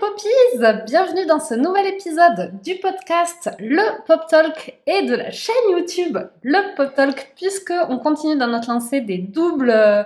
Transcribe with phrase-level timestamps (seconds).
[0.00, 5.54] Poppies Bienvenue dans ce nouvel épisode du podcast Le Pop Talk et de la chaîne
[5.72, 10.04] YouTube Le Pop Talk, puisque on continue dans notre lancée des doubles euh,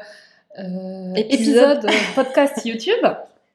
[1.14, 1.84] Épisodes.
[1.84, 3.06] épisodes podcast YouTube.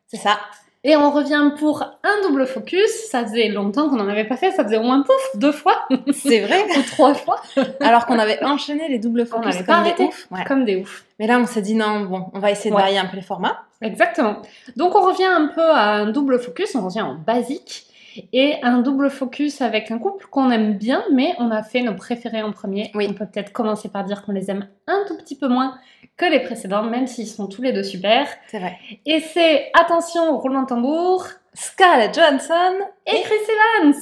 [0.07, 0.39] C'est ça.
[0.85, 2.89] Et on revient pour un double focus.
[3.11, 5.85] Ça faisait longtemps qu'on n'en avait pas fait, ça faisait au moins pouf, deux fois
[6.13, 6.63] C'est vrai.
[6.77, 7.41] ou trois fois,
[7.81, 10.09] Alors qu'on avait enchaîné les doubles on focus n'avait comme pas des arrêté.
[10.31, 10.43] Ouais.
[10.47, 11.05] comme des oufs.
[11.19, 12.81] Mais là, on s'est dit non, bon, on va essayer de Ouais.
[12.81, 13.59] varier un peu les formats.
[13.81, 14.37] Exactement.
[14.77, 17.85] Donc on revient un peu à un double focus, on revient en basique.
[18.33, 21.93] Et un double focus avec un couple qu'on aime bien, mais on a fait nos
[21.95, 22.91] préférés en premier.
[22.95, 23.07] Oui.
[23.09, 25.77] On peut peut-être commencer par dire qu'on les aime un tout petit peu moins
[26.17, 28.27] que les précédents, même s'ils sont tous les deux super.
[28.47, 28.77] C'est vrai.
[29.05, 32.73] Et c'est, attention, roulement de tambour, Scarlett Johansson
[33.07, 33.35] et Chris
[33.83, 33.93] Evans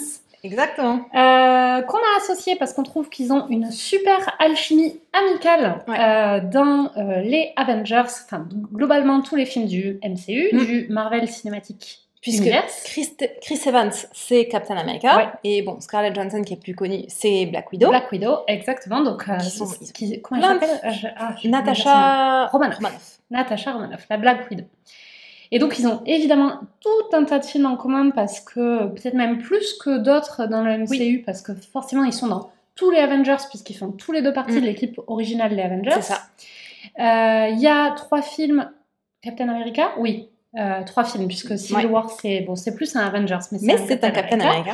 [0.44, 1.00] Exactement.
[1.16, 6.00] euh, qu'on a associé parce qu'on trouve qu'ils ont une super alchimie amicale Ouais.
[6.00, 10.66] euh, dans euh, les Avengers, enfin globalement tous les films du MCU, Mm.
[10.66, 12.84] du Marvel Cinematic Puisque.
[12.86, 15.18] Chris, Chris Evans, c'est Captain America.
[15.18, 15.28] Ouais.
[15.44, 17.90] Et bon, Scarlett Johansson, qui est plus connue, c'est Black Widow.
[17.90, 19.02] Black Widow, exactement.
[19.02, 22.76] Donc, euh, Qui sont- qui- comment elle s'appelle Je- ah, Natasha Romanoff.
[22.78, 23.20] Romanoff.
[23.32, 24.66] Natasha Romanoff, la Black Widow.
[25.52, 29.14] Et donc, ils ont évidemment tout un tas de films en commun parce que, peut-être
[29.14, 33.00] même plus que d'autres dans le MCU, parce que forcément, ils sont dans tous les
[33.00, 34.62] Avengers, puisqu'ils font tous les deux parties Mm.
[34.62, 35.92] de l'équipe originale des Avengers.
[35.96, 36.20] C'est ça.
[37.00, 38.70] Euh, Il y a trois films
[39.22, 41.92] Captain America Oui, euh, trois films, puisque Civil Ouais.
[41.92, 44.74] War, c'est bon, c'est plus un Avengers, mais c'est un c'est un Captain America.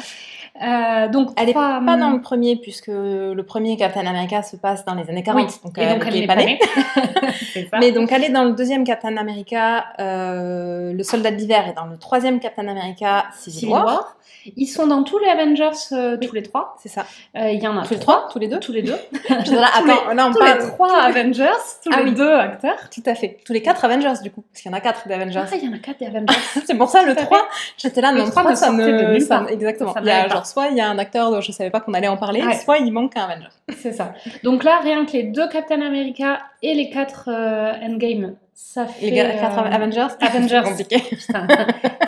[0.62, 4.56] Euh, donc, Elle est trois, pas dans le premier, puisque le premier Captain America se
[4.56, 5.42] passe dans les années 40.
[5.42, 6.59] Oui, donc, et euh, donc elle est n'est pas née.
[7.80, 11.86] Mais donc elle est dans le deuxième Captain America, euh, le soldat d'hiver, et dans
[11.86, 13.86] le troisième Captain America, Civil, Civil War.
[13.86, 14.16] War.
[14.58, 16.76] Ils sont dans tous les Avengers, euh, tous les trois.
[16.81, 17.06] C'est ça.
[17.38, 18.98] Euh, Il y en a Tous les trois, Tous les deux tous les deux.
[19.30, 20.59] Je attends, là on tous parle.
[20.59, 21.46] les trois Avengers,
[21.84, 22.16] tous Ah les oui.
[22.16, 22.90] deux acteurs.
[22.94, 23.38] Tout à fait.
[23.46, 25.44] Tous les quatre Avengers du coup, parce qu'il y en a quatre des Avengers.
[25.46, 26.34] Ah, il y en a quatre des Avengers.
[26.66, 28.72] C'est pour ça le Tout à 3, j'étais là, Le non, 3 3, ne ça
[28.72, 29.48] ne.
[29.50, 29.94] exactement.
[29.94, 31.70] Ça il y a n'allait genre, soit il y a un acteur dont je savais
[31.70, 32.56] pas qu'on allait en parler, Ouais.
[32.56, 33.48] soit il manque un Avenger.
[33.78, 34.14] C'est ça.
[34.44, 39.09] Donc là, rien que les deux Captain America et les quatre euh, Endgame, ça fait.
[39.09, 40.62] Les quatre euh, Avengers, Avengers.
[40.66, 41.00] compliqué.
[41.00, 41.48] putain.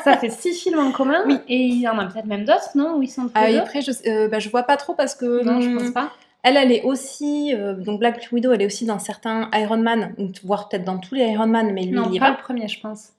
[0.04, 1.24] ça fait six films en commun.
[1.26, 1.38] Oui.
[1.48, 3.54] Et il y en a peut-être même d'autres, non Où ils sont tous Ah, les
[3.54, 5.44] deux après, je, euh, bah, vois pas trop parce que.
[5.44, 6.12] Non, je hum, pense pas.
[6.44, 7.54] Elle, elle est aussi.
[7.56, 10.14] euh, donc Black Widow, elle est aussi dans certains Iron Man,
[10.44, 12.32] voire peut-être dans tous les Iron Man, mais lui, Non, il est pas pas.
[12.34, 13.10] le premier, je pense.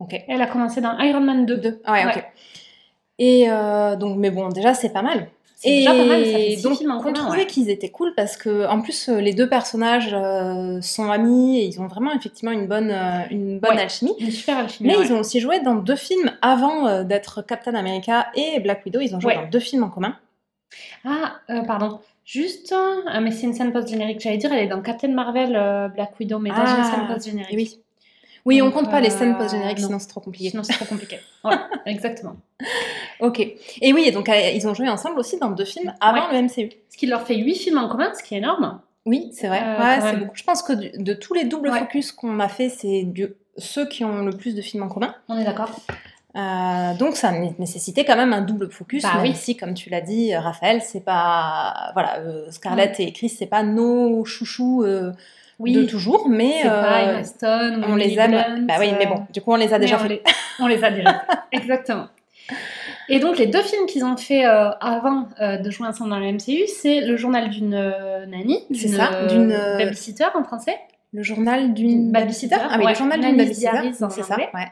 [0.00, 0.14] Ok.
[0.28, 1.56] Elle a commencé dans Iron Man 2.
[1.56, 1.80] Deux.
[1.86, 2.12] Ah ouais, Ouais.
[2.16, 2.24] ok.
[3.18, 5.28] Et euh, donc, mais bon, déjà, c'est pas mal.
[5.60, 7.46] C'est déjà pas mal, ça fait donc, films on trouvait ouais.
[7.46, 11.64] qu'ils étaient cool parce que, en plus, euh, les deux personnages euh, sont amis et
[11.64, 13.82] ils ont vraiment effectivement une bonne, euh, une bonne Ouais.
[13.82, 14.14] alchimie.
[14.20, 14.88] Une super alchimie.
[14.88, 15.04] Mais ouais.
[15.04, 19.00] ils ont aussi joué dans deux films avant d'être Captain America et Black Widow.
[19.00, 20.14] Ils ont joué dans deux films en commun.
[21.04, 21.98] Ah, pardon.
[22.24, 22.72] Juste,
[23.08, 24.20] ah, mais c'est une scène post-générique.
[24.20, 25.52] J'allais dire, elle est dans Captain Marvel,
[25.92, 27.52] Black Widow, mais dans Ah, une scène post-générique.
[27.52, 27.56] Et
[28.44, 28.62] oui.
[28.62, 29.86] On compte pas les euh, scènes post-génériques, non.
[29.86, 30.50] sinon c'est trop compliqué.
[30.50, 31.18] Sinon, c'est trop compliqué.
[31.42, 32.36] Voilà, exactement.
[33.20, 33.40] Ok.
[33.40, 36.70] Et oui, donc euh, ils ont joué ensemble aussi dans deux films avant le MCU.
[36.90, 38.80] Ce qui leur fait 8 films en commun, ce qui est énorme.
[39.06, 39.62] Oui, c'est vrai.
[39.64, 40.34] Euh, ouais, c'est beaucoup.
[40.36, 41.78] Je pense que du- de tous les doubles Ouais.
[41.80, 43.06] focus qu'on a fait, c'est
[43.56, 45.14] ceux qui ont le plus de films en commun.
[45.28, 45.70] On est d'accord.
[46.36, 49.02] Euh, donc ça né- nécessitait quand même un double focus.
[49.02, 49.34] Bah même oui.
[49.34, 53.46] si, comme tu l'as dit, euh, Raphaël, c'est pas voilà, euh, Scarlett et Chris, c'est
[53.46, 55.12] pas nos chouchous euh,
[55.58, 58.14] Oui, de toujours, mais pas euh, Stone, on les.
[58.14, 60.08] Blunt, bah oui, mais euh, bon, du coup on les a déjà on fait.
[60.08, 60.22] les,
[60.60, 61.56] on les a déjà fait.
[61.56, 62.06] Exactement.
[63.10, 66.18] Et donc, les deux films qu'ils ont fait euh, avant euh, de jouer ensemble dans
[66.18, 67.70] le MCU, c'est Le journal d'une
[68.28, 70.76] nanny, C'est ça, d'une, babysitter en français,
[71.12, 72.56] Le journal d'une Babysitter.
[72.60, 73.92] Ah oui, ouais, le journal d'une babysitter.
[73.92, 74.36] C'est ça.
[74.36, 74.68] Ouais.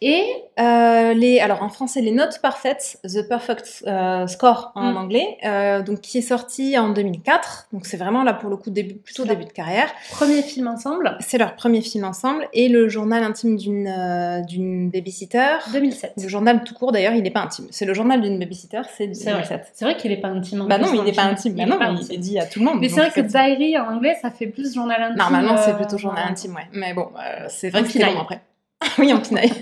[0.00, 0.24] Et
[0.60, 4.96] Euh, les, alors en français, les notes parfaites, The Perfect euh, Score en Mm.
[4.96, 7.68] anglais, euh, donc qui est sorti en 2004.
[7.72, 9.86] Donc c'est vraiment là pour le coup début, plutôt C'est début de carrière.
[10.10, 14.90] premier film ensemble, C'est leur premier film ensemble et le journal intime d'une euh, d'une
[14.90, 15.58] babysitter.
[15.72, 16.14] 2007.
[16.20, 17.66] Le journal tout court d'ailleurs, il n'est pas intime.
[17.70, 19.42] C'est le journal d'une babysitter, c'est C'est vrai.
[19.42, 19.70] 2007.
[19.74, 20.62] C'est vrai qu'il est pas intime.
[20.62, 21.54] en Bah non, il n'est pas intime.
[21.54, 22.78] Bah non, il est dit à tout le monde.
[22.80, 25.18] Mais c'est vrai que c'est- Diary en anglais, ça fait plus journal intime.
[25.18, 26.32] Normalement, c'est euh, plutôt journal voilà.
[26.32, 26.66] intime, ouais.
[26.72, 28.14] Mais bon, euh, c'est vrai que pinaille.
[28.14, 28.40] long après.
[28.98, 29.52] oui, en pinaille.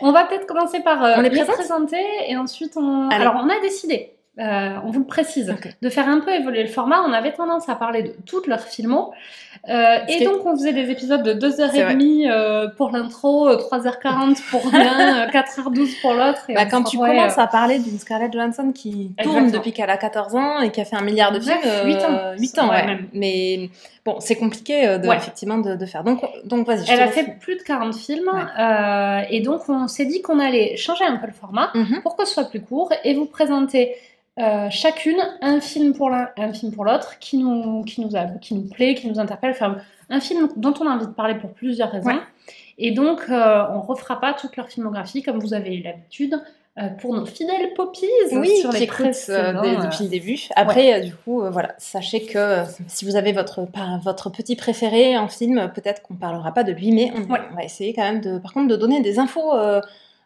[0.00, 3.08] On va peut-être commencer par euh, On les les présente présenter et ensuite on.
[3.10, 6.68] Alors on a décidé, euh, on vous le précise, de faire un peu évoluer le
[6.68, 7.02] format.
[7.06, 9.10] On avait tendance à parler de toutes leurs filmos.
[9.68, 14.42] Euh, et donc on faisait des épisodes de C'est 2h30 euh, pour l'intro, euh, 3h40
[14.50, 16.46] pour l'un, euh, 4h12 pour l'autre.
[16.54, 20.34] Bah, quand tu commences à parler d'une Scarlett Johansson qui tourne depuis qu'elle a 14
[20.34, 22.32] ans et qui a fait un milliard de films, Neuf, huit ans.
[22.38, 23.06] 8 ans, Ouais, même.
[23.12, 23.68] Mais
[24.06, 25.16] bon, c'est compliqué euh, de, Ouais.
[25.16, 26.04] effectivement de, de faire.
[26.04, 26.90] Donc, donc vas-y.
[26.90, 28.40] Elle a fait plus de 40 films Ouais.
[28.58, 32.00] euh, et donc on s'est dit qu'on allait changer un peu le format Mhm.
[32.02, 33.94] pour que ce soit plus court et vous présenter
[34.38, 38.24] euh, chacune un film pour l'un, un film pour l'autre, qui nous, qui, nous a,
[38.40, 39.50] qui nous plaît, qui nous interpelle.
[39.50, 39.76] Enfin,
[40.08, 42.08] un film dont on a envie de parler pour plusieurs raisons.
[42.08, 42.18] Ouais.
[42.78, 46.40] Et donc, euh, on refera pas toute leur filmographie comme vous avez eu l'habitude
[46.78, 50.38] euh, pour nos fidèles poppies Oui, sur qui les écoutent euh, dès- depuis le début.
[50.56, 53.66] Après, du coup, voilà, sachez que si vous avez votre,
[54.02, 57.40] votre petit préféré en film, peut-être qu'on parlera pas de lui, mais on, Ouais.
[57.52, 59.52] on va essayer quand même de, par contre, de donner des infos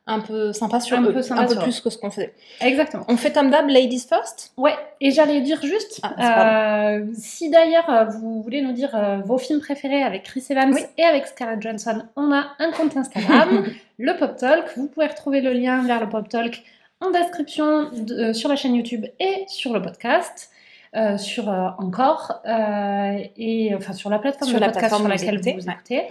[0.09, 2.33] un peu sympas sur Un eux, peu un peu sur plus que ce qu'on faisait.
[2.61, 3.05] Exactement.
[3.09, 4.53] On fait comme d'hab, ladies first.
[4.57, 9.19] Ouais, et j'allais dire juste, Ah, euh, si d'ailleurs euh, vous voulez nous dire euh,
[9.25, 10.83] vos films préférés avec Chris Evans Oui.
[10.97, 13.65] et avec Scarlett Johansson, on a un compte Instagram,
[13.99, 14.65] le Pop Talk.
[14.77, 16.63] Vous pouvez retrouver le lien vers le Pop Talk
[17.01, 20.51] en description de- euh, sur la chaîne YouTube et sur le podcast.
[20.95, 24.99] euh, sur euh, encore euh, et enfin sur la plateforme Sur de la podcast sur
[25.03, 26.07] plateforme vous laquelle vous vous écoutez.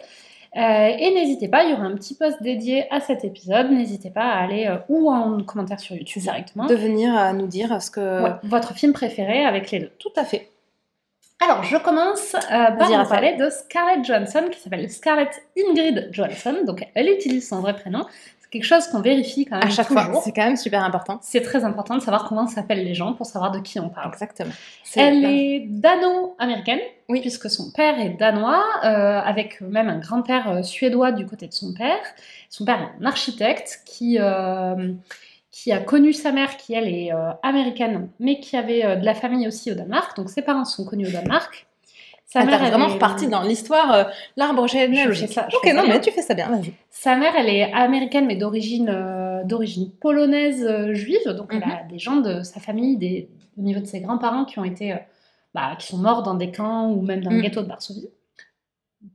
[0.56, 3.72] Euh, et n'hésitez pas, il y aura un petit post dédié à cet épisode.
[3.72, 6.66] N'hésitez pas à aller euh, ou en commentaire sur YouTube directement.
[6.66, 8.24] De venir euh, nous dire ce que.
[8.24, 9.92] Ouais, votre film préféré avec les deux.
[10.00, 10.50] Tout à fait.
[11.44, 16.56] Alors, je commence euh, par vous parler de Scarlett Johansson, qui s'appelle Scarlett Ingrid Johansson.
[16.66, 18.06] Donc, elle utilise son vrai prénom.
[18.46, 20.04] C'est quelque chose qu'on vérifie quand même À chaque toujours.
[20.04, 21.18] fois, c'est quand même super important.
[21.22, 24.10] C'est très important de savoir comment s'appellent les gens pour savoir de qui on parle.
[24.14, 24.52] Exactement.
[24.96, 27.22] Elle est dano-américaine, Oui.
[27.22, 31.54] puisque son père est danois, euh, avec même un grand-père euh, suédois du côté de
[31.54, 31.98] son père.
[32.50, 34.94] Son père est un architecte qui, euh,
[35.52, 39.06] qui a connu sa mère, qui elle est euh, américaine, mais qui avait euh, de
[39.06, 40.16] la famille aussi au Danemark.
[40.16, 41.66] Donc ses parents sont connus au Danemark.
[42.36, 44.04] Sa Ah, t'es elle vraiment est- reparti dans l'histoire, euh,
[44.36, 45.32] l'arbre généalogique.
[45.32, 45.94] Ça, ok, non, bien.
[45.94, 46.74] mais tu fais ça bien, vas-y.
[46.90, 51.28] Sa mère, elle est américaine, mais d'origine euh, d'origine polonaise euh, juive.
[51.30, 51.72] Donc, elle Mhm.
[51.72, 54.92] a des gens de sa famille, des, au niveau de ses grands-parents, qui ont été,
[54.92, 54.98] euh,
[55.54, 57.42] bah, qui sont morts dans des camps ou même dans le Mm.
[57.44, 58.10] ghetto de Varsovie.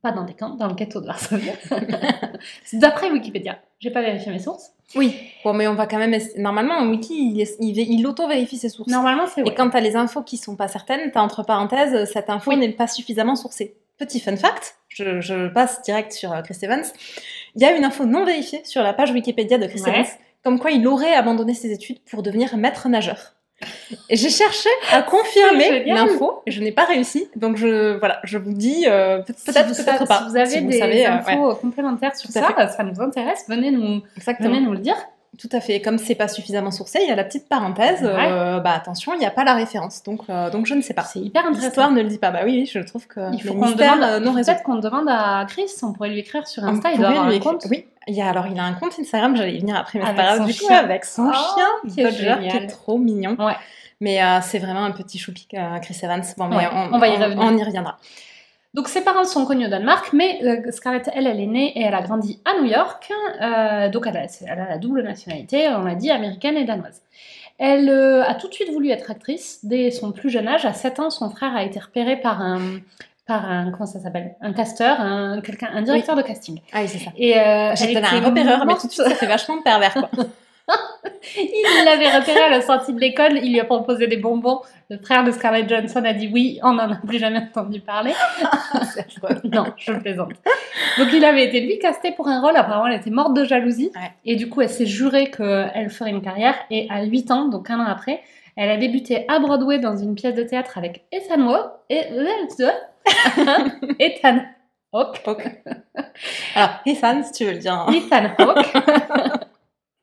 [0.03, 1.51] Pas dans des camps, dans le ghetto de Varsovie.
[2.65, 3.59] C'est d'après Wikipédia.
[3.81, 4.73] J'ai pas vérifié mes sources.
[4.97, 5.17] Oui.
[5.45, 6.19] Bon, mais on va quand même.
[6.37, 8.91] Normalement, un wiki, il, il, il auto-vérifie ses sources.
[8.91, 9.55] Normalement, c'est Et ouais.
[9.55, 12.51] quand tu as les infos qui sont pas certaines, tu as entre parenthèses, cette info
[12.51, 12.57] Oui.
[12.57, 13.77] n'est pas suffisamment sourcée.
[13.99, 16.85] Petit fun fact, je, je passe direct sur euh, Chris Evans.
[17.55, 19.91] Il y a une info non vérifiée sur la page Wikipédia de Chris Ouais.
[19.91, 20.07] Evans,
[20.43, 23.35] comme quoi il aurait abandonné ses études pour devenir maître nageur.
[24.09, 27.29] J'ai cherché à confirmer l'info, et je n'ai pas réussi.
[27.37, 30.19] Donc je, voilà, je vous dis, euh, peut- Si peut-être, peut-être sa- pas.
[30.19, 33.01] Si vous avez Si vous des savez, euh, infos ouais, complémentaires sur ça, ça nous
[33.01, 33.45] intéresse.
[33.49, 34.49] Venez nous, exactement.
[34.49, 34.97] venez nous le dire.
[35.39, 35.77] Tout à fait.
[35.77, 38.03] Et comme c'est pas suffisamement sourcé, il y a la petite parenthèse.
[38.03, 38.09] Ouais.
[38.31, 40.03] euh, bah attention, il n'y a pas la référence.
[40.03, 41.03] Donc, euh, donc je ne sais pas.
[41.05, 41.67] C'est hyper intéressant.
[41.67, 42.31] L'histoire ne le dit pas.
[42.31, 45.47] Bah oui, oui, je trouve que Il faut qu'on demande, euh, peut-être qu'on demande à
[45.49, 47.57] Chris, on pourrait lui écrire sur On Insta, il doit avoir lui écrire-.
[47.71, 50.07] Oui, il y a, alors il a un compte Instagram, j'allais y venir après, mais
[50.07, 50.77] c'est pas grave du chien.
[50.79, 53.37] avec son Oh, chien, qui est qui trop mignon.
[53.39, 53.55] Ouais.
[54.01, 56.23] Mais euh, c'est vraiment un petit choupi, euh, Chris Evans.
[56.39, 57.39] Bon, mais Ouais, on, on va y revenir.
[57.45, 57.99] on y reviendra.
[58.73, 61.83] Donc ses parents sont connus au Danemark, mais euh, Scarlett, elle, elle est née et
[61.83, 63.11] elle a grandi à New York.
[63.93, 67.03] Donc elle a, elle a la double nationalité, on l'a dit, américaine et danoise.
[67.59, 70.65] Elle a tout de suite voulu être actrice dès son plus jeune âge.
[70.65, 72.79] À 7 ans, son frère a été repéré par un,
[73.31, 76.61] par un comment ça s'appelle, un casteur, un, quelqu'un, un directeur de casting.
[76.73, 77.13] Ah oui, c'est ça.
[77.17, 80.11] Et euh, J'étais elle un repéreur, mais tout de suite, ça fait vachement pervers, quoi.
[81.37, 84.61] Il l'avait repéré à la sortie de l'école, il lui a proposé des bonbons.
[84.89, 88.13] Le frère de Scarlett Johansson a dit oui, on n'en a plus jamais entendu parler.
[89.45, 90.33] Non, je plaisante.
[90.99, 93.91] Donc il avait été lui casté pour un rôle, apparemment elle était morte de jalousie.
[93.95, 94.13] Ouais.
[94.25, 96.55] Et du coup elle s'est jurée qu'elle ferait une carrière.
[96.71, 98.23] Et à 8 ans, donc un an après,
[98.57, 101.71] elle a débuté à Broadway dans une pièce de théâtre avec Ethan Hawke.
[101.89, 102.03] Et...
[103.99, 104.39] Ethan
[104.93, 105.21] Hawke.
[106.55, 107.73] Alors, Ethan, si tu veux le dire.
[107.75, 107.87] hein.
[107.93, 108.73] Ethan Hawke.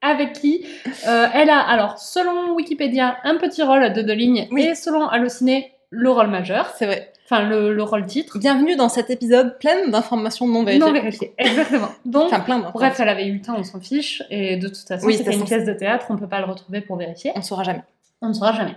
[0.01, 0.65] avec qui
[1.07, 4.47] euh, elle a, alors selon Wikipédia, un petit rôle de deux lignes.
[4.51, 4.63] Oui.
[4.63, 6.71] Et selon Allociné, le rôle majeur.
[6.77, 7.11] C'est vrai.
[7.29, 8.39] Enfin le, le rôle titre.
[8.39, 10.85] Bienvenue dans cet épisode plein d'informations non vérifiées.
[10.87, 11.33] Non vérifié.
[11.37, 11.89] Exactement.
[12.05, 12.59] Donc Enfin, plein.
[12.73, 15.43] Bref, elle avait 8 ans, on s'en fiche, et de toute façon, Oui, c'était une
[15.43, 17.33] pièce de théâtre, on peut pas le retrouver pour vérifier.
[17.35, 17.83] On saura jamais.
[18.21, 18.75] On ne saura jamais.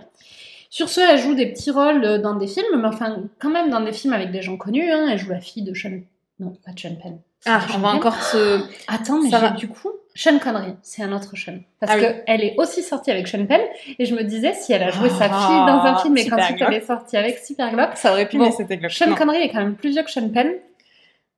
[0.69, 3.69] Sur ce, elle joue des petits rôles euh, dans des films, mais enfin, quand même
[3.69, 4.89] dans des films avec des gens connus.
[4.91, 5.07] Hein.
[5.11, 5.99] Elle joue la fille de Sean...
[6.39, 7.19] Non, pas de Sean Penn.
[7.45, 8.61] Ah, on va Penn encore se.
[8.87, 9.49] Attends, mais Ça va.
[9.51, 11.57] du coup, Sean Connery, c'est un autre Sean.
[11.79, 12.05] Parce Ah oui.
[12.25, 13.61] qu'elle est aussi sortie avec Sean Penn,
[13.99, 16.27] et je me disais, si elle a joué sa Ah, fille dans un film et
[16.27, 18.79] qu'ensuite elle est sortie avec Super Glock, Ça aurait pu, Bon, mais c'était.
[18.89, 19.15] Sean Non.
[19.15, 20.51] Connery est quand même plus vieux que Sean Penn,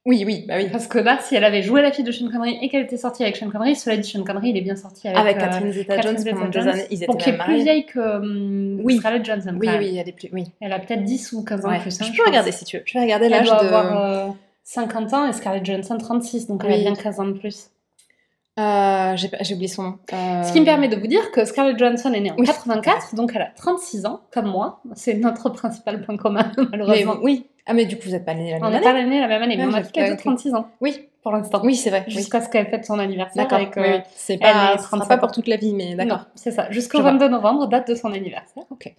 [0.05, 0.67] Oui, oui, bah oui.
[0.69, 2.97] Parce que là, si elle avait joué la fille de Sean Connery et qu'elle était
[2.97, 5.39] sortie avec Sean Connery, cela dit, Sean Connery, il est bien sorti avec, Avec euh,
[5.39, 8.97] Catherine Zeta-Jones pendant des années, ils bon, étaient qui est plus vieille que hum, Oui.
[8.97, 9.55] Scarlett Johansson.
[9.57, 10.27] Oui, oui, elle est plus.
[10.33, 10.43] Oui.
[10.59, 11.79] Elle a peut-être 10 ou 15 ans Ouais.
[11.79, 11.93] plus.
[12.01, 12.27] hein, je je peux pense.
[12.27, 12.83] regarder si tu veux.
[12.85, 13.53] Je vais regarder l'âge de.
[13.53, 14.27] avoir euh,
[14.65, 17.69] 50 ans et Scarlett Johansson 36, donc elle a bien 15 ans de plus.
[18.59, 19.97] Euh, j'ai oublié son nom.
[20.13, 22.45] Euh, Ce qui me permet de vous dire que Scarlett Johansson est née en Oui.
[22.45, 24.81] 84, donc elle a 36 ans, comme moi.
[24.95, 27.15] C'est notre principal point commun, Mais malheureusement.
[27.23, 27.45] oui.
[27.65, 29.19] Ah, mais du coup, vous n'êtes pas nés la on même n'est année pas nés
[29.21, 30.29] la même année, mais on a toutes les pas deux compris.
[30.51, 30.67] 36 ans.
[30.81, 31.07] Oui.
[31.21, 31.61] pour l'instant.
[31.63, 32.03] Oui, c'est vrai.
[32.07, 33.47] Jusqu'à ce qu'elle fête son anniversaire.
[33.47, 33.59] D'accord.
[33.77, 33.99] Oui, oui.
[34.15, 36.25] C'est pas, est ce sera 35 pas pour toute la vie, mais d'accord.
[36.35, 36.69] C'est ça.
[36.71, 37.11] Jusqu'au Je vois.
[37.11, 38.63] 22 novembre, date de son anniversaire.
[38.69, 38.93] Ok.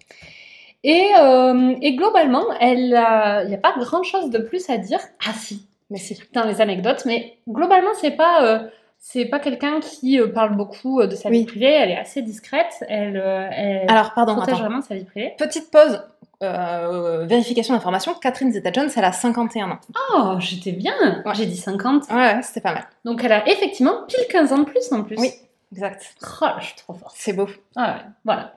[0.83, 4.99] Et, euh, et globalement, il n'y a pas grand-chose de plus à dire.
[5.27, 6.19] Ah si, Mais si.
[6.33, 8.59] dans les anecdotes, mais globalement, c'est pas, euh,
[8.99, 11.39] c'est pas quelqu'un qui euh, parle beaucoup de sa Oui.
[11.39, 11.71] vie privée.
[11.71, 12.83] Elle est assez discrète.
[12.87, 14.63] Elle, elle Alors, pardon, protège attends.
[14.63, 15.33] vraiment sa vie privée.
[15.37, 16.01] Petite pause.
[16.45, 18.13] Euh, vérification d'information.
[18.21, 19.79] Catherine Zeta-Jones, elle a 51 ans.
[20.13, 20.93] Oh, j'étais bien.
[21.25, 21.33] Ouais.
[21.35, 22.09] J'ai dit 50.
[22.09, 22.85] Ouais, ouais, c'était pas mal.
[23.03, 25.17] Donc elle a effectivement pile 15 ans de plus en plus.
[25.19, 25.31] Oui.
[25.71, 26.15] Exact.
[26.41, 27.15] Oh, je suis trop forte.
[27.17, 27.47] C'est beau.
[27.75, 28.53] Ah ouais, voilà.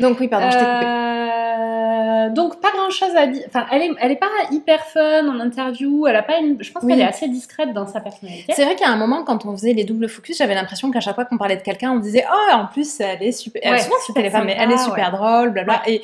[0.00, 0.86] Donc, oui, pardon, je t'ai coupé.
[0.86, 3.44] Euh, donc pas grand chose à dire.
[3.46, 6.06] Enfin, elle est, elle est pas hyper fun en interview.
[6.06, 6.62] Elle a pas une.
[6.62, 6.90] Je pense Oui.
[6.92, 8.52] qu'elle est assez discrète dans sa personnalité.
[8.54, 11.14] C'est vrai qu'à un moment, quand on faisait les doubles focus, j'avais l'impression qu'à chaque
[11.14, 13.62] fois qu'on parlait de quelqu'un, on disait Oh, en plus, elle est super.
[13.72, 15.82] Ouais, souvent, mais elle est super drôle, blabla.
[15.86, 16.02] Et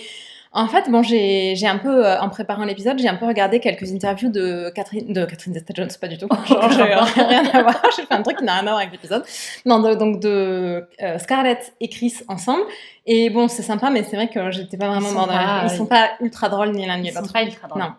[0.55, 3.61] en fait, bon, j'ai j'ai un peu, euh, en préparant l'épisode, j'ai un peu regardé
[3.61, 6.29] quelques interviews de Catherine, de Catherine Zeta-Jones, pas du tout.
[6.49, 7.83] Genre, j'ai rien à voir.
[7.97, 9.25] J'ai fait un truc qui n'a rien à voir avec l'épisode.
[9.67, 12.63] Non, de- donc de euh, Scarlett et Chris ensemble.
[13.07, 16.11] Et bon, c'est sympa, mais c'est vrai que j'étais pas vraiment pas- Ils sont pas
[16.21, 17.33] ultra drôles ni l'un ni Ils sont l'autre.
[17.35, 17.83] pas ultra drôles.
[17.83, 17.93] Non.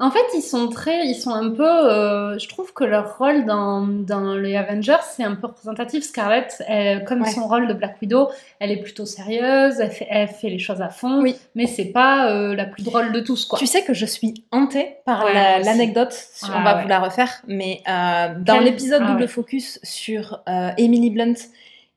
[0.00, 1.64] En fait, ils sont très, ils sont un peu.
[1.64, 6.04] euh, je trouve que leur rôle dans, dans les Avengers, c'est un peu représentatif.
[6.04, 7.30] Scarlett, elle- comme Ouais.
[7.30, 8.28] son rôle de Black Widow,
[8.60, 11.36] elle est plutôt sérieuse, elle fait, elle fait les choses à fond, Oui.
[11.54, 13.58] mais c'est pas euh, la plus drôle de tous, quoi.
[13.58, 16.82] Tu sais que je suis hantée par Ouais, la- l'anecdote, sur- on Ah va ouais.
[16.82, 21.34] vous la refaire, mais euh, dans l'épisode ah double focus sur euh, Emily Blunt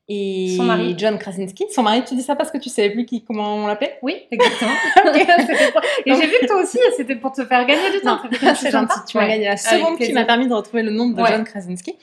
[0.08, 0.94] et Son mari.
[0.96, 3.66] John Krasinski, son mari, tu dis ça parce que tu savais plus qui, comment on
[3.66, 3.98] l'appelait?
[4.02, 4.70] Oui, exactement.
[5.02, 8.18] Pour- Et j'ai vu que toi aussi, c'était pour te faire gagner du temps.
[8.56, 9.28] C'est gentil, tu m'as Ouais.
[9.30, 11.28] gagné la seconde qui m'a permis de retrouver le nom de Ouais.
[11.30, 11.94] John Krasinski.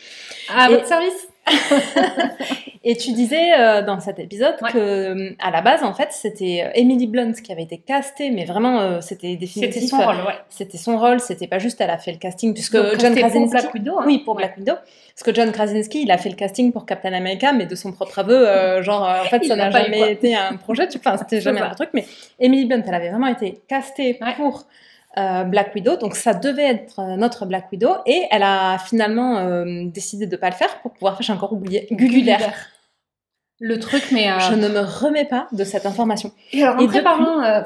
[0.56, 1.28] À Et- votre service.
[2.88, 4.72] Et tu disais euh, dans cet épisode Ouais.
[4.72, 8.30] que euh, à la base, en fait, c'était euh, Emily Blunt qui avait été castée,
[8.30, 9.74] mais vraiment, euh, c'était définitif.
[9.74, 10.36] C'était son rôle, ouais.
[10.50, 13.22] C'était son rôle, c'était pas juste elle a fait le casting, puisque Donc, John c'était
[13.22, 13.50] pour Krasinski.
[13.52, 14.00] Black Widow.
[14.00, 14.04] hein.
[14.06, 14.44] Oui, pour Ouais.
[14.44, 14.74] Black Widow.
[14.76, 17.92] Parce que John Krasinski, il a fait le casting pour Captain America, mais de son
[17.92, 21.18] propre aveu, euh, genre, en fait, Il ça n'a jamais été un projet, tu- enfin,
[21.18, 22.06] c'était jamais un truc, mais
[22.40, 24.66] Emily Blunt, elle avait vraiment été castée pour
[25.46, 29.84] Black Widow, donc ça devait être euh, notre Black Widow, et elle a finalement euh,
[29.86, 32.38] décidé de pas le faire pour pouvoir faire, j'ai encore oublié, Gulliver.
[33.62, 34.30] Le truc, mais.
[34.30, 36.32] euh, Je ne me remets pas de cette information.
[36.52, 37.62] Et alors, en Et préparant, euh,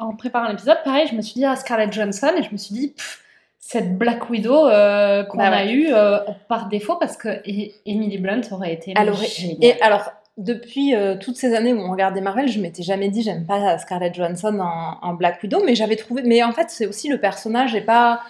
[0.00, 2.74] en, préparant l'épisode, pareil, je me suis dit à Scarlett Johansson et je me suis
[2.74, 3.22] dit, pff,
[3.58, 8.16] cette Black Widow euh, qu'on Bah a eue euh, par défaut parce que E- Emily
[8.16, 9.26] Blunt aurait été Elle aurait-.
[9.60, 13.22] Et alors, depuis euh, toutes ces années où on regardait Marvel, je m'étais jamais dit
[13.22, 16.22] j'aime pas Scarlett Johansson en, en Black Widow, mais j'avais trouvé.
[16.24, 18.20] Mais en fait, c'est aussi le personnage et pas.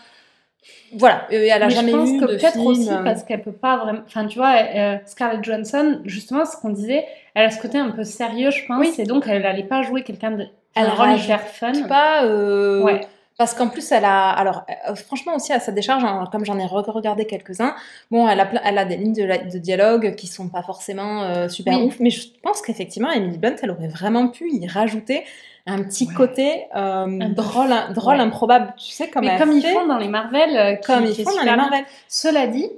[0.93, 3.53] Voilà, euh, elle a Mais jamais je pense eu que peut-être aussi parce qu'elle peut
[3.53, 4.01] pas vraiment.
[4.07, 7.91] Enfin, tu vois, euh, Scarlett Johansson, justement, ce qu'on disait, elle a ce côté un
[7.91, 8.95] peu sérieux, je pense, Oui.
[8.99, 10.47] et donc elle allait pas jouer quelqu'un de.
[10.75, 11.73] Elle un rôle hyper fun.
[11.89, 12.25] pas.
[12.25, 13.01] euh, Ouais.
[13.39, 14.31] Parce qu'en plus, elle a.
[14.31, 17.75] Alors, euh, franchement, aussi à sa décharge, hein, comme j'en ai re- regardé quelques-uns,
[18.11, 20.63] bon, elle a, plein- elle a des lignes de, la- de dialogue qui sont pas
[20.63, 21.85] forcément euh, super Oui.
[21.87, 25.25] ouf, mais je pense qu'effectivement, Emily Blunt, elle aurait vraiment pu y rajouter
[25.67, 26.15] un petit Ouais.
[26.15, 28.21] côté euh, drôle, drôle ouais.
[28.23, 31.15] improbable, tu sais, comme Mais comme ils font dans les Marvel, euh, qui- comme ils
[31.23, 31.57] font dans les.
[31.57, 31.85] Marvel.
[32.09, 32.71] Cela dit,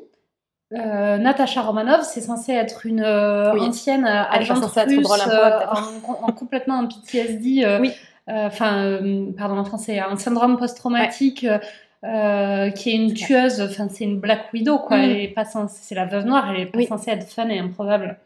[0.74, 3.60] euh, Natasha Romanoff, c'est censé être une euh, Oui.
[3.60, 7.78] ancienne euh, agente censée être russe drôle, en, en complètement en PTSD.
[7.80, 7.92] Oui.
[8.28, 11.44] Euh, Enfin, euh, pardon en français, un syndrome post-traumatique.
[11.44, 11.58] euh,
[12.04, 15.00] euh, qui est une tueuse, enfin c'est une Black Widow quoi, Mm.
[15.00, 16.86] elle est pas censée, c'est la veuve noire, elle est pas Oui.
[16.86, 18.16] censée être fun et improbable.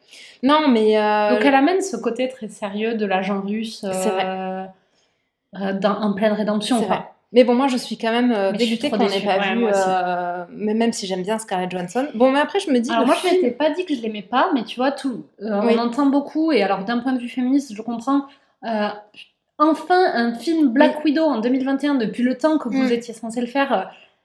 [0.43, 0.99] Non, mais.
[0.99, 4.25] euh, Donc elle amène ce côté très sérieux de l'agent russe vrai.
[4.27, 6.87] euh, dans- en pleine rédemption quoi.
[6.87, 7.05] vrai.
[7.35, 10.45] Mais bon, moi, je suis quand même je dégoûtée qu'on n'ait pas ouais, vu, euh,
[10.51, 12.07] mais même si j'aime bien Scarlett Johansson.
[12.15, 14.03] Bon, mais après, je me dis, Alors moi je film- m'étais pas dit que je
[14.03, 15.75] l'aimais pas, mais tu vois, tout, euh, Oui.
[15.75, 18.27] on entend beaucoup, et alors d'un point de vue féministe, je comprends.
[18.67, 18.89] euh,
[19.59, 22.93] enfin un film Black Widow en 2021 depuis le temps que vous Mm.
[22.93, 23.83] étiez censé le faire, euh,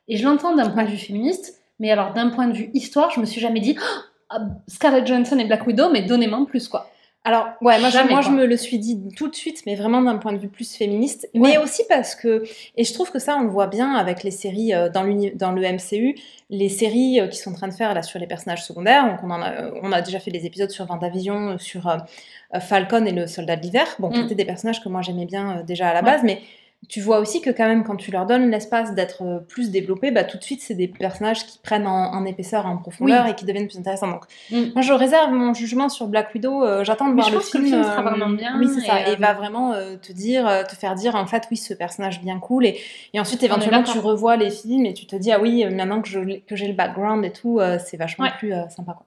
[0.08, 3.12] et je l'entends d'un point de vue féministe, mais alors d'un point de vue histoire,
[3.12, 3.76] je me suis jamais dit
[4.30, 6.90] Ah, Scarlett Johansson et Black Widow, mais donnez-moi en plus quoi.
[7.28, 8.38] Alors, ouais, moi, je, Jamais, moi je quoi.
[8.38, 11.30] me le suis dit tout de suite, mais vraiment d'un point de vue plus féministe.
[11.34, 11.42] Ouais.
[11.42, 12.44] Mais aussi parce que,
[12.78, 15.74] et je trouve que ça, on le voit bien avec les séries euh, dans, le
[15.74, 16.16] MCU,
[16.50, 19.06] les séries euh, qui sont en train de faire là sur les personnages secondaires.
[19.06, 21.98] Donc, on, en a, euh, on a déjà fait des épisodes sur Vendavision, sur euh,
[22.62, 23.86] Falcon et le Soldat de l'hiver.
[24.00, 24.26] Bon, qui Mm.
[24.26, 26.06] étaient des personnages que moi j'aimais bien euh, déjà à la Ouais.
[26.12, 26.40] base, mais
[26.90, 30.12] tu vois aussi que quand même quand tu leur donnes l'espace d'être euh, plus développés,
[30.12, 33.32] bah, tout de suite c'est des personnages qui prennent en, en épaisseur, en profondeur Oui.
[33.32, 34.08] et qui deviennent plus intéressants.
[34.08, 34.72] Donc Mm.
[34.74, 37.50] moi je réserve mon jugement sur Black Widow, euh, j'attends de voir je le pense
[37.50, 37.64] que film.
[37.66, 40.14] le film sera euh, vraiment bien, Oui c'est ça, et, et, va vraiment euh, te
[40.14, 42.80] dire, te faire dire en fait oui ce personnage bien cool et,
[43.14, 46.08] et ensuite éventuellement tu revois les films et tu te dis ah oui maintenant que
[46.08, 48.32] je l'ai- que j'ai le background et tout c'est vachement Ouais.
[48.40, 48.98] plus sympa.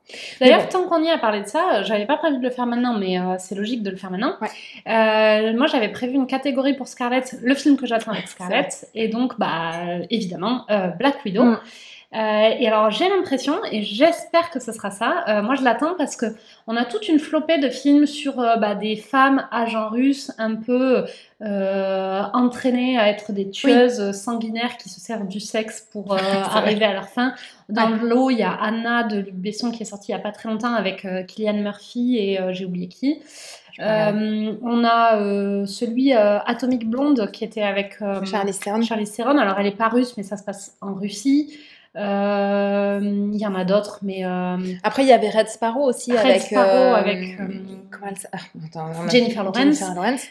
[0.40, 2.96] D'ailleurs, tant qu'on y a parlé de ça, j'avais pas prévu de le faire maintenant,
[2.98, 4.34] mais c'est logique de le faire maintenant.
[4.40, 5.52] Ouais.
[5.52, 9.38] Moi, j'avais prévu une catégorie pour Scarlett, le film que j'attends avec Scarlett, et donc,
[9.38, 11.44] bah, euh, évidemment, euh, Black Widow.
[11.44, 11.58] Mm.
[12.12, 16.26] et alors j'ai l'impression, et j'espère que ce sera ça, moi je l'attends parce que
[16.66, 21.04] on a toute une flopée de films sur bah, des femmes agents russes un peu
[21.40, 26.12] entraînées à être des tueuses sanguinaires qui se servent du sexe pour
[26.52, 27.32] arriver à leur fin.
[27.68, 30.24] Dans l'eau, il y a Anna de Luc Besson qui est sortie il n'y a
[30.24, 33.22] pas très longtemps avec Kylian Murphy et j'ai oublié qui.
[33.80, 38.82] Euh, on a euh, celui euh, Atomic Blonde qui était avec Charlie Theron.
[38.82, 39.38] Charlie Theron.
[39.38, 41.58] Alors elle est pas russe, mais ça se passe en Russie.
[41.96, 44.22] Il y en a d'autres, mais
[44.82, 47.36] après il y avait Red Sparrow aussi Red avec Sparrow avec
[47.90, 50.22] comment elle ah, Jennifer Lawrence.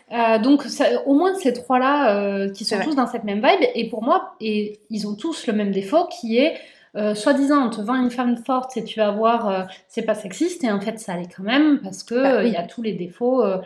[0.41, 0.65] donc
[1.05, 4.35] au moins ces trois là qui sont tous dans cette même vibe et pour moi
[4.39, 6.55] et ils ont tous le même défaut qui est
[6.95, 10.15] euh, soi-disant, on te vend une femme forte et tu vas voir, euh, c'est pas
[10.15, 12.81] sexiste, et en fait, ça l'est quand même parce que bah, il y a tous
[12.81, 13.57] les défauts euh,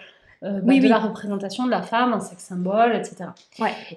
[0.41, 3.29] bah, de la représentation de la femme, un sexe symbole, etc.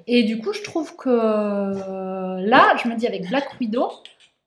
[0.06, 3.90] Et du coup, je trouve que là, je me dis avec Black Widow,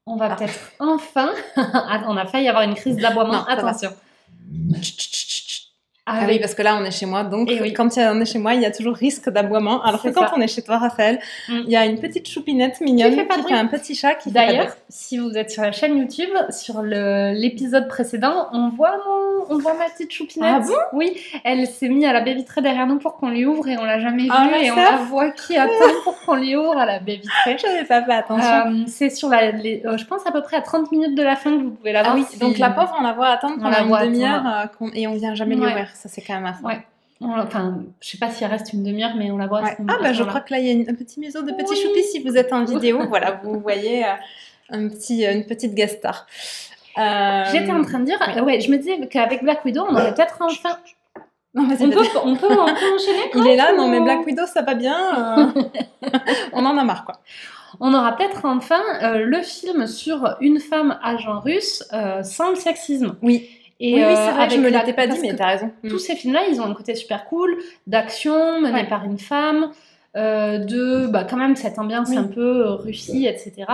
[0.05, 0.35] on va ah.
[0.35, 1.31] peut-être enfin,
[2.07, 3.45] on a failli avoir une crise d'aboiement.
[3.45, 3.91] Attention.
[6.09, 7.23] Ah, ah oui, parce que là, on est chez moi.
[7.23, 9.81] Donc, eh quand on est chez moi, il y a toujours risque d'aboiement.
[9.83, 11.61] Alors que quand on est chez toi, Raphaël, mm.
[11.65, 15.17] il y a une petite choupinette mignonne qui, fait, un petit chat qui D'ailleurs, si
[15.17, 18.97] vous êtes sur la chaîne YouTube, sur l'épisode précédent, on voit,
[19.49, 20.49] on voit ma petite choupinette.
[20.55, 20.73] Ah bon?
[20.93, 23.77] Oui, elle s'est mise à la baie vitrée derrière nous pour qu'on lui ouvre et
[23.77, 24.65] on l'a jamais ah, vue.
[24.65, 25.71] et on la voit qui attend
[26.03, 27.57] pour qu'on lui ouvre à la baie vitrée.
[27.61, 28.49] Je n'avais pas fait attention.
[28.67, 31.35] Euh, c'est sur la, euh, je pense à peu près à 30 minutes de la
[31.35, 32.15] fin que vous pouvez la voir.
[32.17, 34.43] Ah oui, donc la pauvre, on la voit attendre pendant une demi-heure
[34.81, 36.85] euh, et on vient jamais lui ouvrir ça c'est quand même à Ouais.
[37.21, 39.61] Enfin, je sais pas s'il reste une demi-heure, mais on la voit.
[39.89, 42.03] Ah bah je crois que là il y a un petit museau de petits choupis
[42.03, 43.05] si vous êtes en vidéo.
[43.09, 44.13] voilà, vous voyez euh,
[44.69, 46.25] un petit, une petite guest star.
[46.97, 50.13] Euh, J'étais en train de dire, ouais, je me disais qu'avec Black Widow, on aurait
[50.13, 50.77] peut-être enfin.
[51.53, 52.45] Non, on, peut, on, peut, on, peut,
[52.95, 53.31] enchaîner.
[53.35, 55.51] Il est là, non mais Black Widow ça va bien.
[55.51, 55.63] Euh,
[56.53, 57.15] on en a marre quoi.
[57.81, 61.83] On aura peut-être enfin le film sur une femme agent russe
[62.23, 63.15] sans le sexisme.
[63.21, 63.49] Oui
[63.79, 65.71] oui, oui c'est vrai, je me l'étais pas dit, mais t'as raison.
[65.87, 65.99] Tous mm.
[65.99, 67.57] ces films-là, ils ont un côté super cool,
[67.87, 69.71] d'action, mené par une femme,
[70.15, 73.65] euh, de bah, quand même cette ambiance un peu euh, Russie, etc.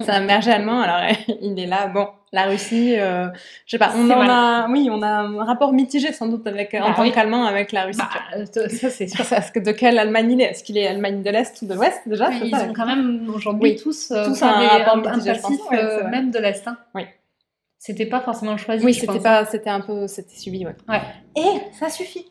[0.00, 1.00] c'est un berger allemand, alors
[1.42, 1.88] il est là.
[1.88, 3.28] Bon, la Russie, euh,
[3.66, 6.74] je sais pas, on en a, oui, on a un rapport mitigé sans doute avec,
[6.74, 7.98] en bah tant qu'Allemand avec la Russie.
[7.98, 9.20] Bah, euh, ça c'est sûr.
[9.32, 10.50] Est-ce que de quelle Allemagne il est?
[10.50, 12.30] Est-ce qu'il est Allemagne de l'Est ou de l'Ouest déjà?
[12.30, 15.60] Ils ont quand même aujourd'hui tous, euh, tous un, un, passif
[16.10, 16.66] même de l'Est.
[16.66, 16.76] Hein.
[16.94, 17.02] Oui.
[17.78, 18.84] C'était pas forcément choisi.
[18.84, 20.74] Oui, c'était pas, c'était un peu, c'était subi, ouais.
[20.88, 21.00] ouais.
[21.36, 22.26] Et ça suffit.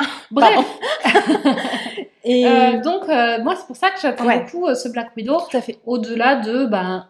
[0.30, 0.66] Bref.
[2.22, 5.38] Et euh, donc, euh, moi, c'est pour ça que j'attends beaucoup euh, ce Black Widow.
[5.50, 5.78] Tout à fait.
[5.86, 7.06] Au-delà de, ben,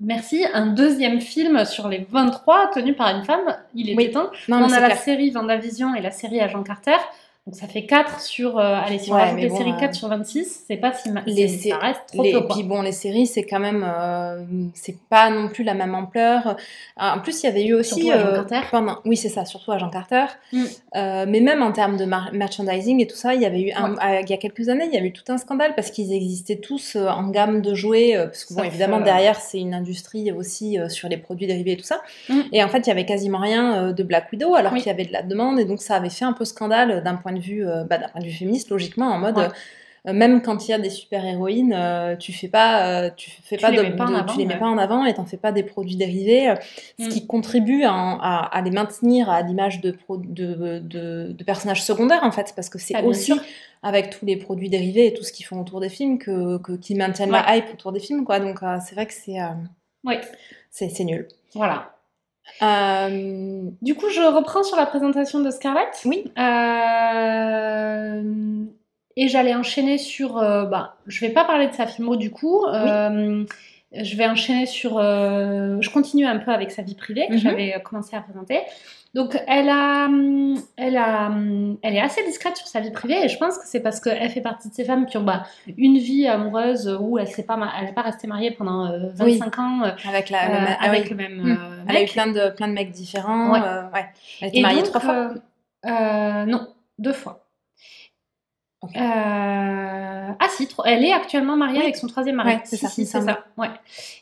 [0.00, 4.10] merci, un deuxième film sur les 23 tenu par une femme, il est oui.
[4.10, 4.30] temps.
[4.48, 6.96] On a la série Vendavision et la série Agent Carter.
[7.48, 8.58] Donc ça fait 4 sur.
[8.58, 11.24] Euh, allez, si on rajoute les séries 4 euh, sur 26, c'est pas si mal.
[11.26, 12.46] Ça reste trop les, peu.
[12.46, 13.86] Puis bon, les séries, c'est quand même.
[13.88, 16.58] Euh, c'est pas non plus la même ampleur.
[16.98, 18.08] En plus, il y avait eu aussi.
[18.08, 18.60] Surtout Carter.
[18.70, 20.26] Pendant, oui, c'est ça, surtout Agent Carter.
[20.52, 20.64] Mm.
[20.94, 23.72] mais même en termes de merchandising et tout ça, il y avait eu.
[23.72, 26.12] Un, il y a quelques années, il y avait eu tout un scandale parce qu'ils
[26.12, 28.12] existaient tous en gamme de jouets.
[28.14, 31.84] parce que, bon, évidemment, derrière, c'est une industrie aussi sur les produits dérivés et tout
[31.84, 32.02] ça.
[32.28, 32.40] Mm.
[32.52, 35.06] Et en fait, il y avait quasiment rien de Black Widow alors qu'il y avait
[35.06, 35.58] de la demande.
[35.58, 38.08] Et donc, ça avait fait un peu scandale d'un point de vue, euh, bah, d'un
[38.08, 39.38] point de vue féministe, logiquement, en mode.
[39.38, 43.56] Euh, même quand il y a des super héroïnes, euh, tu fais pas, tu fais
[43.56, 45.36] pas, les mets pas, en avant, tu les mets pas en avant et t'en fais
[45.36, 46.54] pas des produits dérivés,
[46.98, 47.08] ce mm.
[47.08, 52.68] qui contribue à, les maintenir à l'image de, de, de, personnages secondaires en fait, parce
[52.68, 53.32] que c'est ah, aussi
[53.82, 56.72] avec tous les produits dérivés et tout ce qu'ils font autour des films que, que
[56.72, 58.38] qui maintiennent la hype autour des films quoi.
[58.38, 59.36] Donc c'est vrai que c'est
[60.04, 60.14] oui.
[60.70, 61.26] c'est nul.
[61.54, 61.97] Voilà.
[62.62, 66.00] Euh, du coup, je reprends sur la présentation de Scarlett.
[66.04, 66.30] Oui.
[66.38, 68.22] Euh,
[69.16, 70.38] et j'allais enchaîner sur.
[70.38, 72.64] Euh, bah, je vais pas parler de sa filmo du coup.
[73.94, 74.98] Je vais enchaîner sur.
[74.98, 77.38] je continue un peu avec sa vie privée que mhm.
[77.38, 78.60] j'avais commencé à présenter.
[79.18, 80.08] Donc, elle, a,
[80.76, 81.28] elle, a,
[81.82, 84.30] elle est assez discrète sur sa vie privée et je pense que c'est parce qu'elle
[84.30, 85.42] fait partie de ces femmes qui ont bah,
[85.76, 89.82] une vie amoureuse où elle n'est pas, elle pas restée mariée pendant 25 euh, ans
[89.82, 91.58] euh, avec, la, euh, ah avec le même mec.
[91.88, 93.50] Elle a eu plein de, plein de mecs différents.
[93.50, 93.58] Ouais.
[93.58, 94.06] ouais.
[94.40, 95.30] Elle était mariée trois fois
[95.84, 96.68] Non,
[97.00, 97.47] deux fois.
[98.80, 98.98] Okay.
[98.98, 100.32] Euh...
[100.38, 102.54] Ah si, elle est actuellement mariée avec son troisième mari.
[102.54, 102.88] Ouais, c'est ça.
[102.88, 103.44] c'est ça.
[103.56, 103.70] Ouais.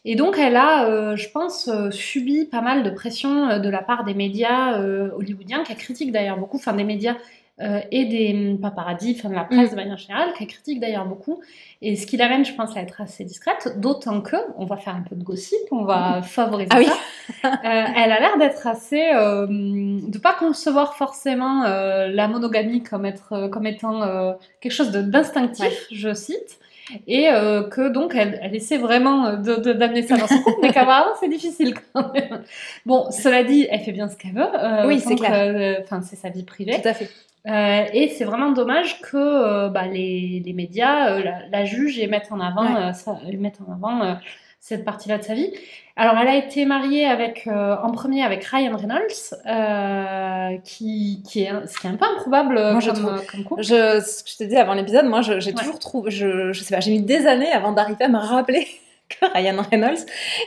[0.05, 3.83] Et donc elle a, euh, je pense, euh, subi pas mal de pression de la
[3.83, 7.17] part des médias hollywoodiens, qui critiquent d'ailleurs beaucoup, enfin des médias
[7.61, 9.79] euh, et des paparazzis, enfin de la presse de mm.
[9.79, 11.41] manière générale, qui critique d'ailleurs beaucoup,
[11.81, 14.95] et ce qui l'amène, je pense, à être assez discrète, d'autant que, on va faire
[14.95, 16.23] un peu de gossip, on va mm.
[16.25, 22.09] favoriser ah ça, euh, elle a l'air d'être assez, euh, de pas concevoir forcément euh,
[22.09, 26.59] la monogamie comme, être, comme étant quelque chose d'instinctif, je cite,
[27.07, 30.73] et euh, que donc elle, elle essaie vraiment de- d'amener ça dans son couple, mais
[30.73, 32.43] qu'apparemment c'est difficile quand même.
[32.85, 34.47] Bon, cela dit, elle fait bien ce qu'elle veut.
[34.59, 35.33] euh, Oui, c'est clair.
[35.35, 36.81] euh, Enfin, c'est sa vie privée.
[36.81, 37.11] Tout à fait.
[37.49, 41.99] Euh, et c'est vraiment dommage que euh, bah, les, les médias euh, la, la jugent
[41.99, 42.81] et mettent en avant, Ouais.
[42.89, 44.15] euh, ça, ils mettent en avant euh,
[44.59, 45.53] cette partie-là de sa vie.
[45.99, 51.43] Alors, elle a été mariée avec, euh, en premier avec Ryan Reynolds, euh, qui, qui
[51.45, 53.15] est, un- ce qui est un peu improbable Moi, je trouve.
[53.15, 53.63] euh, comme couple.
[53.63, 55.53] Je, ce que je te dis avant l'épisode, moi, j'ai Ouais.
[55.55, 58.67] toujours trouvé, je, je sais pas, j'ai mis des années avant d'arriver à me rappeler
[59.09, 60.05] que Ryan Reynolds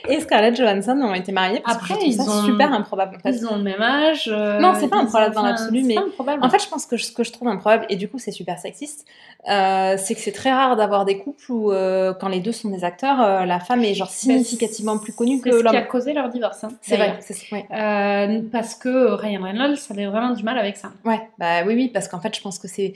[0.08, 3.16] et Scarlett Johansson ont été mariés parce Après, que ils ça ont- super improbable.
[3.18, 3.32] En fait.
[3.36, 4.30] Ils ont le même âge.
[4.32, 5.96] euh, Non, c'est pas improbable dans l'absolu, mais.
[5.98, 8.60] En fait, je pense que ce que je trouve improbable, et du coup c'est super
[8.60, 9.06] sexiste,
[9.50, 12.70] euh, c'est que c'est très rare d'avoir des couples où, euh, quand les deux sont
[12.70, 15.88] des acteurs, la femme est genre significativement plus connue que c'est ce qui a l'homme.
[15.88, 16.64] causé leur divorce.
[16.64, 17.18] hein, C'est vrai.
[17.52, 18.44] ouais.
[18.52, 20.92] Parce que Ryan Reynolds avait vraiment du mal avec ça.
[21.06, 22.94] Ouais, bah oui, oui, parce qu'en fait, je pense que c'est.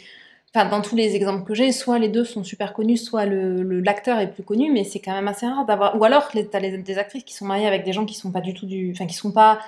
[0.56, 3.80] Enfin, dans tous les exemples que j'ai, soit les deux sont super connus, soit le
[3.80, 6.00] l'acteur est plus connu, mais c'est quand même assez rare d'avoir.
[6.00, 8.42] Ou alors, t'as les, des actrices qui sont mariées avec des gens qui sont pas
[8.42, 8.92] du tout du.
[8.94, 9.60] Enfin, qui sont pas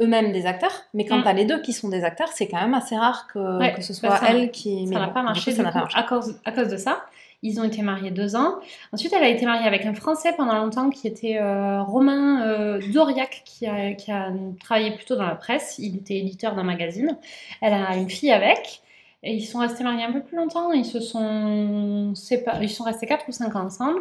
[0.00, 1.22] eux-mêmes des acteurs, mais quand Mm.
[1.22, 3.80] t'as les deux qui sont des acteurs, c'est quand même assez rare que, Ouais, que
[3.80, 4.88] ce bah, soit ça- elle qui.
[4.88, 5.96] Ça n'a bon, pas marché, coup, ça n'a pas marché.
[5.98, 7.04] à cause, à cause de ça.
[7.46, 8.54] Ils ont été mariés deux ans.
[8.92, 12.80] Ensuite, elle a été mariée avec un Français pendant longtemps qui était euh, Romain euh,
[12.80, 14.32] qui a, qui a
[14.64, 15.76] travaillé plutôt dans la presse.
[15.78, 17.16] Il était éditeur d'un magazine.
[17.60, 18.80] Elle a une fille avec.
[19.26, 20.70] Et ils sont restés mariés un peu plus longtemps.
[20.72, 22.64] Ils se sont séparés.
[22.66, 24.00] Ils sont restés 4 ou 5 ans ensemble.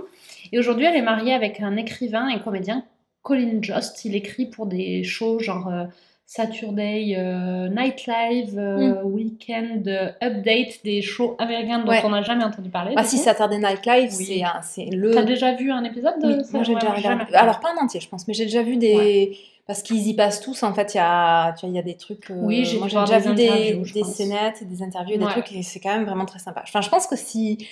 [0.51, 2.83] Et aujourd'hui, elle est mariée avec un écrivain et comédien,
[3.21, 4.03] Colin Jost.
[4.05, 5.86] Il écrit pour des shows genre euh,
[6.25, 12.01] Saturday euh, Night Live, euh, Weekend euh, Update, des shows américains dont Ouais.
[12.03, 12.93] on n'a jamais entendu parler.
[12.97, 13.17] Ah si.
[13.17, 14.25] Saturday Night Live, Oui.
[14.25, 15.12] c'est un- le.
[15.12, 16.49] T'as déjà vu un épisode de Oui, ça?
[16.53, 17.33] moi j'ai Ouais, déjà regardé.
[17.36, 19.38] Alors pas en entier, je pense, mais j'ai déjà vu des.
[19.65, 21.84] Parce qu'ils y passent tous, en fait, il y a, tu vois, il y a
[21.84, 22.30] des trucs.
[22.30, 25.32] euh, Oui, j'ai déjà des vu des, des scénettes, des interviews, des Ouais.
[25.32, 26.62] trucs, et c'est quand même vraiment très sympa.
[26.63, 27.65] Enfin, je pense que si,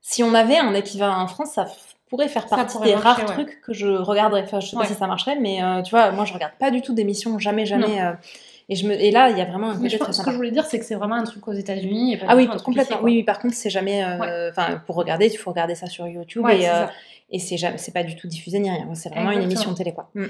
[0.00, 1.66] si on avait un équivalent en France, ça
[2.10, 3.34] pourrait faire partie pourrait des marcher, rares ouais.
[3.44, 4.42] trucs que je regarderais.
[4.42, 4.82] Enfin, je sais Ouais.
[4.82, 7.38] pas si ça marcherait, mais euh, tu vois, moi je regarde pas du tout d'émissions,
[7.38, 8.00] jamais, jamais.
[8.02, 8.12] euh,
[8.70, 10.20] et, je me, et là, il y a vraiment un Mais côté très pense, ce
[10.20, 10.32] que sympa.
[10.32, 12.14] je voulais dire, c'est que c'est vraiment un truc aux États-Unis.
[12.14, 12.96] et pas Ah oui, complètement.
[12.96, 14.04] ici, oui, oui, par contre, c'est jamais.
[14.50, 18.02] Enfin, pour regarder, il faut regarder ça sur YouTube Ouais, et, et c'est jamais, pas
[18.02, 18.88] du tout diffusé ni rien.
[18.94, 20.10] C'est vraiment une émission télé, quoi.
[20.14, 20.24] Mm.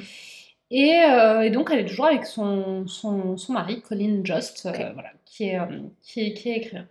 [0.71, 4.93] Et, euh, et donc, elle est toujours avec son, son, son mari, Colin Jost, euh,
[4.93, 5.65] voilà, qui, est, euh,
[6.03, 6.85] qui, est, qui est écrivain.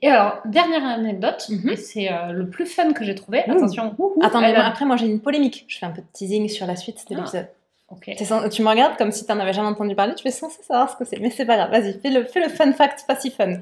[0.00, 1.68] Et alors, dernière anecdote, Mhm.
[1.70, 3.40] et c'est euh, le plus fun que j'ai trouvé.
[3.40, 5.66] Attention, ouhou, Attends, mais elle moi, après, moi j'ai une polémique.
[5.68, 7.18] Je fais un peu de teasing sur la suite de Ah.
[7.18, 7.48] l'épisode.
[7.90, 8.04] Ok.
[8.16, 10.62] T'es sen- Tu me regardes comme si t'en avais jamais entendu parler, tu es censé
[10.62, 11.70] savoir ce que c'est, mais c'est pas grave.
[11.70, 13.58] Vas-y, fais le, fais le fun fact pas si fun.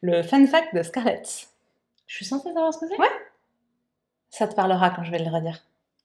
[0.00, 1.48] Le fun fact de Scarlett.
[2.06, 2.98] Je suis censée savoir ce que c'est?
[2.98, 3.08] Ouais.
[4.30, 5.58] Ça te parlera quand je vais le redire.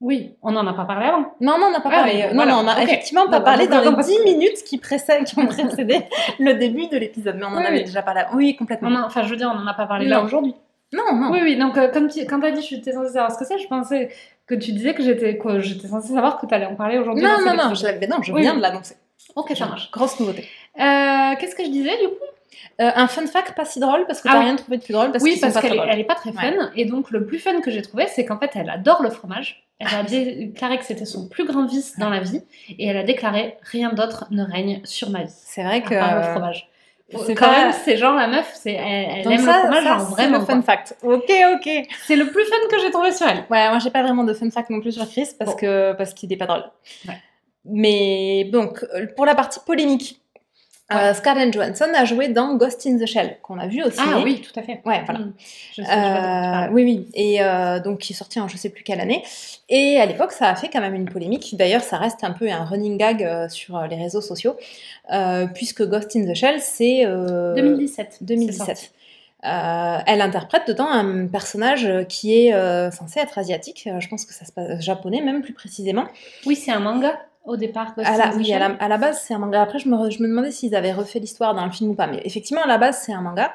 [0.05, 1.33] Oui, on n'en a pas parlé avant.
[1.39, 2.23] Non, non, on n'a pas Ah, parlé.
[2.27, 2.83] non, voilà, non, on a ok.
[2.83, 5.45] effectivement pas Non, parlé donc, dans les parce 10 que- minutes qui, précèdent, qui ont
[5.47, 6.01] précédé
[6.39, 7.37] le début de l'épisode.
[7.37, 7.83] Mais on en Oui, avait oui.
[7.85, 8.21] déjà parlé.
[8.33, 8.89] Oui, complètement.
[8.89, 10.53] Non, non, enfin, je veux dire, on n'en a pas parlé là aujourd'hui.
[10.91, 11.31] Non, non.
[11.31, 13.37] Oui, oui, donc euh, comme tu, quand tu as dit que j'étais censée savoir ce
[13.37, 14.09] que c'est, je pensais
[14.45, 17.23] que tu disais que j'étais quoi, j'étais censée savoir que tu allais en parler aujourd'hui.
[17.23, 18.57] Non, non, non, je, mais non, je viens oui.
[18.57, 18.95] de l'annoncer.
[19.37, 19.89] Ok, ça marche.
[19.89, 20.41] Grosse nouveauté.
[20.79, 22.25] Euh, Qu'est-ce que je disais du coup?
[22.81, 24.45] Euh, un fun fact pas si drôle parce que Ah t'as oui.
[24.45, 25.49] rien trouvé de plus drôle parce Oui, qu'elle
[25.99, 26.41] est, pas très fun.
[26.41, 26.57] Ouais.
[26.75, 29.65] Et donc, le plus fun que j'ai trouvé, c'est qu'en fait, elle adore le fromage.
[29.79, 32.41] Elle Ah a déclaré que c'était son plus grand vice dans la vie.
[32.79, 35.33] Et elle a déclaré rien d'autre ne règne sur ma vie.
[35.45, 35.95] C'est vrai À que.
[35.99, 36.69] part le fromage.
[37.11, 39.83] Quand pas- même, c'est genre la meuf, c'est, elle, elle Donc aime ça, le fromage,
[39.83, 40.39] ça, genre vraiment.
[40.39, 40.61] le fun quoi.
[40.63, 40.97] fact.
[41.03, 41.69] Ok, ok.
[42.07, 43.43] C'est le plus fun que j'ai trouvé sur elle.
[43.51, 45.57] Ouais, moi j'ai pas vraiment de fun fact non plus sur Chris parce Bon.
[45.57, 46.63] que parce qu'il est pas drôle.
[47.07, 47.17] Ouais.
[47.65, 48.83] Mais donc
[49.15, 50.21] pour la partie polémique,
[50.91, 54.05] euh, Scarlett Johansson a joué dans Ghost in the Shell qu'on a vu au ciné.
[54.05, 54.81] Ah oui, tout à fait.
[54.85, 55.19] Ouais, voilà.
[55.21, 55.33] Mm.
[55.77, 58.69] Je sais, je Euh, oui, oui, et euh, donc qui est sorti en je sais
[58.69, 59.23] plus quelle année.
[59.69, 61.55] Et à l'époque, ça a fait quand même une polémique.
[61.55, 64.57] D'ailleurs, ça reste un peu un running gag sur les réseaux sociaux,
[65.53, 68.07] puisque Ghost in the Shell, c'est euh, 2017.
[68.11, 68.65] c'est 2017.
[68.67, 68.89] sorti.
[69.45, 73.89] Euh, elle interprète dedans un personnage qui est euh, censé être asiatique.
[73.99, 76.05] Je pense que ça se passe japonais, même plus précisément.
[76.45, 77.93] Oui, c'est un manga au départ.
[78.03, 79.61] À la, oui, à la, à la base, c'est un manga.
[79.61, 82.07] Après, je me, je me demandais s'ils avaient refait l'histoire dans le film ou pas.
[82.07, 83.51] Mais effectivement, à la base, c'est un manga.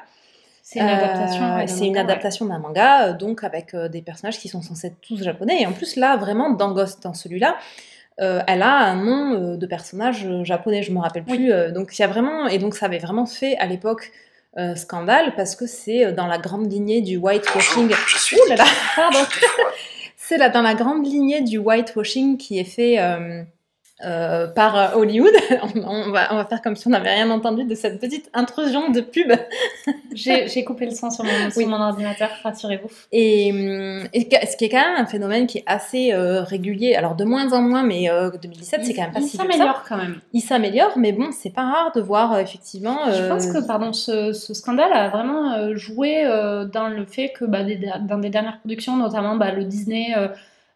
[0.61, 1.41] C'est une Euh, adaptation.
[1.55, 2.03] ouais, d'un c'est une ouais.
[2.47, 5.61] d'un manga, euh, donc avec euh, des personnages qui sont censés être tous japonais.
[5.61, 7.55] Et en plus, là, vraiment, dans Ghost, dans celui-là,
[8.21, 11.37] euh, elle a un nom euh, de personnage euh, japonais, je me rappelle plus.
[11.45, 11.51] Oui.
[11.51, 14.11] euh, donc il y a vraiment et donc ça avait vraiment fait à l'époque
[14.57, 17.87] euh, scandale parce que c'est euh, dans la grande lignée du whitewashing.
[17.87, 19.19] Ouh là là, pardon.
[20.17, 23.41] C'est là dans la grande lignée du whitewashing qui est fait euh,
[24.05, 25.33] euh, par euh, Hollywood.
[25.85, 28.91] on, va, on va faire comme si on n'avait rien entendu de cette petite intrusion
[28.91, 29.29] de pub.
[30.13, 32.89] J'ai coupé le son sur mon, sur mon ordinateur, rassurez-vous.
[33.11, 36.95] Et, hum, et, ce qui est quand même un phénomène qui est assez euh, régulier,
[36.95, 38.09] alors de moins en moins, mais
[38.41, 40.21] 2017, c'est quand même pas si Il s'améliore quand même.
[40.31, 42.99] Il s'améliore, mais bon, c'est pas rare de voir effectivement.
[43.11, 46.23] Je pense que pardon, ce, ce scandale a vraiment joué
[46.71, 50.15] dans le fait que bah, des, dans des dernières productions, notamment bah, le Disney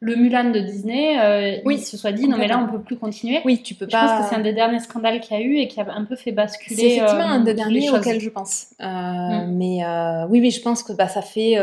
[0.03, 2.81] le Mulan de Disney, euh, oui, il se soit dit non mais là on peut
[2.81, 3.39] plus continuer.
[3.45, 4.01] Oui, tu peux je pas.
[4.01, 5.85] Je pense que c'est un des derniers scandales qu'il y a eu et qui a
[5.89, 6.75] un peu fait basculer.
[6.75, 8.67] C'est effectivement un des derniers auxquels je pense.
[8.81, 9.55] Euh, mm.
[9.55, 11.57] Mais euh, oui, oui, je pense que bah, ça fait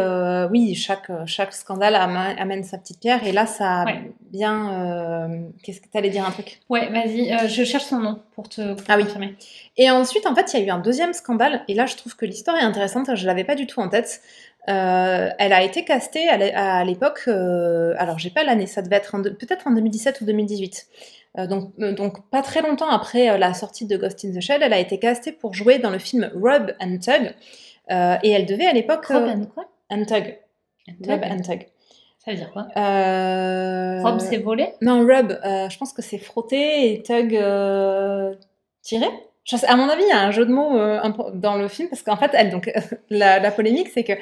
[0.50, 3.86] oui chaque chaque scandale amène sa petite pierre et là ça a
[4.32, 5.50] bien.
[5.62, 6.60] Qu'est-ce que tu allais dire un truc?
[6.70, 9.36] Ouais, vas-y, je cherche son nom pour te ah, confirmer.
[9.38, 9.46] Oui.
[9.76, 12.16] Et ensuite en fait il y a eu un deuxième scandale et là je trouve
[12.16, 13.14] que l'histoire est intéressante.
[13.14, 14.22] Je l'avais pas du tout en tête.
[14.68, 19.16] Euh, elle a été castée à l'époque, euh, alors j'ai pas l'année, ça devait être
[19.18, 20.86] peut-être en 2017 ou 2018.
[21.38, 24.72] Euh, donc, donc pas très longtemps après la sortie de Ghost in the Shell, elle
[24.72, 27.34] a été castée pour jouer dans le film Rub and Tug.
[27.88, 29.06] et elle devait à l'époque...
[29.06, 29.64] Rub and quoi?
[29.90, 30.38] And Tug.
[31.06, 31.66] Rub and Tug.
[32.18, 32.66] Ça veut dire quoi?
[32.74, 37.30] Rub, c'est voler Non, rub, je pense que c'est frotter et tug
[38.82, 39.10] tirer
[39.66, 41.00] à mon avis, il y a un jeu de mots euh,
[41.34, 42.70] dans le film parce qu'en fait, elle, donc,
[43.10, 44.12] la, polémique, c'est que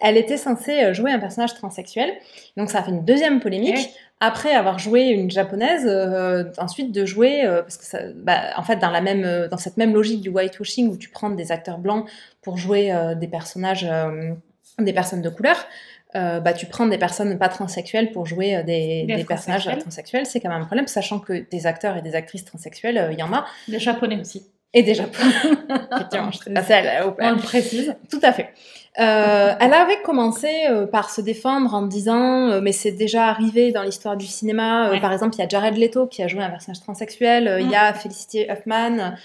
[0.00, 2.12] elle était censée euh, jouer un personnage transsexuel.
[2.56, 3.90] Donc, ça a fait une deuxième polémique.
[4.24, 8.76] Après avoir joué une japonaise, euh, ensuite de jouer, parce que ça, bah, en fait,
[8.76, 12.08] dans, la même, dans cette même logique du whitewashing où tu prends des acteurs blancs
[12.40, 13.84] pour jouer des personnages,
[14.78, 15.66] des personnes de couleur,
[16.14, 20.50] bah, tu prends des personnes pas transsexuelles pour jouer des, des, personnages transsexuels, c'est quand
[20.50, 23.44] même un problème, sachant que des acteurs et des actrices transsexuelles, il y en a.
[23.66, 24.51] Des japonais aussi.
[24.74, 25.04] Et déjà,
[25.94, 26.30] effectivement,
[27.18, 27.94] On le précise.
[28.10, 28.54] Tout à fait.
[29.00, 33.72] Euh, elle avait commencé euh, par se défendre en disant, euh, mais c'est déjà arrivé
[33.72, 34.90] dans l'histoire du cinéma.
[35.00, 37.58] Par exemple, il y a Jared Leto qui a joué un personnage transsexuel.
[37.60, 37.94] Il y a mm.
[37.94, 39.16] Felicity Huffman.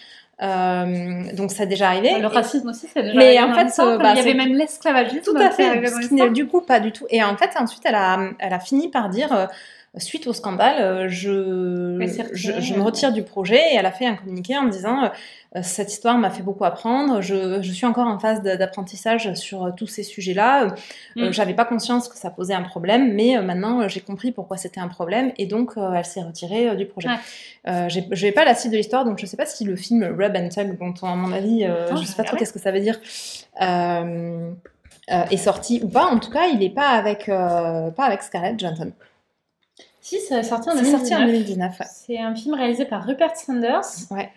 [1.33, 2.17] donc ça a déjà arrivé.
[2.19, 5.21] Le racisme aussi, c'est déjà Mais en fait, bah, il y avait même l'esclavagisme.
[5.21, 5.81] Tout à fait.
[6.07, 7.05] Qui n'est du coup pas du tout.
[7.09, 9.49] Et en fait, ensuite, elle a, elle a fini par dire
[9.99, 11.97] suite au scandale, euh, je,
[12.33, 15.59] je, me retire du projet et elle a fait un communiqué en me disant euh,
[15.63, 19.71] cette histoire m'a fait beaucoup apprendre, je, je, suis encore en phase d'apprentissage sur euh,
[19.75, 20.75] tous ces sujets-là.
[21.15, 21.31] Mm.
[21.31, 24.87] J'avais pas conscience que ça posait un problème, mais maintenant j'ai compris pourquoi c'était un
[24.87, 27.09] problème et donc elle s'est retirée du projet.
[27.65, 30.35] je n'ai pas la suite de l'histoire, donc je sais pas si le film Rub
[30.35, 32.99] and Tug, dont à mon avis, je sais pas trop qu'est-ce que ça veut dire.
[35.09, 36.05] est sorti ou pas.
[36.05, 38.91] En tout cas, il n'est pas avec, pas avec Scarlett Johansson.
[40.07, 40.75] Si, c'est sorti en
[41.25, 41.81] 2019.
[41.85, 43.81] C'est un film réalisé par Rupert Sanders.
[44.09, 44.31] Ouais.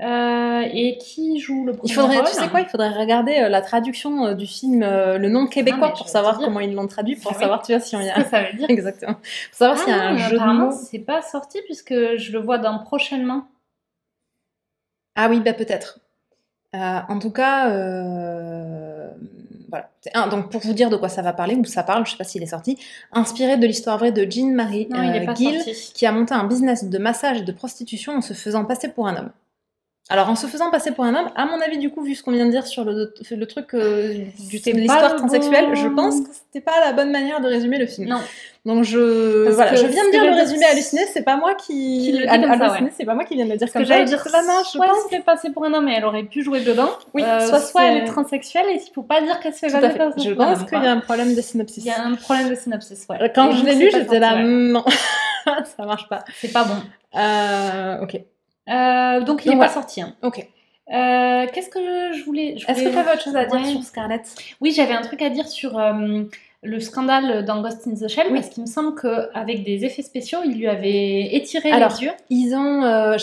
[0.00, 2.26] Euh, et qui joue le premier il faudrait, rôle.
[2.26, 5.94] Tu sais quoi Il faudrait regarder euh, la traduction euh, du film, le nom québécois,
[5.94, 8.22] pour savoir comment ils l'ont traduit, pour ah savoir, tu vois, si on y a.
[8.24, 8.66] Ça veut dire.
[8.70, 9.14] Exactement.
[9.14, 10.70] Pour savoir s'il y a un ah, jeu de mots.
[10.70, 13.48] c'est pas sorti puisque je le vois dans prochainement.
[15.16, 15.98] Ah oui, bah peut-être.
[16.72, 17.68] en tout cas,
[19.68, 19.90] voilà.
[20.14, 22.16] Un, donc pour vous dire de quoi ça va parler, ou ça parle, je sais
[22.16, 22.78] pas s'il est sorti,
[23.12, 25.62] inspiré de l'histoire vraie de Jean-Marie euh, Gill,
[25.94, 29.08] qui a monté un business de massage et de prostitution en se faisant passer pour
[29.08, 29.30] un homme.
[30.08, 32.22] Alors, en se faisant passer pour un homme, à mon avis, du coup, vu ce
[32.22, 34.14] qu'on vient de dire sur le, le truc euh,
[34.48, 37.86] du de l'histoire transsexuelle, je pense que c'était pas la bonne manière de résumer le
[37.86, 38.08] film.
[38.08, 38.20] Non.
[38.66, 42.12] Donc je, voilà, je viens de dire le résumé halluciné, c'est pas moi qui, qui
[42.18, 44.02] le halluciné, c'est pas moi qui viens de le dire comme ça.
[44.02, 46.62] dire ça, non, je pense qu'elle passer pour un homme et elle aurait pu jouer
[46.62, 46.88] dedans.
[47.14, 49.70] Oui, euh, soit, soit elle est transsexuelle et il faut pas dire qu'elle se fait
[49.70, 51.84] passer Je pense qu'il y a un problème de synopsis.
[51.84, 53.30] Il y a un problème de synopsis, ouais.
[53.32, 54.84] Quand je l'ai lu, j'étais là, non,
[55.46, 56.24] ça marche pas.
[56.34, 56.74] C'est pas bon.
[57.20, 58.20] Euh, ok.
[58.68, 60.02] Euh, donc il n'est pas sorti.
[60.02, 60.16] Hein.
[60.22, 60.44] Ok.
[60.88, 64.34] Euh, qu'est-ce que je voulais, Est-ce que tu avais autre chose à dire sur Scarlett?
[64.60, 66.22] Oui, j'avais un truc à dire sur euh,
[66.66, 70.40] le scandale dans Ghost in the Shell parce qu'il me semble qu'avec des effets spéciaux,
[70.44, 72.12] ils lui avaient étiré Alors, les yeux.
[72.30, 73.16] Ils ont, euh,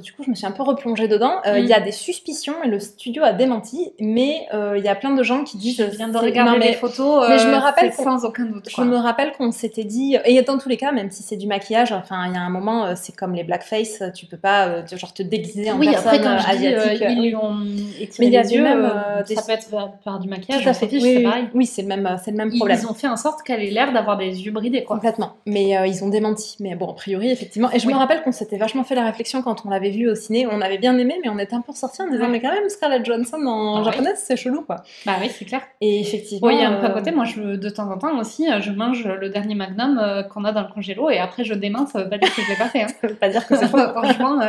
[0.00, 1.34] du coup, je me suis un peu replongée dedans.
[1.46, 1.84] Euh, il y a mm.
[1.84, 5.44] des suspicions et le studio a démenti, mais euh, il y a plein de gens
[5.44, 5.76] qui disent.
[5.76, 7.28] Je viens de regarder les photos.
[7.28, 8.68] mais je me rappelle sans aucun doute.
[8.68, 11.46] Je me rappelle qu'on s'était dit, et dans tous les cas, même si c'est du
[11.46, 15.12] maquillage, enfin, il y a un moment, c'est comme les blackface, tu peux pas, genre
[15.12, 17.04] te déguiser en oui, personne après, quand asiatique.
[17.08, 17.58] ils lui ont
[18.00, 18.62] étiré les yeux.
[18.62, 18.90] Même,
[19.26, 19.68] ça peut être
[20.04, 20.62] par, du maquillage.
[20.62, 20.88] Tout à fait.
[20.92, 22.78] Oui, oui, c'est le même, c'est le même problème.
[22.82, 24.84] Ils ont fait en sorte qu'elle ait l'air d'avoir des yeux bridés.
[24.84, 24.96] Quoi.
[24.96, 25.36] Complètement.
[25.46, 26.56] Mais euh, ils ont démenti.
[26.60, 27.70] Mais bon, a priori, effectivement.
[27.72, 30.14] Et je me rappelle qu'on s'était vachement fait la réflexion quand on l'avait vu au
[30.14, 30.46] ciné.
[30.50, 32.68] On avait bien aimé, mais on était un peu ressorti en disant, mais quand même,
[32.68, 34.76] Scarlett Johansson en ah japonaise, c'est chelou, quoi.
[35.06, 35.62] Bah oui, c'est clair.
[35.80, 36.50] Et effectivement.
[36.50, 37.10] il y a un peu à côté.
[37.10, 40.44] Moi, je, de temps en temps aussi, euh, je mange le dernier Magnum euh, qu'on
[40.44, 41.88] a dans le congélo et après, je démente.
[41.88, 42.82] Ça veut pas dire que je l'ai pas fait.
[42.82, 42.88] Hein.
[43.00, 43.68] ça veut pas dire que c'est.
[43.68, 44.40] Franchement,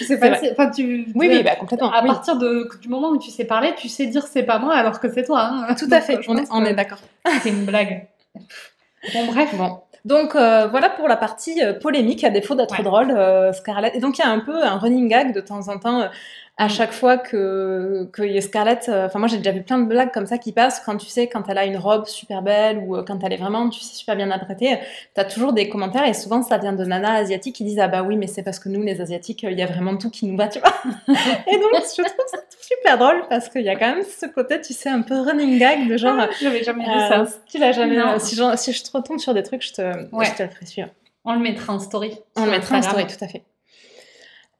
[0.00, 0.38] c'est pas.
[0.52, 1.06] Enfin, tu.
[1.14, 1.92] Oui, oui, bah, complètement.
[1.92, 4.74] À partir de, du moment où tu sais parler, tu sais dire c'est pas moi
[4.74, 5.42] alors que c'est toi.
[5.42, 5.74] Hein.
[5.74, 6.20] Tout à fait.
[6.28, 6.98] on est, est d'accord.
[7.42, 8.08] C'est une blague.
[9.14, 9.54] Bon, bref.
[9.54, 9.80] Bon.
[10.04, 13.14] Donc voilà pour la partie polémique, à défaut d'être drôle,
[13.52, 13.94] Scarlett.
[13.94, 16.08] Et donc il y a un peu un running gag de temps en temps
[16.58, 16.70] à mm.
[16.70, 20.26] chaque fois que, que Scarlett, euh, enfin moi j'ai déjà vu plein de blagues comme
[20.26, 23.04] ça qui passent quand tu sais quand elle a une robe super belle ou euh,
[23.06, 24.78] quand elle est vraiment tu sais super bien apprêtée,
[25.14, 28.02] t'as toujours des commentaires et souvent ça vient de nanas asiatiques qui disent ah bah
[28.02, 30.36] oui mais c'est parce que nous les asiatiques il y a vraiment tout qui nous
[30.36, 30.74] va tu vois.
[31.46, 34.60] et donc je trouve ça super drôle parce qu'il y a quand même ce côté
[34.60, 36.16] tu sais un peu running gag de genre.
[36.18, 37.24] Ah, j'avais jamais vu ça.
[37.46, 38.18] Tu l'as jamais.
[38.18, 40.66] si, je, si je te retombe sur des trucs je te, je te le ferai
[40.66, 40.88] suivre.
[41.24, 42.18] On le mettra en story.
[42.36, 43.42] On le mettra en story tout à fait.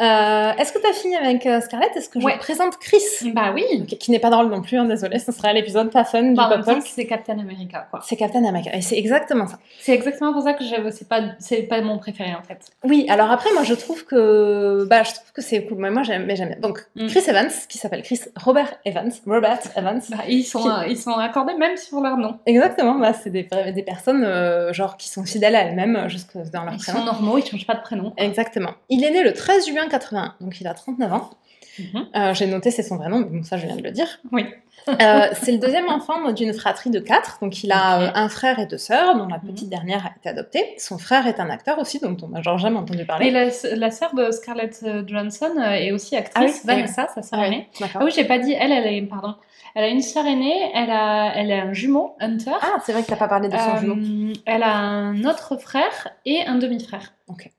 [0.01, 1.91] Euh, Est-ce que tu as fini avec euh, Scarlett?
[1.97, 3.03] Est-ce que je présente Chris?
[3.35, 3.87] Bah oui.
[3.87, 6.61] qui n'est pas drôle non plus, hein, désolé, ce sera l'épisode pas fun du bah,
[6.65, 8.01] Pop C'est Captain America, quoi.
[8.05, 9.59] C'est Captain America, et c'est exactement ça.
[9.81, 11.23] C'est exactement pour ça que c'est pas,
[11.69, 12.61] pas mon préféré en fait.
[12.85, 15.79] Oui, alors après, moi je trouve que, bah, je trouve que c'est cool.
[15.79, 17.09] Mais moi j'aime, mais j'aime Donc mm.
[17.09, 20.01] Chris Evans, qui s'appelle Chris Robert Evans, Robert Evans.
[20.11, 22.39] Bah, ils sont, euh, ils sont accordés même sur leur nom.
[22.47, 24.25] Exactement, bah, c'est des, des personnes
[24.73, 27.01] genre qui sont fidèles à elles-mêmes jusque dans leur ils prénom.
[27.01, 28.13] Ils sont normaux, ils changent pas de prénom.
[28.17, 28.75] Exactement.
[28.89, 31.31] Il est né le 13 juin 81, donc il a 39 ans.
[31.79, 32.07] Mhm.
[32.17, 34.07] Euh, j'ai noté c'est son vrai nom, mais ça je viens de le dire.
[34.33, 34.45] Oui.
[34.89, 38.59] Euh, c'est le deuxième enfant d'une fratrie de quatre, donc il a euh, un frère
[38.59, 39.53] et deux sœurs, dont la mhm.
[39.53, 40.65] petite dernière a été adoptée.
[40.79, 43.27] Son frère est un acteur aussi, dont on n'a jamais entendu parler.
[43.27, 47.69] Et la, la sœur de Scarlett Johansson est aussi actrice, ah Vanessa, sa sœur aînée.
[47.83, 49.35] Ah oui, j'ai pas dit, elle, elle est, pardon,
[49.75, 52.57] elle a une sœur aînée, elle a, elle a un jumeau, Hunter.
[52.61, 54.33] Ah, c'est vrai que t'as pas parlé de son jumeau.
[54.47, 57.13] Elle a un autre frère et un demi-frère.
[57.29, 57.51] Ok.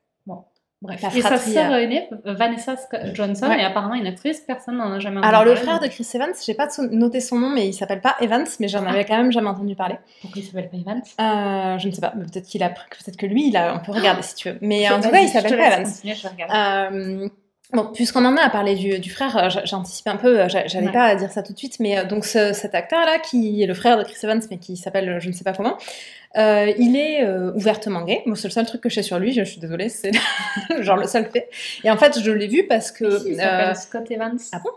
[0.82, 1.14] Bref.
[1.14, 2.74] et sa sœur aînée, Vanessa
[3.12, 6.08] Johnson, et apparemment une actrice, personne n'en a jamais entendu Alors, le frère de Chris
[6.14, 9.16] Evans, j'ai pas noté son nom, mais il s'appelle pas Evans, mais j'en avais quand
[9.16, 9.96] même jamais entendu parler.
[10.22, 11.02] Pourquoi il s'appelle pas Evans?
[11.20, 13.92] Euh, Je ne sais pas, peut-être qu'il a, peut-être que lui, il a, on peut
[13.92, 14.58] regarder si tu veux.
[14.62, 15.86] Mais en tout cas, il s'appelle pas Evans.
[16.54, 17.28] Euh,
[17.72, 21.14] Bon, puisqu'on en a à parler du, du frère, j'anticipe un peu, j'allais pas à
[21.14, 24.02] dire ça tout de suite, mais euh, donc cet acteur-là, qui est le frère de
[24.02, 25.78] Chris Evans, mais qui s'appelle je ne sais pas comment,
[26.36, 28.22] euh, il est euh, ouvertement gay.
[28.26, 30.10] Moi, c'est le seul truc que je sais sur lui, je, suis désolée, c'est
[30.80, 31.48] genre le seul fait.
[31.84, 33.28] Et en fait, je l'ai vu parce que.
[33.28, 34.38] il s'appelle Scott Evans?
[34.52, 34.70] Ah bon?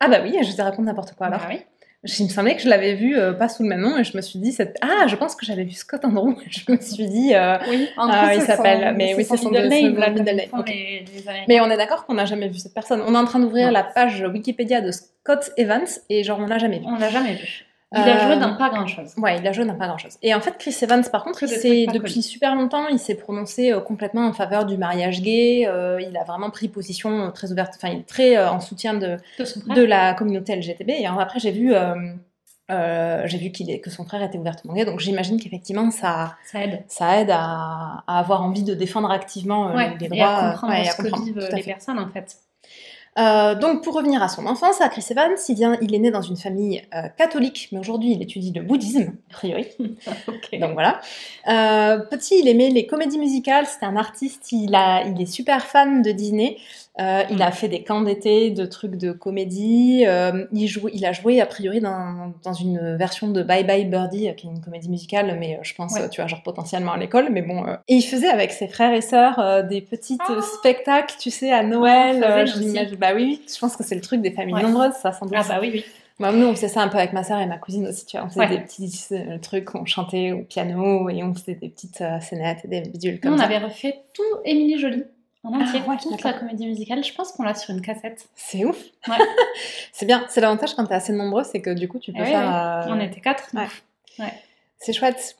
[0.00, 1.40] Ah bah oui, je te raconte n'importe quoi alors.
[1.40, 1.60] Bah oui.
[2.06, 4.16] Il me semblait que je l'avais vu euh, pas sous le même nom et je
[4.16, 4.76] me suis dit cette...
[4.82, 7.88] ah je pense que j'avais vu Scott Andrew je me suis dit euh, oui
[8.34, 9.96] il s'appelle mais oui c'est son middle name,
[11.48, 13.02] mais on est d'accord qu'on n'a jamais vu cette personne.
[13.06, 16.58] On est en train d'ouvrir la page Wikipédia de Scott Evans et genre on l'a
[16.58, 16.84] jamais vu.
[16.86, 17.64] On l'a jamais vu
[17.94, 19.14] il a joué dans pas grand chose.
[19.16, 20.16] Ouais, il a joué dans pas grand chose.
[20.22, 23.80] Et en fait, Chris Evans, par contre, c'est depuis super longtemps, il s'est prononcé euh,
[23.80, 25.66] complètement en faveur du mariage gay.
[25.66, 28.94] Euh, il a vraiment pris position euh, très ouverte, enfin, il est très en soutien
[28.94, 29.16] de,
[29.74, 30.90] de, la communauté LGTB.
[30.90, 31.72] Et après, j'ai vu.
[32.68, 36.64] j'ai vu qu'il est, que son frère était ouvertement gay, donc j'imagine qu'effectivement ça, ça
[36.64, 40.96] aide, ça aide à, avoir envie de défendre activement les droits et à comprendre ce
[41.02, 42.38] que vivent les personnes en fait.
[43.16, 46.10] Euh, donc pour revenir à son enfance, à Chris Evans, il, vient, il est né
[46.10, 49.68] dans une famille euh, catholique, mais aujourd'hui il étudie le bouddhisme, a priori.
[49.78, 51.00] Donc voilà.
[51.48, 55.64] Euh, petit, il aimait les comédies musicales, c'était un artiste, il, a, il est super
[55.66, 56.56] fan de Disney.
[57.00, 57.52] Euh, il a mm.
[57.52, 60.04] fait des camps d'été, de trucs de comédie.
[60.06, 63.86] Euh, il, joue, il a joué a priori dans, dans, une version de Bye Bye
[63.86, 66.96] Birdie, qui est une comédie musicale, mais euh, je pense, tu vois, genre potentiellement à
[66.96, 67.30] l'école.
[67.32, 70.40] Mais bon, et il faisait avec ses frères et sœurs des petits oh.
[70.40, 72.24] spectacles, tu sais, à Noël.
[72.24, 75.34] Oh, bah oui, je pense que c'est le truc des familles nombreuses, ça, sans doute.
[75.36, 75.84] Ah bah oui, oui.
[76.20, 78.16] Bah, nous, on faisait ça un peu avec ma sœur et ma cousine aussi, tu
[78.16, 78.26] vois.
[78.26, 79.08] On faisait des petits
[79.42, 83.32] trucs, on chantait au piano et on faisait des petites scénettes et des bidules comme
[83.32, 85.02] nous, on avait refait tout Émilie Jolie
[85.44, 87.04] en entier, ah, toute la comédie musicale.
[87.04, 88.28] Je pense qu'on l'a sur une cassette.
[88.34, 88.82] C'est ouf.
[89.92, 90.24] c'est bien.
[90.28, 92.86] C'est l'avantage quand t'es assez nombreux, c'est que du coup, tu peux eh faire.
[92.86, 93.50] Euh, On était quatre.
[93.54, 94.32] Ouais.
[94.78, 95.36] C'est chouette.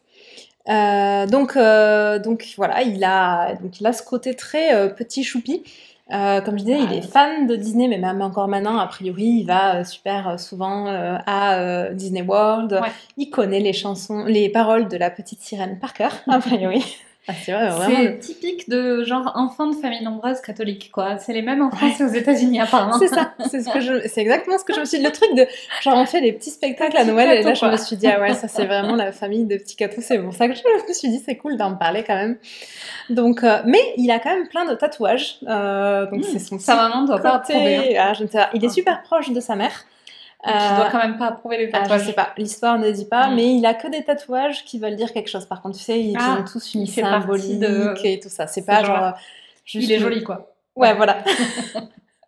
[0.68, 5.62] Euh, donc, euh, donc voilà, il a, donc il a ce côté très petit choupi.
[6.10, 9.44] comme je disais, il est fan de Disney, mais même encore maintenant, a priori, il
[9.44, 12.78] va super souvent à Disney World.
[13.16, 16.84] Il connaît les chansons, les paroles de la petite sirène par cœur, a priori.
[17.26, 17.32] Ah,
[17.86, 21.16] c'est typique de genre enfant de famille nombreuse catholique, quoi.
[21.16, 22.98] C'est les mêmes en France et aux États-Unis, apparemment.
[22.98, 24.06] c'est ça, c'est ce que je...
[24.08, 25.04] c'est exactement ce que je me suis dit.
[25.04, 25.46] Le truc de
[25.80, 28.20] genre, on fait des petits spectacles à Noël, et là, je me suis dit, ah
[28.20, 30.04] ouais, ça, c'est vraiment la famille de petits cathos.
[30.04, 32.36] C'est pour ça que je me suis dit, c'est cool d'en parler quand même.
[33.08, 35.38] Donc, euh, mais il a quand même plein de tatouages.
[35.48, 36.28] Euh, donc, hmm.
[36.30, 37.96] c'est son Sa maman doit pas approuver.
[37.96, 38.10] Hein.
[38.10, 38.24] Ah, je.
[38.52, 39.84] Il est super proche de sa mère.
[40.46, 41.90] Il ne doit quand même pas approuver les tatouages.
[41.90, 43.34] Ah, je sais pas, l'histoire ne dit pas, mm.
[43.34, 45.46] mais il a que des tatouages qui veulent dire quelque chose.
[45.46, 47.94] Par contre, tu sais, ils ah, ont tous une symbolique de...
[48.04, 48.46] et tout ça.
[48.46, 49.14] C'est pas genre.
[49.64, 49.88] Juste...
[49.88, 50.54] Il est joli, quoi.
[50.76, 51.24] Ouais, voilà.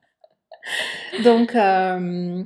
[1.25, 2.43] donc, euh...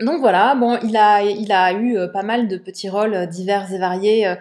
[0.00, 3.72] donc voilà, bon, il a, il a eu euh, pas mal de petits rôles divers
[3.72, 4.34] et variés euh,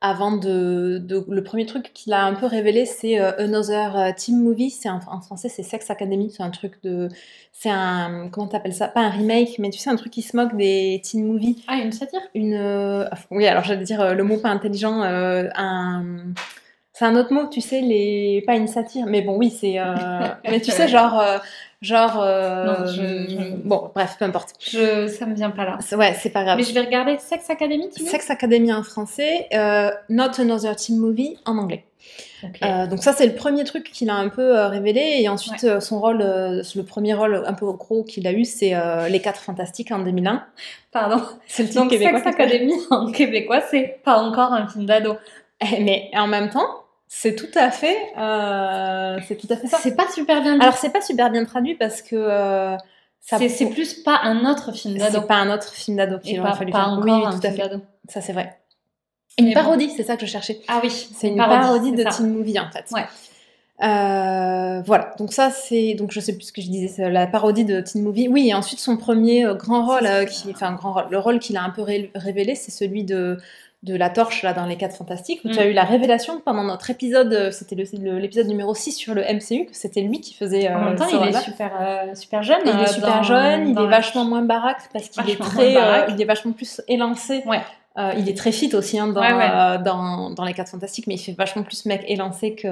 [0.00, 4.42] avant de, le premier truc qu'il a un peu révélé c'est euh, Another euh, Team
[4.42, 7.08] Movie c'est en français c'est Sex Academy c'est un truc de
[7.52, 8.88] c'est un comment t'appelles ça?
[8.88, 11.76] Pas un remake mais tu sais un truc qui se moque des teen movies ah
[11.76, 12.20] une satire?
[12.34, 16.32] Une euh, oui alors j'allais dire le mot pas intelligent un
[16.98, 19.78] C'est un autre mot, tu sais, les pas une satire, mais bon, oui, c'est.
[19.78, 19.94] Euh,
[20.44, 21.20] mais tu sais, genre.
[21.20, 21.38] euh,
[21.80, 22.20] Genre.
[22.20, 24.54] euh, Non, je- je- Bon, bref, peu importe.
[24.60, 25.78] Je, ça me vient pas là.
[25.96, 26.56] Ouais, c'est pas grave.
[26.56, 30.98] Mais je vais regarder Sex Academy, tu Sex Academy en français, euh, Not Another Teen
[30.98, 31.84] Movie en anglais.
[32.64, 36.00] Euh, donc ça c'est le premier truc qu'il a un peu révélé et ensuite son
[36.00, 38.74] rôle, le premier rôle un peu gros qu'il a eu c'est
[39.10, 40.44] Les Quatre Fantastiques en 2001.
[40.92, 41.20] Pardon.
[41.46, 42.18] C'est le titre Donc québécois.
[42.20, 42.28] Sex.
[42.28, 45.16] Academy en québécois, c'est pas encore un film d'ado.
[45.60, 46.68] Eh, Mais en même temps
[47.08, 49.78] c'est tout à fait, euh, c'est tout à fait ça.
[49.80, 50.60] C'est pas super bien.
[50.60, 52.76] Alors c'est pas super bien traduit parce que euh,
[53.20, 55.18] c'est plus pas un autre film d'ado.
[55.20, 56.88] c'est pas un autre film d'ado qu'il aurait fallu pas faire.
[56.92, 57.70] encore Oui, un tout à fait.
[58.08, 58.58] Ça c'est vrai.
[59.38, 59.60] Une Mais bon.
[59.60, 60.60] parodie, c'est ça que je cherchais.
[60.68, 62.10] Ah oui, C'est une parodie, de ça.
[62.10, 62.84] teen movie en fait.
[62.92, 63.04] Ouais.
[63.80, 67.28] Euh, voilà, donc ça c'est donc je sais plus ce que je disais, c'est la
[67.28, 68.26] parodie de teen movie.
[68.28, 71.56] Oui, et ensuite son premier euh, grand rôle, qui, enfin grand rôle, le rôle qu'il
[71.56, 73.38] a un peu ré- révélé, c'est celui de
[73.84, 75.60] de la torche là dans les 4 fantastiques où tu Mm.
[75.60, 79.66] as eu la révélation pendant notre épisode euh, c'était l'épisode numéro 6 sur le MCU
[79.66, 82.58] que c'était lui qui faisait euh, En même temps, il est super, euh, super jeune.
[82.64, 85.22] il euh, est super dans- jeune, il dans est la- vachement moins baraque parce qu'il
[85.30, 87.42] est Vachement très, euh, il est vachement plus élancé.
[87.46, 87.60] Ouais.
[87.98, 89.48] Euh, il est très fit aussi hein, dans, Ouais, ouais.
[89.50, 92.68] euh, dans, dans les 4 fantastiques, mais il fait vachement plus mec élancé que,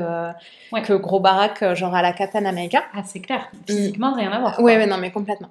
[0.82, 2.82] que gros baraque, euh, genre à la Captain America.
[2.94, 3.48] Ah, c'est clair.
[3.66, 4.60] Physiquement, rien à voir.
[4.60, 5.48] Ouais, ouais, non, mais complètement.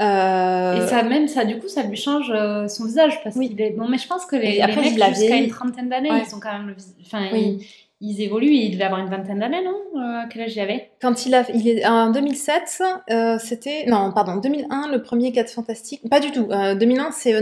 [0.00, 3.48] Euh, Et ça, même ça, du coup, ça lui change euh, son visage parce Oui.
[3.50, 3.70] qu'il est.
[3.70, 6.10] Bon, mais je pense que les, après, les il mecs a jusqu'à une trentaine d'années,
[6.10, 6.22] Ouais.
[6.26, 6.74] ils ont quand même le
[7.04, 7.58] Enfin, Oui.
[7.60, 7.66] ils,
[8.12, 8.48] ils évoluent.
[8.54, 9.76] Il devait avoir une vingtaine d'années, non?
[10.00, 10.90] Euh, Quel âge il avait?
[11.02, 15.50] Quand il a, il est en 2007, euh, c'était non, pardon, 2001, le premier 4
[15.52, 16.00] fantastiques.
[16.08, 16.48] Pas du tout.
[16.50, 17.34] Euh, 2001, c'est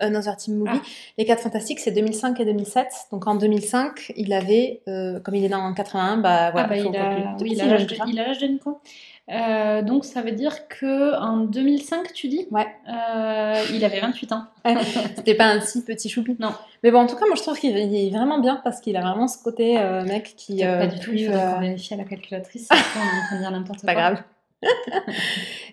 [0.00, 0.70] Another Team Movie.
[0.82, 0.86] Ah.
[1.18, 2.86] Les 4 fantastiques, c'est 2005 et 2007.
[3.12, 6.68] Donc en 2005, il avait, comme il est né en 81, bah voilà.
[6.70, 8.04] Ah, bah, il a, oui, il a l'âge de, ça.
[8.08, 8.80] il a l'âge de Nico.
[9.30, 12.46] Euh, donc ça veut dire que en 2005, tu dis?
[12.50, 12.66] Ouais.
[12.88, 14.44] Euh, il avait 28 ans.
[15.16, 16.36] C'était pas un si petit choupi.
[16.38, 16.52] Non.
[16.82, 19.00] Mais bon, en tout cas, moi je trouve qu'il est vraiment bien parce qu'il a
[19.00, 20.62] vraiment ce côté euh, mec qui.
[20.62, 21.12] Pas du tout.
[21.12, 22.68] Il faudrait euh, qu'on vérifie à la calculatrice.
[22.72, 24.02] On est en train de dire n'importe pas quoi.
[24.02, 24.22] grave.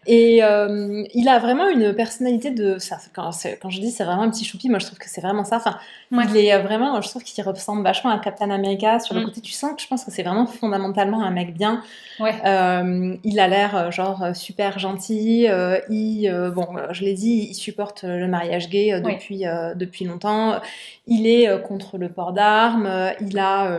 [0.08, 2.78] Et euh, il a vraiment une personnalité de.
[2.78, 5.22] Ça, quand, quand je dis c'est vraiment un petit choupi, moi je trouve que c'est
[5.22, 5.58] vraiment ça.
[5.58, 5.78] Enfin,
[6.12, 6.26] Ouais.
[6.30, 7.02] il est euh, vraiment.
[7.02, 9.26] Je trouve qu'il ressemble vachement à Captain America sur le Mm.
[9.26, 9.42] côté.
[9.42, 11.82] Tu sens que je pense que c'est vraiment fondamentalement un mec bien.
[12.20, 12.34] Ouais.
[12.46, 15.48] Euh, il a l'air genre super gentil.
[15.50, 19.02] euh, il, bon, je l'ai dit, il supporte le mariage gay Ouais.
[19.02, 19.44] depuis,
[19.76, 20.60] depuis longtemps.
[21.08, 22.88] Il est contre le port d'armes.
[23.22, 23.78] Il a.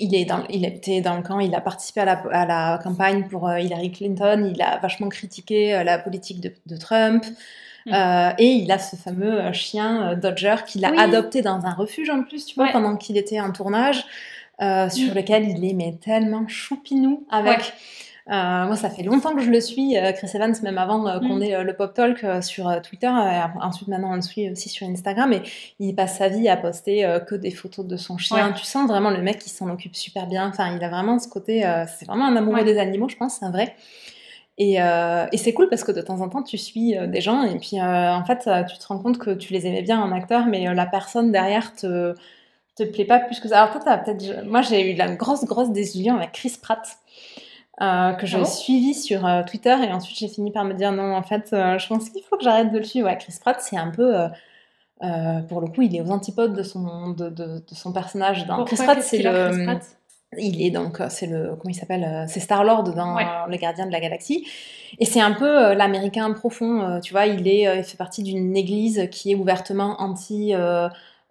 [0.00, 2.78] il, est dans, il était dans le camp, il a participé à la, à la
[2.82, 7.24] campagne pour euh, Hillary Clinton, il a vachement critiqué euh, la politique de, de Trump.
[7.86, 7.94] Mm.
[7.94, 10.98] Euh, et il a ce fameux chien Dodger qu'il a Oui.
[10.98, 12.72] adopté dans un refuge en plus, tu vois, Ouais.
[12.72, 14.04] pendant qu'il était en tournage,
[14.60, 15.16] euh, sur Mm.
[15.16, 17.58] lequel il est mais tellement choupinou avec.
[17.58, 17.64] Ouais.
[18.30, 21.18] Euh, moi, ça fait longtemps que je le suis, euh, Chris Evans, même avant euh,
[21.18, 21.42] qu'on Mm.
[21.42, 23.10] ait le Pop Talk sur Twitter.
[23.60, 25.32] ensuite, maintenant, on le suit aussi sur Instagram.
[25.32, 25.42] Et
[25.80, 28.48] il passe sa vie à poster que des photos de son chien.
[28.48, 28.54] Ouais.
[28.54, 30.48] Tu sens vraiment le mec qui s'en occupe super bien.
[30.48, 31.62] Enfin, il a vraiment ce côté.
[31.98, 32.64] c'est vraiment un amoureux Ouais.
[32.64, 33.74] des animaux, je pense, c'est un vrai.
[34.58, 37.22] Et, euh, et c'est cool parce que de temps en temps, tu suis euh, des
[37.22, 39.98] gens et puis euh, en fait, tu te rends compte que tu les aimais bien
[39.98, 42.14] en acteur, mais la personne derrière te
[42.76, 43.62] te plaît pas plus que ça.
[43.62, 46.86] Alors toi, t'as peut-être, moi, j'ai eu la grosse grosse désillusion avec Chris Pratt.
[47.82, 50.74] Euh, que j'ai Ah bon suivi sur euh, Twitter et ensuite j'ai fini par me
[50.74, 53.16] dire non en fait euh, je pense qu'il faut que j'arrête de le suivre ouais,
[53.16, 54.14] Chris Pratt c'est un peu
[55.48, 58.64] pour le coup il est aux antipodes de son de, de, de son personnage dans
[58.64, 59.82] Chris Pratt c'est le Chris Pratt?
[60.38, 63.24] il est donc, c'est le, comment il s'appelle C'est Star-Lord dans Ouais.
[63.48, 64.46] Le Gardien de la Galaxie.
[65.00, 69.08] Et c'est un peu l'américain profond, tu vois, il, est, il fait partie d'une église
[69.10, 70.00] qui est ouvertement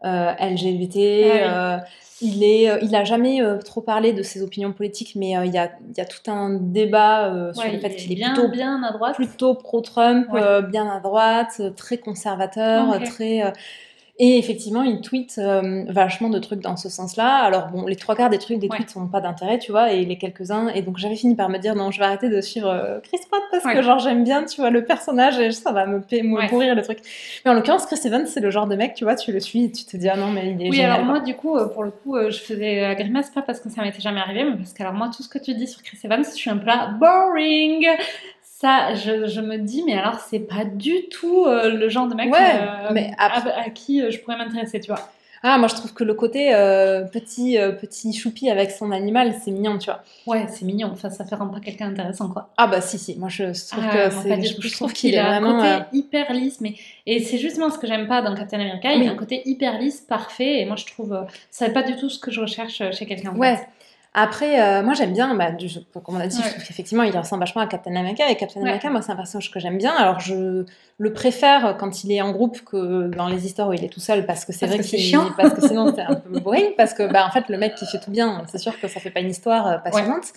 [0.01, 0.95] anti-LGBT.
[0.95, 1.23] oui.
[1.43, 1.77] euh,
[2.21, 5.45] il, est, euh, il a jamais euh, trop parlé de ses opinions politiques, mais euh,
[5.45, 8.11] il y, a, il y a tout un débat euh, sur le fait il qu'il
[8.11, 9.15] est bien, plutôt bien à droite.
[9.15, 10.41] plutôt pro-Trump, Ouais.
[10.43, 13.53] euh, bien à droite, euh, très conservateur, euh, très.
[14.21, 17.37] Et effectivement, il tweet euh, vachement de trucs dans ce sens-là.
[17.37, 18.75] Alors bon, les trois quarts des trucs, des Ouais.
[18.75, 20.67] tweets n'ont pas d'intérêt, tu vois, et les quelques-uns.
[20.75, 23.19] Et donc j'avais fini par me dire non, je vais arrêter de suivre euh, Chris
[23.31, 23.73] Pratt parce Ouais.
[23.75, 26.47] que genre j'aime bien, tu vois, le personnage et ça va me, me Ouais.
[26.49, 26.99] pourrir le truc.
[27.45, 29.63] Mais en l'occurrence, Chris Evans, c'est le genre de mec, tu vois, tu le suis,
[29.65, 30.91] et tu te dis ah non mais il est Oui, génial.
[30.91, 31.15] alors quoi.
[31.15, 33.83] moi, du coup, euh, pour le coup, je faisais la grimace, pas parce que ça
[33.83, 35.97] m'était jamais arrivé, mais parce que, alors moi, tout ce que tu dis sur Chris
[36.03, 37.87] Evans, je suis un peu là, boring
[38.61, 42.15] Ça, je, je me dis, mais alors, c'est pas du tout euh, le genre de
[42.15, 44.99] mec Ouais, euh, mais à, après- à qui euh, je pourrais m'intéresser, tu vois.
[45.43, 46.49] Ah, moi je trouve que le côté
[47.13, 50.03] petit petit choupi avec son animal, c'est mignon, tu vois.
[50.27, 52.49] Ouais, c'est mignon, enfin, ça fait rend pas quelqu'un intéressant, quoi.
[52.57, 55.17] Ah bah si si, moi je trouve Ah, que c'est, fait, je, je trouve qu'il
[55.17, 55.61] a vraiment.
[55.61, 56.73] un côté hyper lisse, mais
[57.05, 58.91] et c'est justement ce que j'aime pas dans Captain America.
[58.91, 59.07] Il Oui.
[59.07, 61.17] a un côté hyper lisse, parfait, et moi je trouve
[61.49, 63.33] ça n'est pas du tout ce que je recherche chez quelqu'un.
[63.33, 63.55] Ouais.
[63.55, 63.67] fait.
[64.13, 67.15] Après, euh, moi j'aime bien, bah, du, comme on a dit, je trouve qu'effectivement il
[67.15, 68.29] ressemble vachement à Captain America.
[68.29, 69.93] Et Captain America, moi c'est un personnage que j'aime bien.
[69.95, 70.65] Alors je
[70.97, 73.99] le préfère quand il est en groupe que dans les histoires où il est tout
[73.99, 75.29] seul parce que c'est vrai que c'est chiant.
[75.37, 76.73] Parce que sinon c'est un peu boring.
[76.75, 78.99] Parce que bah, en fait, le mec qui fait tout bien, c'est sûr que ça
[78.99, 80.33] fait pas une histoire euh, passionnante.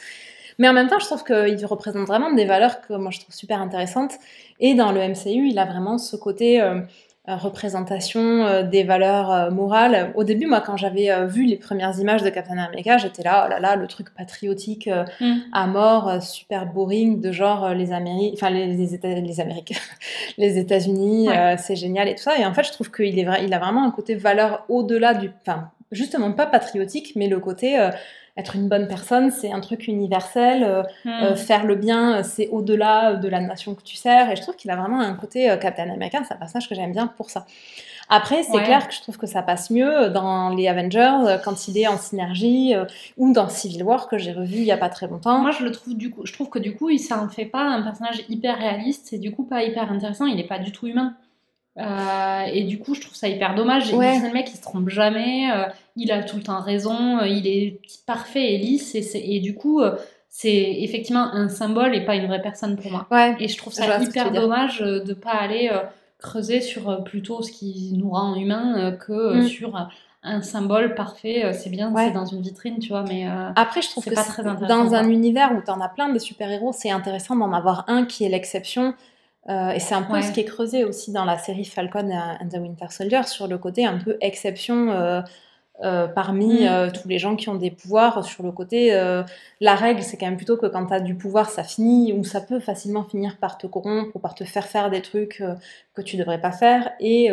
[0.58, 3.34] Mais en même temps, je trouve qu'il représente vraiment des valeurs que moi je trouve
[3.34, 4.12] super intéressantes.
[4.60, 6.60] Et dans le MCU, il a vraiment ce côté.
[6.60, 6.80] Euh,
[7.28, 10.12] représentation euh, des valeurs euh, morales.
[10.16, 13.50] Au début, moi, quand j'avais vu les premières images de Captain America, j'étais là, oh
[13.50, 14.88] là là, le truc patriotique
[15.20, 15.34] mm.
[15.52, 19.74] à mort, super boring, de genre les Amériques, enfin les, les, États, les Amériques,
[20.38, 22.38] les États-Unis, c'est génial et tout ça.
[22.38, 25.14] Et en fait, je trouve qu'il est vrai, il a vraiment un côté valeur au-delà
[25.14, 27.78] du, enfin, justement pas patriotique, mais le côté
[28.36, 30.64] être une bonne personne, c'est un truc universel.
[30.64, 31.08] Euh, hmm.
[31.08, 34.30] euh, faire le bien, euh, c'est au-delà de la nation que tu sers.
[34.30, 36.20] Et je trouve qu'il a vraiment un côté Captain America.
[36.26, 37.44] C'est un personnage que j'aime bien pour ça.
[38.08, 41.78] Après, c'est clair que je trouve que ça passe mieux dans les Avengers quand il
[41.78, 42.74] est en synergie
[43.16, 45.38] ou dans Civil War que j'ai revu il y a pas très longtemps.
[45.38, 47.62] Moi, je le trouve du coup, je trouve que du coup, il s'en fait pas
[47.62, 49.06] un personnage hyper réaliste.
[49.08, 50.26] C'est du coup pas hyper intéressant.
[50.26, 51.14] Il n'est pas du tout humain.
[51.78, 53.86] Euh, et du coup, je trouve ça hyper dommage.
[53.86, 55.64] C'est le mec qui se trompe jamais, euh,
[55.96, 59.54] il a tout le temps raison, euh, il est parfait et lisse, et, et du
[59.54, 59.80] coup,
[60.28, 63.06] c'est effectivement un symbole et pas une vraie personne pour moi.
[63.38, 65.70] et je trouve ça hyper dommage de pas aller
[66.18, 69.48] creuser sur plutôt ce qui nous rend humains que mm.
[69.48, 69.88] sur
[70.22, 71.52] un symbole parfait.
[71.54, 74.42] C'est bien, c'est dans une vitrine, tu vois, mais après, je trouve que pas très
[74.42, 78.04] dans un univers où tu en as plein de super-héros, c'est intéressant d'en avoir un
[78.04, 78.94] qui est l'exception
[79.48, 82.48] euh, et c'est un peu ce qui est creusé aussi dans la série Falcon and
[82.48, 85.20] the Winter Soldier sur le côté un peu exception euh,
[85.82, 86.92] euh, parmi mm.
[86.92, 88.24] tous les gens qui ont des pouvoirs.
[88.24, 88.92] Sur le côté,
[89.60, 92.22] la règle, c'est quand même plutôt que quand tu as du pouvoir, ça finit ou
[92.22, 95.42] ça peut facilement finir par te corrompre ou par te faire faire des trucs
[95.94, 96.92] que tu devrais pas faire.
[97.00, 97.30] Et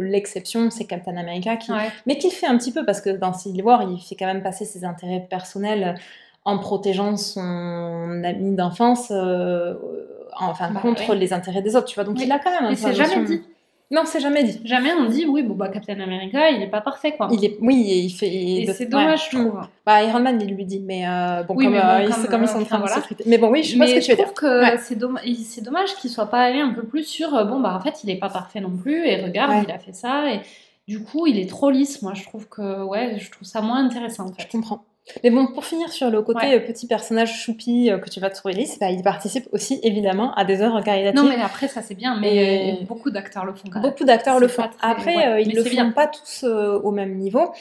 [0.00, 1.72] l'exception, c'est Captain America qui,
[2.04, 4.26] mais qui le fait un petit peu parce que dans Civil War, il fait quand
[4.26, 5.96] même passer ses intérêts personnels
[6.44, 9.10] en protégeant son ami d'enfance
[10.40, 12.04] enfin bah contre les intérêts des autres, tu vois.
[12.04, 13.42] Donc il a quand même un Mais c'est jamais dit.
[13.90, 14.60] Non, c'est jamais dit.
[14.64, 17.28] Jamais on dit oui, bon bah Captain America, il est pas parfait quoi.
[17.30, 18.32] Il est, oui, il fait.
[18.32, 19.60] Et c'est dommage, je trouve.
[19.84, 22.64] Bah Iron Man, il lui dit, mais euh, bon, comme, euh, comme, ils sont en
[22.64, 24.32] train de se Mais bon, oui, je vois ce que tu veux dire.
[24.34, 27.60] que c'est dommage, c'est dommage qu'il soit pas allé un peu plus sur euh, bon
[27.60, 30.32] bah en fait il est pas parfait non plus et regarde il a fait ça
[30.32, 30.40] et
[30.88, 32.00] du coup il est trop lisse.
[32.00, 34.24] Moi je trouve que ouais, je trouve ça moins intéressant.
[34.24, 34.42] En fait.
[34.42, 34.82] Je comprends.
[35.22, 38.30] Mais bon, pour finir sur le côté euh, petit personnage choupi euh, que tu vas
[38.30, 41.20] trouver bah, il participe aussi évidemment à des œuvres caritatives.
[41.20, 43.90] Non, mais après, ça c'est bien, mais beaucoup d'acteurs le font quand même.
[43.90, 44.62] Beaucoup d'acteurs le font.
[44.80, 47.52] Après, euh, ils ne le font pas tous au même niveau.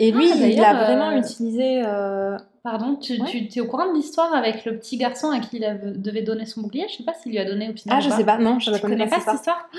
[0.00, 1.82] Et lui, ah, il a vraiment utilisé.
[2.64, 5.92] Pardon, tu, tu es au courant de l'histoire avec le petit garçon à qui il
[6.02, 6.86] devait donner son bouclier?
[6.90, 7.98] Je sais pas s'il lui a donné au final.
[7.98, 9.70] Ah, je sais pas, non, je ne connais, pas cette histoire?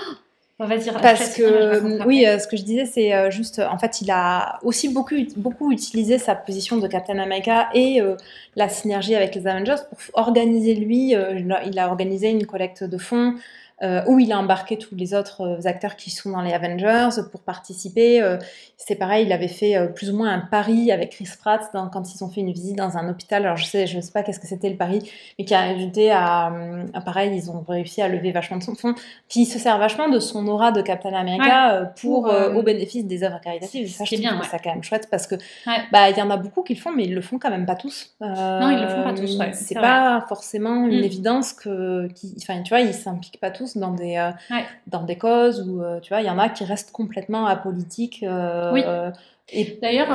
[1.01, 4.59] Parce que, oui, euh, ce que je disais, c'est euh, juste, en fait, il a
[4.61, 8.17] aussi beaucoup, beaucoup utilisé sa position de Captain America et euh,
[8.57, 11.13] la synergie avec les Avengers pour organiser lui.
[11.13, 13.35] il a organisé une collecte de fonds
[13.81, 17.21] euh, où il a embarqué tous les autres euh, acteurs qui sont dans les Avengers
[17.31, 18.21] pour participer.
[18.21, 18.37] Euh,
[18.75, 22.23] c'est pareil, il avait fait plus ou moins un pari avec Chris Pratt quand ils
[22.23, 23.45] ont fait une visite dans un hôpital.
[23.45, 24.99] Alors je sais, je sais pas qu'est-ce que c'était le pari,
[25.37, 26.51] mais qui a ajouté à,
[27.05, 28.95] pareil, ils ont réussi à lever vachement de son fond,
[29.27, 33.41] qui se sert vachement de son aura de Captain America pour, au bénéfice des œuvres
[33.41, 33.89] caritatives.
[33.89, 35.35] Ça, je bien, ça quand même chouette parce que
[35.91, 37.65] bah il y en a beaucoup qui le font, mais ils le font quand même
[37.65, 38.15] pas tous.
[38.21, 39.39] non, ils le font pas tous.
[39.53, 41.03] c'est pas forcément une mm.
[41.03, 42.07] évidence que,
[42.41, 44.31] enfin tu vois, ils s'impliquent pas tous dans des, euh,
[44.87, 48.23] dans des causes où, euh, tu vois, il y en a qui restent complètement apolitiques.
[48.23, 48.83] Euh, oui.
[49.49, 49.77] et...
[49.81, 50.07] D'ailleurs,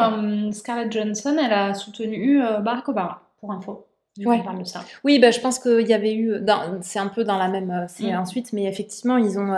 [0.52, 3.86] Scarlett Johansson, elle a soutenu Barack Obama, pour info.
[4.24, 4.40] Ouais.
[4.58, 4.84] de ça.
[5.02, 6.36] Oui, bah, je pense qu'il y avait eu.
[6.82, 7.86] C'est un peu dans la même.
[7.88, 8.18] C'est mm.
[8.18, 9.52] ensuite, mais effectivement, ils ont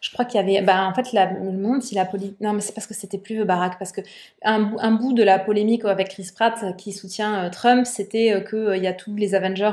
[0.00, 2.52] je crois qu'il y avait bah, en fait la, le monde si la politique non
[2.52, 4.00] mais c'est parce que c'était plus Barack parce que
[4.44, 8.84] un, un, bout de la polémique avec Chris Pratt qui soutient Trump c'était que qu'il
[8.84, 9.72] y a tous les Avengers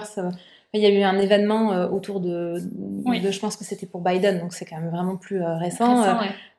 [0.75, 4.39] il y a eu un événement euh, autour de, je pense que c'était pour Biden,
[4.39, 6.03] donc c'est quand même vraiment plus euh, récent.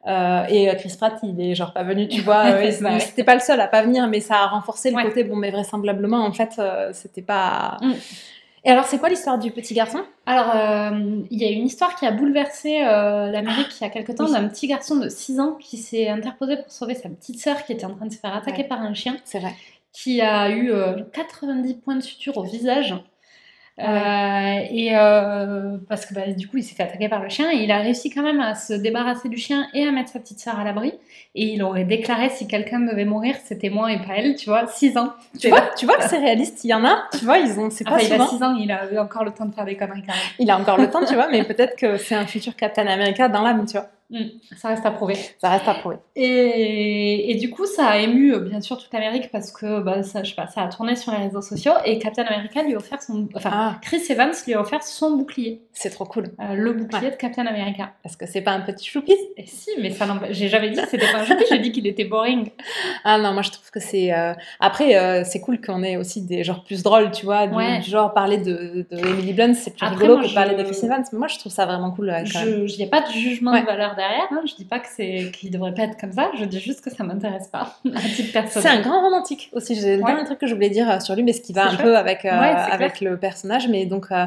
[0.07, 2.63] Euh, et Chris Pratt, il est genre pas venu, tu vois.
[3.01, 5.51] c'était pas le seul à pas venir, mais ça a renforcé le côté, bon, mais
[5.51, 6.61] vraisemblablement, en fait,
[6.93, 7.77] c'était pas.
[7.83, 7.93] Mm.
[8.65, 10.03] Et alors, c'est quoi l'histoire du petit garçon?
[10.25, 10.93] Alors,
[11.31, 14.49] il y a une histoire qui a bouleversé l'Amérique il y a quelque temps d'un
[14.49, 17.85] petit garçon de 6 ans qui s'est interposé pour sauver sa petite sœur qui était
[17.85, 19.17] en train de se faire attaquer par un chien.
[19.25, 19.55] C'est vrai.
[19.93, 20.73] Qui a eu
[21.13, 22.95] 90 points de suture au visage.
[23.79, 27.51] Euh, et euh, parce que bah, du coup, il s'est fait attaquer par le chien
[27.53, 30.18] et il a réussi quand même à se débarrasser du chien et à mettre sa
[30.18, 30.95] petite sœur à l'abri.
[31.35, 34.66] Et il aurait déclaré si quelqu'un devait mourir, c'était moi et pas elle, tu vois,
[34.66, 35.12] 6 ans.
[35.39, 37.68] Tu vois, tu vois que c'est réaliste, il y en a, tu vois, ils ont,
[37.68, 40.03] c'est pas Il a 6 ans, il a encore le temps de faire des conneries
[40.03, 40.22] quand même.
[40.39, 43.29] Il a encore le temps, tu vois, mais peut-être que c'est un futur Captain America
[43.29, 43.89] dans l'âme, tu vois.
[44.09, 44.27] Mm,
[44.57, 45.17] ça reste à prouver.
[45.41, 45.97] Ça reste à prouver.
[46.15, 50.05] Et, et, du coup, ça a ému euh, bien sûr toute l'Amérique parce que bah,
[50.05, 52.75] ça, je sais pas, ça a tourné sur les réseaux sociaux et Captain America lui
[52.75, 53.29] a offert son.
[53.35, 53.79] Enfin, ah.
[53.83, 55.63] Chris Evans lui a offert son bouclier.
[55.73, 56.29] C'est trop cool.
[56.41, 57.95] Euh, le bouclier de Captain America.
[58.05, 60.89] Est-ce que c'est pas un petit choupi Et si, mais ça J'ai jamais dit que
[60.89, 62.51] c'était pas un choupi, j'ai dit qu'il était boring.
[63.05, 64.13] Ah non, moi je trouve que c'est.
[64.13, 67.47] Euh, après, c'est cool qu'on ait aussi des genres plus drôles, tu vois.
[67.47, 71.05] Du, genre parler de, de Emily Blunt, c'est plus rigolo que parler de Chris Evans.
[71.13, 72.13] Mais moi je trouve ça vraiment cool.
[72.25, 74.26] Il n'y a pas de jugement de valeur derrière.
[74.30, 74.42] Hein.
[74.47, 76.30] Je dis pas que c'est qu'il devrait pas être comme ça.
[76.38, 78.62] Je dis juste que ça m'intéresse pas à titre personnel.
[78.62, 79.74] C'est un grand romantique aussi.
[79.74, 81.68] J'ai le dernier truc que je voulais dire euh, sur lui, mais ce qui va
[81.68, 83.68] un peu avec euh, avec le personnage.
[83.68, 84.26] Mais donc euh,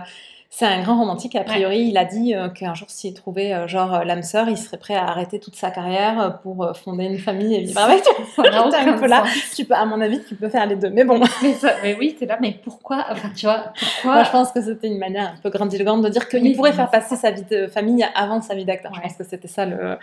[0.51, 1.35] c'est un grand romantique.
[1.35, 4.49] A priori, il a dit euh, qu'un jour, s'il trouvait euh, genre euh, l'âme sœur,
[4.49, 8.03] il serait prêt à arrêter toute sa carrière pour fonder une famille et vivre avec.
[8.39, 9.23] un peu là.
[9.55, 10.89] Tu peux, à mon avis, tu peux faire les deux.
[10.89, 11.19] Mais bon.
[11.83, 12.37] Mais, oui, c'est là.
[12.41, 15.51] Mais pourquoi Enfin, tu vois, pourquoi Moi, je pense que c'était une manière un peu
[15.51, 18.91] grandiloquente de dire qu'il pourrait faire passer sa vie de famille avant sa vie d'acteur.
[18.95, 19.97] Je pense que c'était ça le.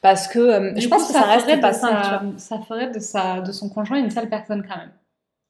[0.00, 2.26] Parce que je pense que ça, reste pas simple.
[2.38, 4.90] Ça ferait de, sa, de son conjoint une seule personne quand même.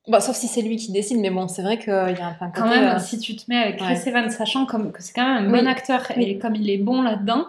[0.09, 2.37] Bah, sauf si c'est lui qui décide, mais bon, c'est vrai qu'il y a un,
[2.41, 5.13] un Quand même, euh, si tu te mets avec Chris Evans, sachant comme, que c'est
[5.13, 7.47] quand même un bon acteur et comme il est bon là-dedans,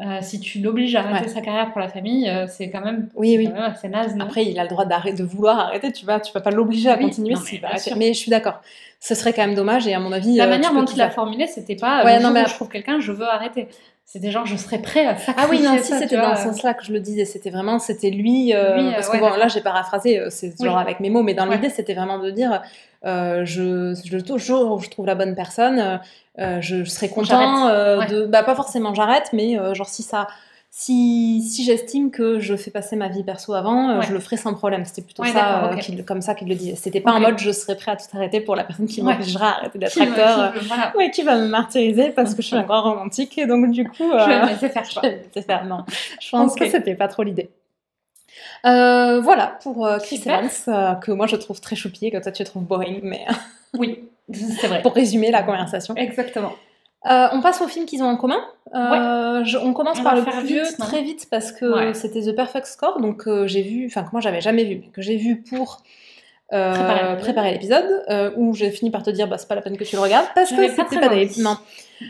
[0.00, 3.08] euh, si tu l'obliges à arrêter sa carrière pour la famille, euh, c'est quand même,
[3.14, 3.46] oui, oui.
[3.46, 4.16] Quand même assez naze.
[4.18, 6.96] Après, il a le droit de vouloir arrêter, tu vas, tu vas pas l'obliger à
[6.96, 7.34] continuer.
[7.62, 8.62] mais, mais, je suis d'accord.
[8.98, 10.36] Ce serait quand même dommage et à mon avis.
[10.36, 12.04] La manière dont il l'a formulé, c'était pas.
[12.04, 13.68] Ouais, non, mais je trouve quelqu'un, je veux arrêter.
[14.12, 16.74] C'était genre, je serais prêt à sacrifier Ah oui, non, si c'était dans ce sens-là
[16.74, 20.18] que je le disais, c'était vraiment, c'était lui, euh, parce que bon, là, j'ai paraphrasé,
[20.18, 22.60] euh, c'est genre avec mes mots, mais dans l'idée, c'était vraiment de dire,
[23.06, 25.98] euh, je, je, toujours, je trouve la bonne personne,
[26.36, 30.26] je, je, serais content de, bah, pas forcément j'arrête, mais genre si ça,
[30.74, 34.38] si, si j'estime que je fais passer ma vie perso avant, euh, je le ferai
[34.38, 34.86] sans problème.
[34.86, 36.76] C'était plutôt ça, euh, comme ça qu'il le disait.
[36.76, 39.50] C'était pas en mode je serais prêt à tout arrêter pour la personne qui m'obligera
[39.50, 40.54] à arrêter d'être acteur.
[40.54, 43.36] Qui, qui va me martyriser parce que je suis un grand romantique.
[43.36, 44.10] Et donc, du coup.
[44.18, 44.84] je vais euh, laisser faire.
[44.94, 45.66] Je vais faire.
[45.66, 45.84] Non.
[46.18, 47.50] Je pense que c'était pas trop l'idée.
[48.64, 52.64] voilà pour Chris Evans, que moi je trouve très choupi et que toi tu trouves
[52.64, 53.26] boring, mais.
[53.74, 54.80] oui, c'est vrai.
[54.82, 55.94] pour résumer la conversation.
[55.96, 56.54] Exactement.
[57.10, 58.40] Euh, on passe aux films qu'ils ont en commun.
[58.74, 63.00] Euh, on commence par le plus vieux très vite parce que c'était The Perfect Score,
[63.00, 65.82] donc euh, j'ai vu, enfin que moi j'avais jamais vu, que j'ai vu pour
[66.48, 68.04] préparer, l'épisode,
[68.36, 70.26] où j'ai fini par te dire bah c'est pas la peine que tu le regardes
[70.34, 71.30] parce que c'était pas des...
[71.38, 71.56] Non,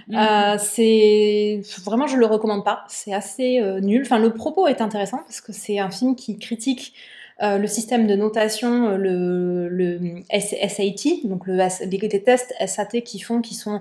[0.09, 0.59] mm.
[0.59, 2.84] c'est vraiment je le recommande pas.
[2.88, 4.03] C'est assez nul.
[4.05, 6.93] Enfin le propos est intéressant parce que c'est un film qui critique
[7.40, 9.99] le système de notation, le, le
[10.30, 13.80] SAT, donc le, les tests SAT qui font, qui sont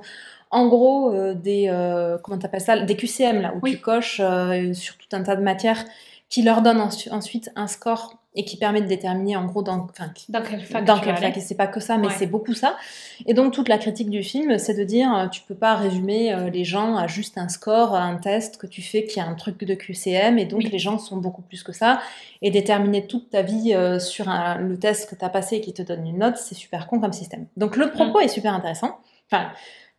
[0.51, 4.73] en gros euh, des euh, comment t'appelles ça des QCM là où tu coches euh,
[4.73, 5.83] sur tout un tas de matières
[6.29, 10.09] qui leur donnent ensuite un score et qui permet de déterminer en gros dans, enfin,
[10.29, 12.77] dans quelle fac, dans quelle fac c'est pas que ça mais c'est beaucoup ça.
[13.25, 16.63] Et donc toute la critique du film c'est de dire tu peux pas résumer les
[16.63, 19.61] gens à juste un score à un test que tu fais qui a un truc
[19.61, 21.99] de QCM et donc les gens sont beaucoup plus que ça.
[22.41, 25.73] Et déterminer toute ta vie sur un, le test que tu as passé et qui
[25.73, 27.47] te donne une note c'est super con comme système.
[27.57, 28.23] Donc le propos mm.
[28.23, 28.97] est super intéressant.
[29.29, 29.51] Enfin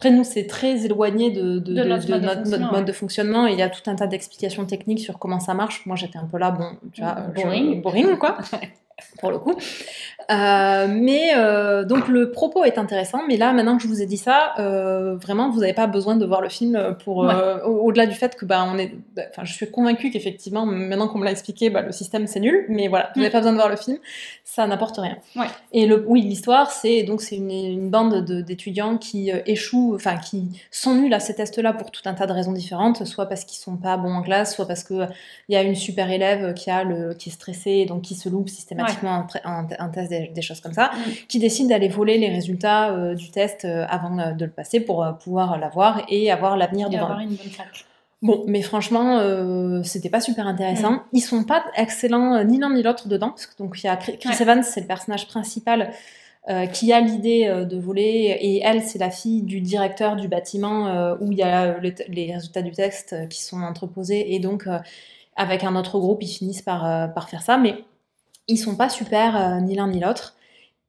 [0.03, 3.47] après, nous, c'est très éloigné de, notre, mode, de fonctionnement.
[3.47, 5.87] il y a tout un tas d'explications techniques sur comment ça marche.
[5.87, 8.39] Moi, j'étais un peu là, bon, tu vois, boring, boring quoi.
[9.21, 9.55] pour le coup.
[10.31, 14.07] Euh, mais euh, donc le propos est intéressant, mais là maintenant que je vous ai
[14.07, 17.19] dit ça, euh, vraiment vous n'avez pas besoin de voir le film pour
[17.65, 18.93] au-delà du fait que bah on est,
[19.31, 22.67] enfin je suis convaincue qu'effectivement maintenant qu'on me l'a expliqué, bah, le système c'est nul,
[22.69, 23.33] mais voilà vous n'avez mm.
[23.33, 23.99] pas besoin de voir le film,
[24.45, 25.17] ça n'apporte rien.
[25.73, 30.49] Et le oui l'histoire c'est donc c'est une, une, bande d'étudiants qui échouent, enfin qui
[30.71, 33.61] sont nuls à ces tests-là pour tout un tas de raisons différentes, soit parce qu'ils
[33.61, 35.07] sont pas bons en classe, soit parce que
[35.49, 38.29] il y a une super élève qui a le qui est stressée donc qui se
[38.29, 41.11] loupe systématiquement un, test, des, choses comme ça, mm.
[41.29, 44.81] qui décide d'aller voler les résultats euh, du test euh, avant euh, de le passer
[44.81, 47.87] pour pouvoir l'avoir et avoir l'avenir de avoir une bonne fac.
[48.21, 49.19] Bon, mais franchement,
[49.83, 50.93] c'était pas super intéressant.
[50.93, 51.03] Mm.
[51.15, 53.97] Ils sont pas excellents ni l'un ni l'autre dedans, parce que donc il y a
[53.97, 55.91] Chris Evans, c'est le personnage principal.
[56.73, 61.33] qui a l'idée de voler, et elle, c'est la fille du directeur du bâtiment où
[61.33, 64.69] il y a les résultats du test qui sont entreposés, et donc
[65.35, 67.59] avec un autre groupe, ils finissent par, par faire ça.
[67.59, 67.75] Mais
[68.49, 70.35] ils sont pas super euh, ni l'un ni l'autre.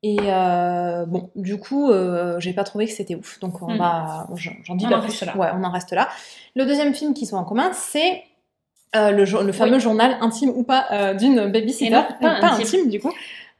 [0.01, 3.39] Et euh, bon, du coup, euh, j'ai pas trouvé que c'était ouf.
[3.39, 3.77] Donc on hmm.
[3.77, 5.21] va, j'en dis pas plus.
[5.21, 5.37] Là.
[5.37, 6.09] Ouais, on en reste là.
[6.55, 8.23] Le deuxième film qu'ils ont en commun, c'est
[8.93, 12.01] le, le, fameux journal intime ou pas d'une babysitter.
[12.21, 12.89] Pas, pas, intime.
[12.89, 13.13] du coup.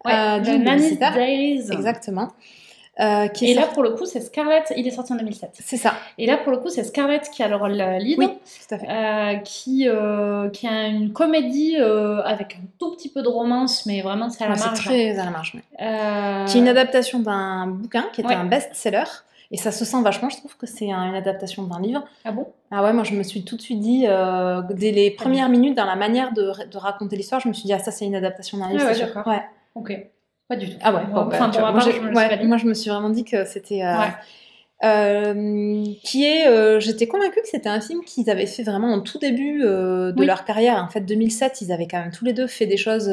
[0.06, 1.60] Ouais, d'une babysitter.
[1.72, 2.30] Exactement.
[3.00, 4.72] Euh, et là, pour le coup, c'est Scarlett.
[4.78, 5.50] Il est sorti en 2007.
[5.54, 5.94] C'est ça.
[6.18, 8.20] Et là, pour le coup, c'est Scarlett qui a le rôle lead.
[8.20, 8.88] Oui, tout à fait.
[8.88, 14.02] Euh, qui, euh, qui a une comédie avec un tout petit peu de romance, mais
[14.02, 14.78] vraiment, c'est à la marge.
[14.78, 15.52] C'est très à la marge.
[15.52, 19.04] Qui est une adaptation d'un bouquin qui était un best-seller.
[19.52, 20.30] et ça se sent vachement.
[20.30, 22.04] Je trouve que c'est une adaptation d'un livre.
[22.26, 22.48] Ah bon?
[22.72, 25.76] Ah ouais, moi je me suis tout de suite dit, euh, dès les premières minutes,
[25.78, 28.16] dans la manière de, de raconter l'histoire, je me suis dit, ah ça c'est une
[28.16, 29.28] adaptation d'un livre, Ah ouais, d'accord.
[29.28, 29.44] Ouais.
[29.76, 30.08] Ok.
[30.54, 30.78] Pas du tout.
[30.82, 32.46] Ah ouais, Bon, bon, bah, enfin, vois, ma moi, je me suis ouais, pas dit.
[32.46, 33.82] moi, je me suis vraiment dit que c'était.
[33.84, 34.14] euh, Ouais.
[34.84, 36.48] euh, qui est.
[36.48, 40.14] euh, J'étais convaincue que c'était un film qu'ils avaient fait vraiment au tout début de
[40.18, 40.26] Oui.
[40.26, 40.84] leur carrière.
[40.84, 43.10] En fait, 2007, ils avaient quand même tous les deux fait des choses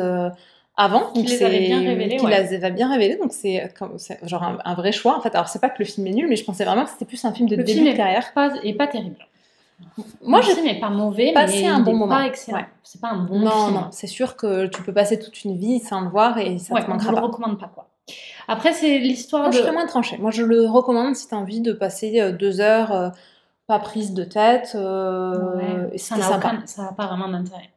[0.77, 1.13] avant.
[1.13, 2.49] Qui les avaient bien révélées, Qui ouais.
[2.61, 3.17] les bien révélées.
[3.17, 3.71] Donc c'est
[4.25, 5.17] genre un, un vrai choix.
[5.17, 6.91] En fait, alors c'est pas que le film est nul, mais je pensais vraiment que
[6.91, 8.33] c'était plus un film de Le début film de carrière.
[8.35, 9.17] pas, est pas terrible.
[10.23, 12.15] Moi, le film est pas mauvais, passé mais un bon moment.
[12.17, 12.59] pas excellent.
[12.59, 12.67] Ouais.
[12.83, 13.75] C'est pas un bon Non, film.
[13.75, 16.75] non, c'est sûr que tu peux passer toute une vie sans le voir et ça
[16.75, 17.23] Ouais, te manquera le pas.
[17.23, 17.89] recommande pas quoi.
[18.49, 19.57] Après, c'est l'histoire Moi, de.
[19.57, 20.19] je serais moins tranchée.
[20.19, 23.11] Moi, je le recommande si tu as envie de passer euh, deux heures euh,
[23.67, 24.73] pas prise de tête.
[24.75, 26.49] euh, Ouais, et ça C'était n'a sympa.
[26.57, 27.71] aucun- ça n'a pas vraiment d'intérêt.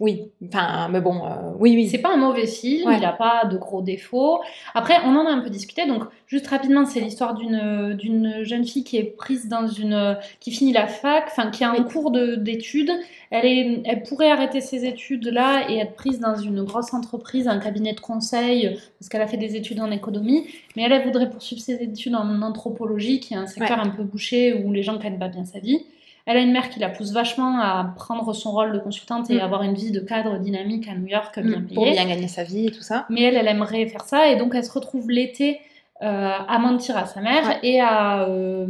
[0.00, 1.88] Oui, enfin, mais bon, euh, oui, oui.
[1.88, 2.96] C'est pas un mauvais film, Ouais.
[2.96, 4.40] il n'a pas de gros défauts.
[4.74, 8.64] Après, on en a un peu discuté, donc juste rapidement, c'est l'histoire d'une d'une jeune
[8.64, 10.16] fille qui est prise dans une.
[10.40, 11.84] qui finit la fac, enfin qui a un Oui.
[11.84, 12.90] cours de- d'études.
[13.30, 17.58] Elle, est, elle pourrait arrêter ses études-là et être prise dans une grosse entreprise, un
[17.58, 20.46] cabinet de conseil, parce qu'elle a fait des études en économie,
[20.76, 24.04] mais elle, elle voudrait poursuivre ses études en anthropologie, qui est un secteur un peu
[24.04, 25.84] bouché où les gens gagnent pas bien sa vie.
[26.26, 29.36] Elle a une mère qui la pousse vachement à prendre son rôle de consultante et
[29.36, 29.40] Mm.
[29.40, 31.74] avoir une vie de cadre dynamique à New York bien Mm, payée.
[31.74, 33.06] pour bien gagner sa vie et tout ça.
[33.10, 35.60] Mais elle, elle aimerait faire ça et donc elle se retrouve l'été
[36.02, 37.58] euh, à mentir à sa mère Ouais.
[37.62, 38.66] et à euh,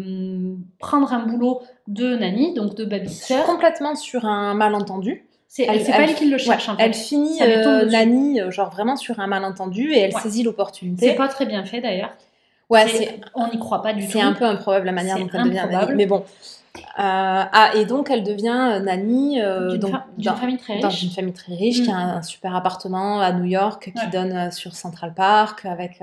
[0.79, 3.41] prendre un boulot de nanny, donc de babysitter.
[3.47, 5.25] Complètement sur un malentendu.
[5.49, 6.85] C'est Elle- c'est pas elle- qui le cherche Ouais, en fait.
[6.85, 7.87] Elle finit euh.
[7.87, 10.21] Nani, euh, genre vraiment sur un malentendu et elle Ouais.
[10.21, 11.15] saisit C'est l'opportunité.
[11.17, 12.11] pas très bien fait d'ailleurs.
[12.69, 14.13] Ouais, C'est- c'est on n'y croit pas du tout.
[14.13, 15.65] c'est un peu improbable la manière C'est dont elle devient.
[15.71, 15.95] Nani.
[15.97, 16.23] Mais bon.
[16.81, 20.59] Euh, ah, et donc elle devient euh, Nani euh, D'une donc, fa- d'une dans- famille
[20.59, 21.03] très dans riche.
[21.03, 21.85] une famille très riche Mm.
[21.85, 24.11] qui a un super appartement à New York qui Ouais.
[24.11, 26.03] donne sur Central Park avec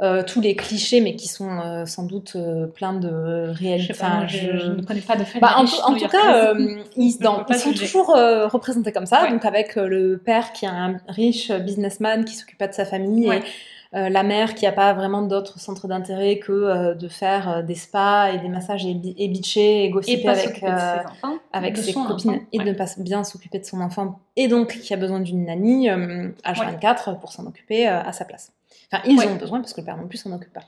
[0.00, 3.92] euh, tous les clichés mais qui sont euh, sans doute euh, plein de Je réalité.
[3.92, 5.94] sais pas, moi, je, je ne connais pas de famille Bah, en, tout- en tout
[5.94, 6.20] new-yorkaise.
[6.20, 6.54] cas,
[6.96, 9.30] ils, dans- sont toujours représentés comme ça, Ouais.
[9.30, 13.28] donc avec le père qui est un riche businessman qui s'occupe pas de sa famille
[13.28, 13.38] Ouais.
[13.38, 13.42] et
[13.94, 17.62] euh, la mère qui a pas vraiment d'autre centre d'intérêt que euh, de faire euh,
[17.62, 22.30] des spas et des massages et, et bitcher et gossiper avec, enfants, avec ses copines
[22.30, 22.38] enfant.
[22.52, 25.44] et de ne pas bien s'occuper de son enfant et donc qui a besoin d'une
[25.44, 28.52] nanny euh, H24 pour s'en occuper à sa place.
[28.90, 29.26] Enfin, ils Ouais.
[29.28, 30.62] ont besoin parce que le père non plus s'en occupe pas.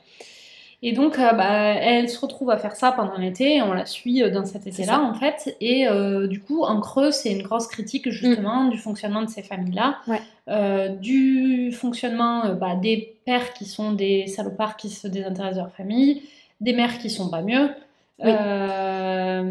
[0.87, 3.87] Et donc, euh, bah, elle se retrouve à faire ça pendant l'été, et on la
[3.87, 5.57] suit euh, dans cet été-là, en fait.
[5.62, 9.43] Et euh, du coup, en creux, c'est une grosse critique, justement, du fonctionnement de ces
[9.43, 10.11] familles-là, Mm.
[10.11, 10.20] Ouais.
[10.51, 15.72] Euh, du fonctionnement bah, des pères qui sont des salopards qui se désintéressent de leur
[15.72, 16.22] famille,
[16.61, 17.70] des mères qui sont pas mieux.
[18.22, 18.30] Oui.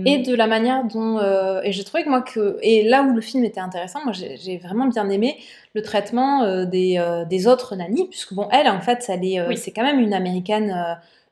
[0.06, 1.20] Et de la manière dont
[1.64, 4.58] et j'ai trouvé que moi que et là où le film était intéressant moi j'ai
[4.58, 5.38] vraiment bien aimé
[5.74, 9.58] le traitement des, des autres nannies puisque bon elle en fait elle est Oui.
[9.58, 10.74] c'est quand même une américaine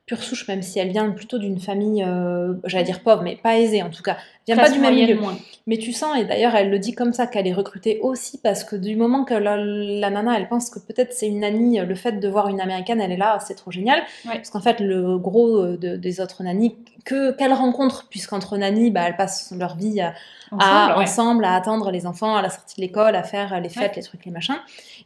[0.06, 3.58] pure souche même si elle vient plutôt d'une famille euh, j'allais dire pauvre mais pas
[3.58, 4.16] aisée en tout cas
[4.46, 5.36] vient pas du même milieu moins.
[5.66, 8.64] mais tu sens, et d'ailleurs elle le dit comme ça, qu'elle est recrutée aussi parce
[8.64, 11.94] que du moment que la, la nana, elle pense que peut-être c'est une nanny, le
[11.94, 14.00] fait de voir une américaine, elle est là, c'est trop génial.
[14.26, 14.34] Ouais.
[14.36, 18.90] Parce qu'en fait, le gros euh, de- des autres nannies que qu'elle rencontre, puisqu'entre nannies,
[18.90, 20.14] bah, elles passent leur vie à, à-
[20.54, 21.02] Ensemble, ouais.
[21.04, 23.96] ensemble à attendre les enfants à la sortie de l'école, à faire les fêtes, Ouais.
[23.96, 24.58] les trucs, les machins.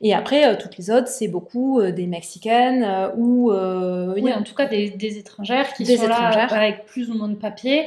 [0.03, 3.53] Et après, euh, toutes les autres, c'est beaucoup euh, des Mexicaines euh, ou...
[4.15, 6.51] Oui, en tout cas des, des étrangères qui Des sont étrangères.
[6.51, 7.87] là avec plus ou moins de papiers,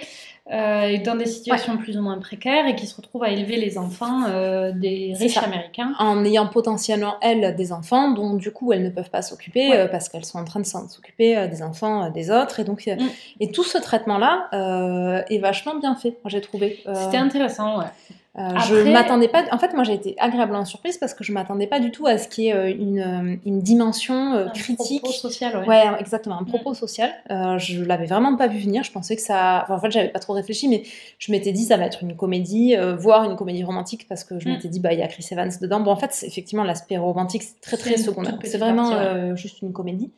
[0.52, 3.78] euh, dans des situations plus ou moins précaires et qui se retrouvent à élever les
[3.78, 5.42] enfants euh, des riches ça.
[5.42, 5.94] américains.
[6.00, 9.78] en ayant potentiellement elles des enfants dont du coup elles ne peuvent pas s'occuper Ouais.
[9.78, 12.98] euh, parce qu'elles sont en train de s'occuper des enfants des autres et donc Mm.
[13.42, 14.48] et tout ce traitement là
[15.30, 17.86] est vachement bien fait j'ai trouvé C'était intéressant, ouais.
[18.38, 21.32] Euh, Après- je m'attendais pas en fait moi j'ai été agréablement surprise parce que je
[21.34, 24.46] m'attendais pas du tout à ce qu'il y ait euh, une, euh, une dimension euh,
[24.46, 25.68] Un critique propos social, ouais.
[25.68, 27.12] Ouais, exactement, un propos social.
[27.32, 28.84] Euh, je l'avais vraiment pas vu venir.
[28.84, 29.62] Je pensais que ça.
[29.64, 30.84] Enfin, en fait, j'avais pas trop réfléchi, mais
[31.18, 34.48] je m'étais dit ça va être une comédie, voire une comédie romantique, parce que je
[34.48, 34.52] Mm.
[34.54, 35.80] m'étais dit bah il y a Chris Evans dedans.
[35.80, 38.38] Bon, en fait, effectivement, l'aspect romantique c'est très très secondaire.
[38.44, 39.36] C'est vraiment partie, ouais.
[39.38, 40.12] juste une comédie,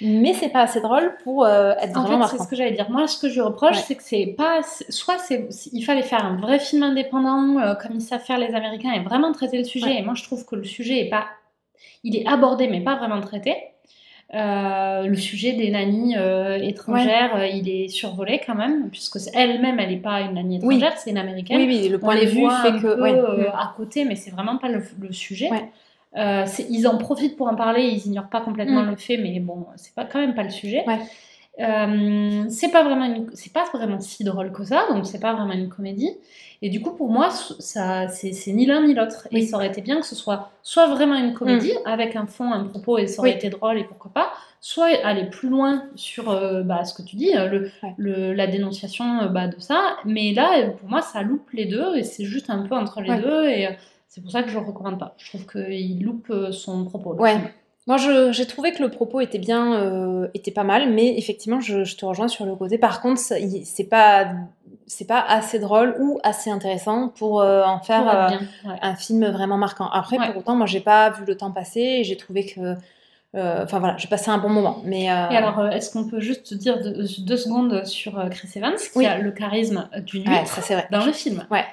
[0.00, 2.72] mais c'est pas assez drôle pour euh, être En vraiment fait, c'est ce que j'allais
[2.72, 2.90] dire.
[2.90, 3.82] Moi, ce que je reproche, Ouais.
[3.86, 4.60] c'est que c'est pas.
[4.88, 8.54] Soit c'est, il fallait faire un vrai film indépendant, euh, comme ils savent faire les
[8.54, 9.86] Américains, et vraiment traiter le sujet.
[9.86, 9.98] Ouais.
[9.98, 11.26] Et moi, je trouve que le sujet est pas.
[12.04, 13.54] Il est abordé, mais pas vraiment traité.
[14.34, 19.88] Euh, le sujet des nannies euh, étrangères, il est survolé quand même, puisque elle-même, elle
[19.88, 20.76] n'est pas une nanny Oui.
[20.76, 21.56] étrangère, c'est une américaine.
[21.56, 23.10] Oui, oui, le On point de vue fait que peu
[23.40, 23.46] Mm.
[23.54, 25.48] à côté, mais c'est vraiment pas le, le sujet.
[26.16, 28.90] Euh, ils en profitent pour en parler, ils ignorent pas complètement Mm.
[28.90, 30.84] le fait, mais bon, c'est pas quand même pas le sujet.
[30.86, 30.98] Ouais.
[31.60, 35.52] Euh, c'est pas vraiment c'est pas vraiment si drôle que ça, donc c'est pas vraiment
[35.54, 36.10] une comédie.
[36.62, 39.28] Et du coup, pour moi, ça, c'est ni l'un ni l'autre.
[39.32, 42.52] Et ça aurait été bien que ce soit soit vraiment une comédie avec un fond,
[42.52, 43.36] un propos, et ça aurait Oui.
[43.36, 47.16] été drôle et pourquoi pas, soit aller plus loin sur euh, bah, ce que tu
[47.16, 47.94] dis, euh, le, Ouais.
[47.96, 49.96] le- la dénonciation bah, de ça.
[50.04, 53.10] Mais là, pour moi, ça loupe les deux et c'est juste un peu entre les
[53.10, 53.20] Ouais.
[53.20, 53.44] deux.
[53.48, 53.68] Et
[54.08, 55.14] c'est pour ça que je le recommande pas.
[55.18, 57.14] Je trouve qu'il loupe euh, son propos.
[57.14, 57.32] Ouais.
[57.36, 57.48] film.
[57.86, 57.96] Moi,
[58.32, 61.96] j'ai trouvé que le propos était bien, euh, était pas mal, mais effectivement, je, je
[61.96, 62.76] te rejoins sur le côté.
[62.76, 64.26] Par contre, c'est pas,
[64.86, 68.78] c'est pas assez drôle ou assez intéressant pour euh, en faire euh, bien, ouais.
[68.82, 69.88] un film vraiment marquant.
[69.90, 70.26] Après, Ouais.
[70.26, 72.74] pour autant, moi, j'ai pas vu le temps passer et j'ai trouvé que,
[73.34, 74.82] euh, enfin voilà, j'ai passé un bon moment.
[74.84, 78.50] Mais euh, Et alors, euh, est-ce qu'on peut juste dire deux, deux secondes sur Chris
[78.54, 79.06] Evans, qui Oui.
[79.06, 81.46] a le charisme d'une huître dans le film?
[81.50, 81.64] Ouais.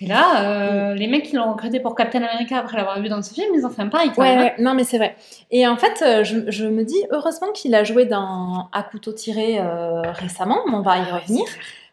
[0.00, 3.22] Et là, euh, les mecs qui l'ont recruté pour Captain America après l'avoir vu dans
[3.22, 4.38] ce film, ils ont fait un pareil Ouais, hein.
[4.42, 5.16] ouais, non, mais c'est vrai.
[5.50, 9.12] Et en fait, euh, je, je me dis, heureusement qu'il a joué dans À couteau
[9.12, 11.44] tiré euh, récemment, mais on va y revenir.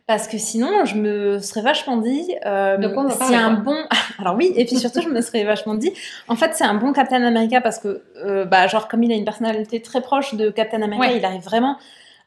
[0.06, 2.78] Parce que sinon, je me serais vachement dit, euh,
[3.22, 3.78] c'est un bon.
[4.20, 5.94] Alors oui, et puis surtout, je me serais vachement dit,
[6.28, 9.16] en fait, c'est un bon Captain America parce que, euh, bah, genre, comme il a
[9.16, 11.18] une personnalité très proche de Captain America, Ouais.
[11.18, 11.78] il arrive vraiment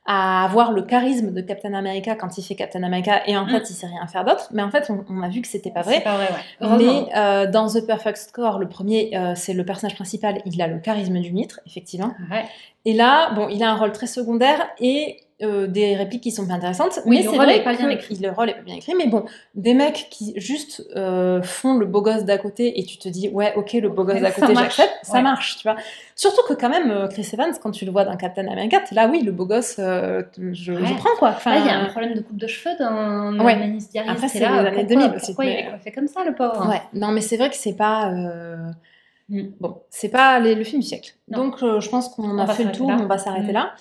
[0.06, 3.50] à avoir le charisme de Captain America quand il fait Captain America, et en Mm.
[3.50, 4.48] fait, il sait rien faire d'autre.
[4.52, 6.00] Mais en fait, on, on a vu que c'était pas vrai.
[6.00, 6.28] pas vrai,
[6.60, 6.76] ouais.
[6.78, 10.66] Mais euh, dans The Perfect Score, le premier, euh, c'est le personnage principal, il a
[10.68, 12.12] le charisme du mitre, effectivement.
[12.30, 12.44] Ouais.
[12.84, 16.46] Et là, bon, il a un rôle très secondaire et euh, des répliques qui sont
[16.46, 17.00] pas intéressantes.
[17.04, 18.16] Oui, mais le c'est rôle vrai est pas bien écrit.
[18.16, 21.84] Le rôle est pas bien écrit, mais bon, des mecs qui juste euh, font le
[21.84, 24.54] beau gosse d'à côté et tu te dis, ouais, ok, le beau gosse d'à côté,
[24.54, 25.76] j'accepte, ça marche, tu vois.
[26.14, 28.94] Surtout que quand même, euh, Chris Evans, quand tu le vois dans Captain America, t'es
[28.94, 30.94] là, oui, le beau gosse, euh, je, je Ouais.
[30.96, 31.28] prends quoi.
[31.36, 33.52] Enfin, Là, il y a un problème de coupe de cheveux dans Ouais.
[33.52, 34.08] Anaïs Diaries.
[34.08, 36.24] Après, c'est là, les années pourquoi- 2000 aussi, Pourquoi il mais- est coiffé comme ça,
[36.24, 36.66] le pauvre?
[36.70, 38.10] Ouais, non, mais c'est vrai que c'est pas.
[39.28, 39.42] Mm.
[39.60, 41.12] Bon, c'est pas les- le film du siècle.
[41.28, 41.38] Non.
[41.48, 43.54] Donc, je pense qu'on On a fait le tour, on va s'arrêter Mm.
[43.54, 43.72] là.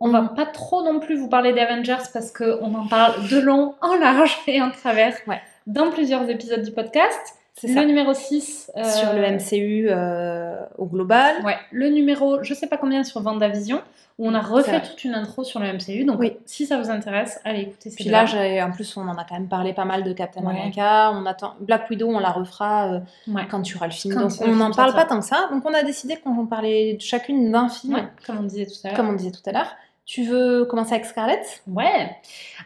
[0.00, 3.38] On va pas trop non plus vous parler des Avengers parce qu'on en parle de
[3.40, 5.40] long, en large et en travers Ouais.
[5.66, 7.18] dans plusieurs épisodes du podcast.
[7.58, 7.84] C'est Le ça.
[7.86, 8.70] numéro 6.
[8.76, 11.36] euh, Sur le MCU euh, au global.
[11.42, 13.80] Ouais, le numéro, je sais pas combien sur Vendavision,
[14.18, 16.04] où on a refait toute une intro sur le MCU.
[16.04, 16.36] Donc, Oui.
[16.44, 18.26] si ça vous intéresse, allez écouter ces Puis là,
[18.66, 20.50] en plus, on en a quand même parlé pas mal de Captain Ouais.
[20.50, 21.10] America.
[21.14, 23.46] On attend Black Widow, on la refera euh, Ouais.
[23.50, 24.12] quand tu auras le film.
[24.14, 25.48] Quand Donc, on n'en parle pas tant que ça.
[25.50, 28.88] Donc, on a décidé qu'on parlait chacune d'un film, Ouais, comme on disait tout à
[28.88, 28.96] l'heure.
[28.98, 29.74] comme on disait tout à l'heure.
[30.06, 31.64] Tu veux commencer avec Scarlett?
[31.66, 32.10] Ouais.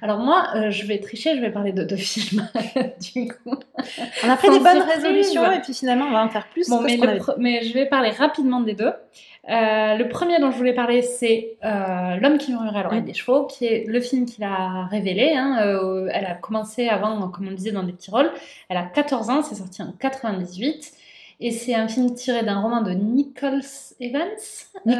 [0.03, 2.47] Alors moi, euh, je vais tricher, je vais parler de deux films.
[3.15, 3.57] du coup.
[4.25, 4.95] On a pris Sans des bonnes surprise.
[5.05, 8.11] résolutions et puis finalement, on va en faire plus Bon, mais, le je vais parler
[8.11, 8.93] rapidement des deux.
[9.49, 13.07] Euh, le premier dont je voulais parler, c'est euh, L'homme qui murmurait à l'oreille Mm.
[13.07, 15.33] des chevaux, qui est le film qu'il a révélé.
[15.35, 15.57] hein.
[16.13, 18.31] Elle a commencé avant, comme on disait, dans des petits rôles.
[18.69, 20.93] Elle a 14 ans, c'est sorti en 98.
[21.43, 24.29] Et c'est un film tiré d'un roman de Nicholas Evans.
[24.87, 24.91] Euh,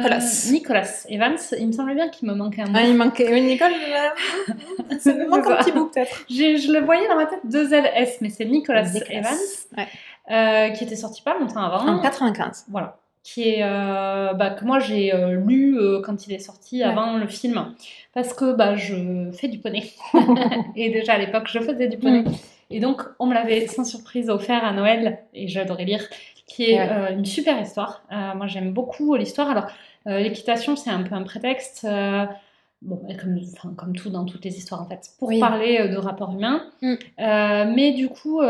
[0.51, 1.37] Nicholas Evans.
[1.59, 2.71] Il me semblait bien qu'il me manquait un mot.
[2.75, 3.31] Ah, il manquait.
[3.31, 6.25] Oui, Nicole, euh, ça me manque un petit bout peut-être.
[6.29, 8.91] Je le voyais dans ma tête deux LS, mais c'est Nicholas.
[9.11, 9.37] Evans,
[9.77, 9.87] Ouais.
[10.31, 11.87] euh, qui était sorti pas longtemps avant.
[11.87, 12.65] En 95.
[12.69, 12.97] Voilà.
[13.23, 15.13] Qui est, euh, bah, que moi j'ai
[15.45, 16.85] lu quand il est sorti Ouais.
[16.85, 17.75] avant le film.
[18.15, 19.83] Parce que bah, je fais du poney.
[20.75, 22.23] et déjà à l'époque, je faisais du poney.
[22.23, 22.31] Mm.
[22.73, 26.07] Et donc, on me l'avait sans surprise offert à Noël, et j'adorais lire,
[26.53, 26.89] qui est Ouais.
[26.91, 28.03] euh, une super histoire.
[28.11, 29.49] Euh, moi, j'aime beaucoup l'histoire.
[29.49, 29.67] Alors,
[30.07, 31.87] euh, l'équitation, c'est un peu un prétexte.
[32.81, 35.39] Bon, et comme, enfin, comme tout dans toutes les histoires en fait, pour Oui.
[35.39, 36.63] parler de rapports humains.
[36.81, 36.95] Mm.
[37.75, 38.41] Mais du coup,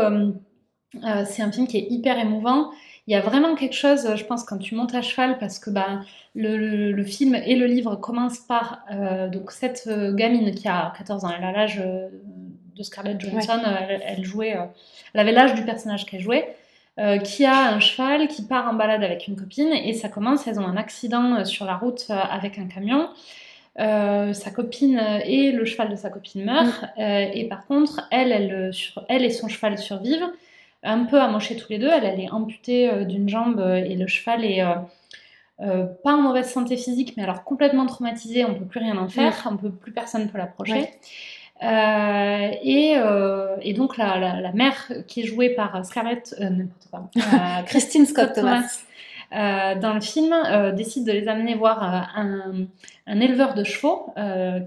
[1.26, 2.70] c'est un film qui est hyper émouvant.
[3.08, 5.70] Il y a vraiment quelque chose, je pense, quand tu montes à cheval, parce que
[5.70, 6.00] bah,
[6.34, 8.84] le, le- le film et le livre commencent par
[9.32, 11.78] donc cette gamine qui a 14 ans, elle a l'âge
[12.76, 14.56] de Scarlett Johansson, elle, elle jouait,
[15.14, 16.56] elle avait l'âge du personnage qu'elle jouait,
[16.98, 20.46] euh, qui a un cheval, qui part en balade avec une copine, et ça commence,
[20.46, 23.08] elles ont un accident euh, sur la route euh, avec un camion.
[23.78, 28.30] Euh, sa copine et le cheval de sa copine meurent, euh, et par contre, elle,
[28.30, 30.28] elle, sur- elle et son cheval survivent,
[30.82, 31.88] un peu amochés tous les deux.
[31.88, 34.62] Elle, elle est amputée d'une jambe et le cheval est
[35.60, 39.08] euh, pas en mauvaise santé physique, mais alors complètement traumatisé, on peut plus rien en
[39.08, 40.72] faire, on peut plus personne peut l'approcher.
[40.74, 40.90] Ouais.
[41.62, 46.50] Euh, et, euh, et donc la, la, la mère qui est jouée par Scarlett, euh,
[46.50, 47.08] n'importe quoi,
[47.66, 48.62] Christine Scott Thomas.
[49.30, 50.34] dans le film,
[50.74, 51.82] décide de les amener voir
[52.16, 52.66] un,
[53.06, 54.12] un éleveur de chevaux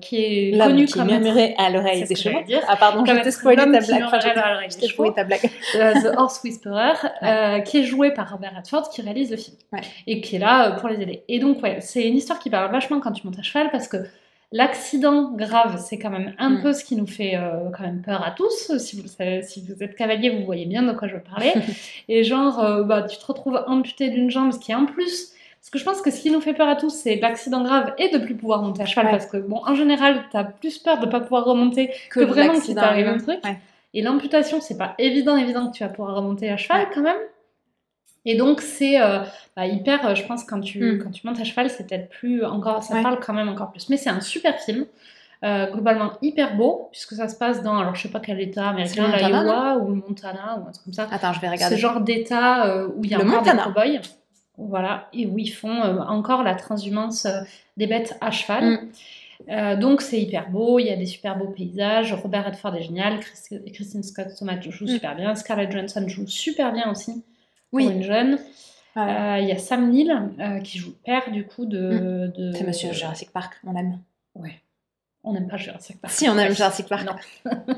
[0.01, 2.41] qui est connu qui comme être- murmurait à l'oreille des chevaux.
[2.47, 2.61] dire.
[2.67, 4.03] Ah pardon, je t'ai être spoilé ta blague.
[4.03, 4.19] Enfin,
[4.69, 5.41] je t'ai- spoilé ta blague.
[5.73, 6.93] The Horse Whisperer,
[7.65, 9.57] qui est joué par Robert Redford, qui réalise le film.
[9.73, 9.81] Ouais.
[10.07, 11.23] Et qui est là pour les aider.
[11.27, 13.87] Et donc, ouais, c'est une histoire qui parle vachement quand tu montes à cheval, parce
[13.87, 13.97] que
[14.51, 16.61] l'accident grave, c'est quand même un Mm.
[16.61, 18.77] peu ce qui nous fait euh, quand même peur à tous.
[18.77, 21.51] Si vous, si êtes cavalier, vous voyez bien de quoi je veux parler.
[22.09, 25.31] Et genre, euh, bah, tu te retrouves amputé d'une jambe, ce qui en plus...
[25.61, 27.95] Parce que je pense que ce qui nous fait peur à tous, c'est l'accident grave
[27.97, 29.05] et de plus pouvoir monter à cheval.
[29.07, 29.11] Ouais.
[29.11, 32.81] Parce que, bon, en général, t'as plus peur de pas pouvoir remonter que, vraiment l'accident
[32.83, 33.39] t'arrive un truc.
[33.43, 33.57] Ouais.
[33.95, 36.87] Et l'amputation, c'est pas évident, évident que tu vas pouvoir remonter à cheval Ouais.
[36.93, 37.17] quand même.
[38.25, 39.19] Et donc, c'est euh,
[39.55, 41.03] bah, hyper, euh, je pense, quand tu, Mm.
[41.03, 43.03] quand tu montes à cheval, c'est peut-être plus encore, ça Ouais.
[43.03, 43.87] parle quand même encore plus.
[43.89, 44.85] Mais c'est un super film,
[45.43, 48.69] euh, globalement hyper beau, puisque ça se passe dans, alors je sais pas quel état
[48.69, 51.07] américain, Montana, l'Iowa ou le Montana ou un truc comme ça.
[51.11, 51.77] Attends, je vais Ce regarder.
[51.77, 53.65] genre d'état euh, où il y a Le encore Montana.
[53.67, 54.01] des cow-boys.
[54.57, 57.27] Voilà, et où ils font encore la transhumance
[57.75, 58.63] des bêtes à cheval.
[58.63, 58.89] Mm.
[59.51, 62.13] Euh, donc c'est hyper beau, il y a des super beaux paysages.
[62.13, 64.87] Robert Redford est génial, Chris- Christine Scott Thomas joue Mm.
[64.87, 67.21] super bien, Scarlett Johansson joue super bien aussi
[67.75, 67.83] Oui.
[67.85, 68.39] pour une jeune.
[68.95, 69.01] Ouais.
[69.03, 72.31] Euh, Il y a Sam Neill euh, qui joue le père du coup de.
[72.35, 72.53] de- Mm.
[72.55, 73.99] C'est Monsieur Jurassic Park, on l'aime.
[74.35, 74.61] Ouais.
[75.23, 76.13] On n'aime pas Jurassic Park.
[76.13, 76.53] Si, on aime.
[76.53, 77.05] Jurassic Park.
[77.05, 77.51] Non.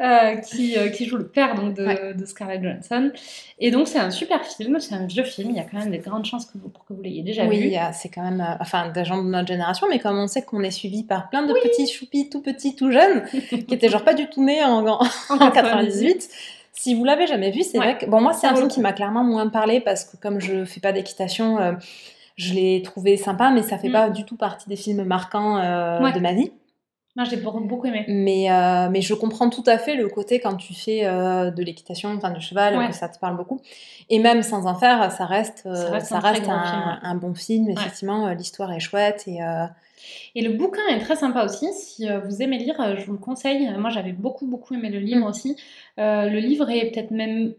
[0.00, 2.14] Euh, qui, euh, qui joue le père donc, de, Ouais.
[2.14, 3.12] de Scarlett Johansson.
[3.60, 5.90] Et donc c'est un super film, c'est un vieux film, il y a quand même
[5.92, 7.74] des grandes chances que vous, pour que vous l'ayez déjà Oui, vu.
[7.76, 10.42] a- c'est quand même, euh, enfin, des gens de notre génération, mais comme on sait
[10.42, 13.22] qu'on est suivi par plein de petits choupis tout petits, tout jeunes,
[13.68, 16.28] qui étaient genre pas du tout nés en, en, en 98.
[16.86, 17.84] Si vous l'avez jamais vu, c'est Ouais.
[17.94, 20.38] vrai que bon moi c'est un film qui m'a clairement moins parlé parce que comme
[20.40, 21.72] je fais pas d'équitation, euh,
[22.36, 23.92] je l'ai trouvé sympa, mais ça fait Mm.
[23.92, 26.12] pas du tout partie des films marquants euh, Ouais.
[26.12, 26.52] de ma vie.
[27.16, 28.04] Moi j'ai beaucoup, aimé.
[28.06, 31.62] Mais, euh, mais je comprends tout à fait le côté quand tu fais euh, de
[31.64, 32.86] l'équitation, enfin du cheval, Ouais.
[32.88, 33.60] que ça te parle beaucoup.
[34.08, 36.98] Et même sans en faire, ça reste, Ça reste ça un reste un, film, ouais.
[37.02, 37.70] un bon film.
[37.70, 39.24] Effectivement, l'histoire est chouette.
[39.26, 39.38] Et,
[40.34, 41.72] Et le bouquin est très sympa aussi.
[41.72, 43.68] Si euh, vous aimez lire, euh, je vous le conseille.
[43.78, 45.30] Moi, j'avais beaucoup, beaucoup aimé le livre Mm.
[45.30, 45.56] aussi.
[45.98, 47.54] Euh, le livre est peut-être même.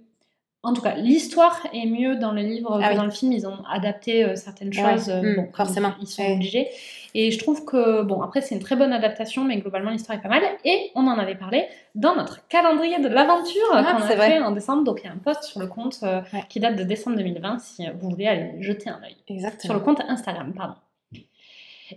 [0.64, 2.98] En tout cas, l'histoire est mieux dans le livre Ah que oui.
[2.98, 3.32] dans le film.
[3.32, 4.76] Ils ont adapté euh, certaines Ouais.
[4.98, 5.10] choses.
[5.10, 5.94] euh, Mm, bon, forcément.
[6.00, 6.34] Ils, ils sont Ouais.
[6.34, 6.68] obligés.
[7.14, 10.22] Et je trouve que, bon, après, c'est une très bonne adaptation, mais globalement, l'histoire est
[10.22, 10.44] pas mal.
[10.66, 14.32] Et on en avait parlé dans notre calendrier de l'aventure Ah, qu'on a vrai.
[14.32, 14.84] fait en décembre.
[14.84, 16.44] Donc, il y a un post sur le compte euh, Ouais.
[16.50, 19.74] qui date de décembre 2020 si vous voulez aller jeter un œil sur exactement.
[19.76, 20.74] le compte Instagram, pardon.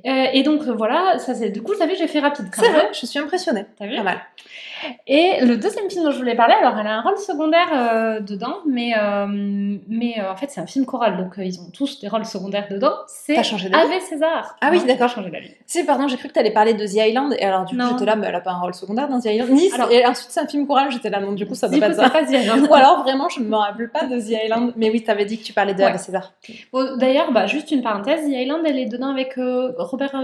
[0.06, 2.70] Euh, et donc voilà, ça c'est du coup, t'as vu, j'ai fait rapide quand C'est
[2.70, 3.64] vrai, je suis impressionnée.
[3.78, 4.20] T'as vu Pas mal.
[5.06, 8.20] Et le deuxième film dont je voulais parler, alors elle a un rôle secondaire euh,
[8.20, 9.26] dedans, mais, euh,
[9.88, 12.66] mais euh, en fait c'est un film choral, donc ils ont tous des rôles secondaires
[12.70, 12.92] dedans.
[13.06, 14.56] C'est T'as changé d'avis Ave César.
[14.60, 15.08] Ah oui, d'accord.
[15.08, 15.50] changé d'avis.
[15.66, 17.34] Si, pardon, j'ai cru que t'allais parler de The Island.
[17.38, 19.26] Et alors, du coup, j'étais là, mais elle a pas un rôle secondaire dans The
[19.26, 19.50] Island.
[19.50, 19.74] Nice.
[19.74, 20.90] Alors- et ensuite, c'est un film choral.
[20.90, 22.40] J'étais là, non, du coup, ça doit Du pas ça passe bien.
[22.52, 22.64] hein.
[22.68, 24.72] Ou alors, vraiment, je me rappelle pas de The Island.
[24.76, 25.86] Mais oui, t'avais dit que tu parlais de Ouais.
[25.86, 26.32] Ave César.
[26.72, 29.34] Bon, D'ailleurs, bah, juste une parenthèse, The Island, elle est dedans avec
[29.78, 30.14] Robert...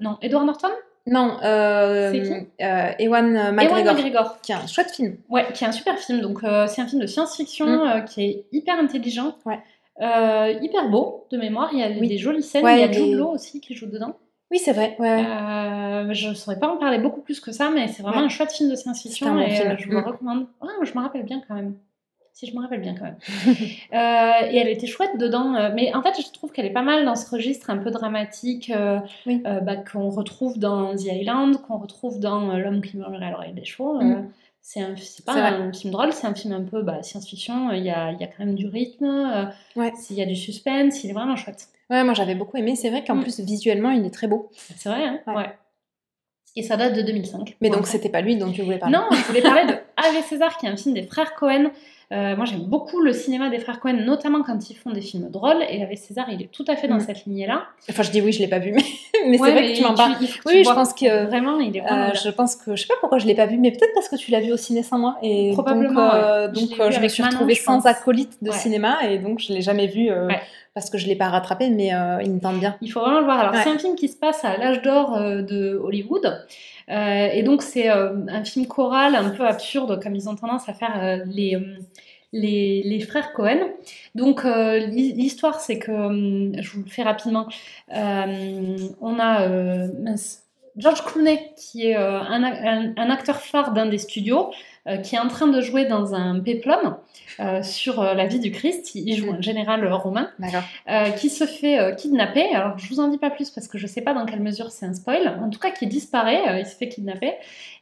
[0.00, 0.68] non, Edward Norton?
[1.06, 2.64] Non, euh, C'est qui?
[2.64, 3.94] euh, Ewan Ewan McGregor.
[3.94, 4.40] McGregor.
[4.40, 5.16] Qui est un chouette film.
[5.28, 6.20] Ouais, qui est un super film.
[6.20, 7.88] Donc, euh, c'est un film de science-fiction Mm.
[7.88, 9.58] euh, qui est hyper intelligent, Ouais.
[10.00, 11.68] euh, hyper beau de mémoire.
[11.72, 12.08] Il y a Oui.
[12.08, 12.64] des jolies scènes.
[12.64, 14.16] Ouais, il y a il Jude Law aussi qui joue dedans.
[14.50, 14.96] Oui, c'est vrai.
[14.98, 15.24] Ouais.
[15.26, 18.28] Euh, je ne saurais pas en parler beaucoup plus que ça, mais c'est vraiment un
[18.28, 20.04] chouette film de science-fiction et euh, je vous le Mm.
[20.04, 20.46] recommande.
[20.62, 21.74] Ouais, je me rappelle bien quand même.
[22.36, 23.16] Si je me rappelle bien quand même.
[23.92, 25.54] Euh, et elle était chouette dedans.
[25.54, 27.90] euh, mais en fait, je trouve qu'elle est pas mal dans ce registre un peu
[27.92, 29.40] dramatique euh, Oui.
[29.62, 33.64] bah, qu'on retrouve dans The Island, qu'on retrouve dans L'homme qui murmurait à l'oreille des
[33.64, 34.00] chevaux.
[34.02, 34.28] Mm.
[34.62, 37.70] c'est pas un film drôle, c'est un film un peu bah, science-fiction.
[37.72, 39.44] Il y a, il y a quand même du rythme, euh,
[39.80, 39.92] Ouais.
[40.10, 41.68] il y a du suspense, il est vraiment chouette.
[41.90, 42.74] Ouais, moi, j'avais beaucoup aimé.
[42.74, 43.22] C'est vrai qu'en Mm.
[43.22, 44.50] plus, visuellement, il est très beau.
[44.54, 45.34] C'est vrai, hein Ouais.
[45.36, 45.52] ouais.
[46.56, 47.56] Et ça date de 2005.
[47.60, 48.96] Mais donc, c'était pas lui dont tu voulais parler.
[48.96, 51.70] Non, je voulais parler de Ave César, qui est un film des frères Cohen.
[52.12, 55.30] Euh, moi, j'aime beaucoup le cinéma des frères Cohen, notamment quand ils font des films
[55.30, 55.62] drôles.
[55.70, 57.00] Et Ave César, il est tout à fait dans Mm.
[57.00, 57.62] cette lignée-là.
[57.90, 58.82] Enfin, je dis oui, je l'ai pas vu, mais,
[59.26, 60.14] mais Ouais, c'est vrai que tu m'en parles.
[60.46, 62.08] Oui, je pense que- Vraiment, il est vraiment.
[62.08, 64.08] Euh, je pense que je sais pas pourquoi je l'ai pas vu, mais peut-être parce
[64.08, 66.52] que tu l'as vu au ciné sans moi et Probablement, donc, euh, ouais.
[66.54, 68.56] Je donc euh, vu je me avec suis retrouvée je sans acolyte de Ouais.
[68.56, 70.28] cinéma et donc je l'ai jamais vu euh.
[70.74, 72.76] Parce que je l'ai pas rattrapé, mais euh, il me tente bien.
[72.80, 73.38] Il faut vraiment le voir.
[73.38, 73.60] Alors, Ouais.
[73.62, 76.26] c'est un film qui se passe à l'âge d'or euh, de Hollywood.
[76.90, 80.74] Euh, et donc, c'est un film choral un peu absurde, comme ils ont tendance à
[80.74, 81.56] faire les,
[82.32, 83.68] les, les frères Cohen.
[84.14, 85.92] Donc, l'hi- l'histoire, c'est que,
[86.60, 87.46] je vous le fais rapidement,
[87.90, 89.48] on a
[90.76, 94.50] George Clooney, qui est un, un- un acteur phare d'un des studios,
[95.04, 96.96] qui est en train de jouer dans un péplum
[97.40, 98.94] euh, sur euh, la vie du Christ.
[98.94, 100.30] Il joue un général euh, romain
[101.16, 102.54] qui se fait kidnapper.
[102.54, 104.70] Alors, je vous en dis pas plus parce que je sais pas dans quelle mesure
[104.70, 105.38] c'est un spoil.
[105.42, 107.32] En tout cas, qui disparaît, il se fait kidnapper.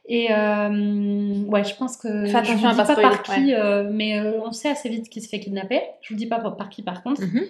[0.07, 3.23] Et ouais, je pense que Fais je attention vous à dis pas pas spoiler, par
[3.23, 3.53] qui,
[3.93, 5.81] mais on sait assez vite qu'il se fait kidnapper.
[6.01, 7.21] Je vous dis pas par, qui par contre.
[7.21, 7.43] Mhm.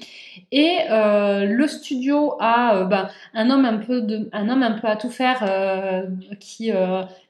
[0.51, 4.95] Et le studio a ben, un homme un peu de, un homme un peu à
[4.95, 5.43] tout faire
[6.39, 6.71] qui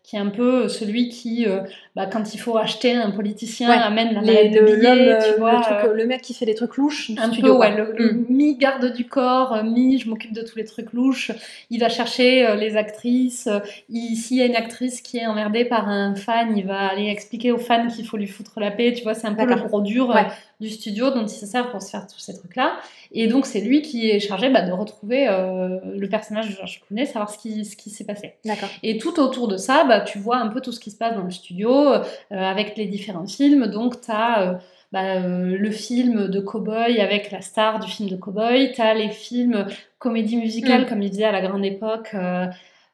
[0.04, 1.62] qui est un peu celui qui, euh,
[1.96, 3.78] bah, quand il faut acheter un politicien, Ouais.
[3.78, 5.54] amène la Les- mallette de le, billets, tu euh, vois.
[5.58, 7.54] le, truc, euh, euh, le mec qui fait les trucs louches un studio.
[7.54, 8.26] peu, ouais, le, le Mm.
[8.28, 11.32] mi-garde du corps, euh, mi je m'occupe de tous les trucs louches.
[11.70, 13.48] Il va chercher euh, les actrices.
[13.48, 16.80] euh, il- S'il y a une actrice qui est emmerdée par un fan, il va
[16.88, 18.92] aller expliquer aux fans qu'il faut lui foutre la paix.
[18.94, 20.28] Tu vois, c'est un peu le gros dur euh, Ouais.
[20.60, 22.74] du studio dont il se sert pour se faire tous ces trucs-là.
[23.14, 26.82] Et donc, c'est lui qui est chargé bah, de retrouver euh, le personnage de George
[26.88, 28.34] Clooney, savoir ce qui, ce qui s'est passé.
[28.82, 31.16] Et tout autour de ça, bah, tu vois un peu tout ce qui se passe
[31.16, 33.68] dans le studio euh, avec les différents films.
[33.68, 34.60] Donc, tu as
[34.96, 38.72] le film de cowboy avec la star du film de cowboy.
[38.74, 39.66] Tu as les films
[39.98, 40.86] comédie musicale, Mm.
[40.86, 42.46] comme il disait à la grande époque, euh,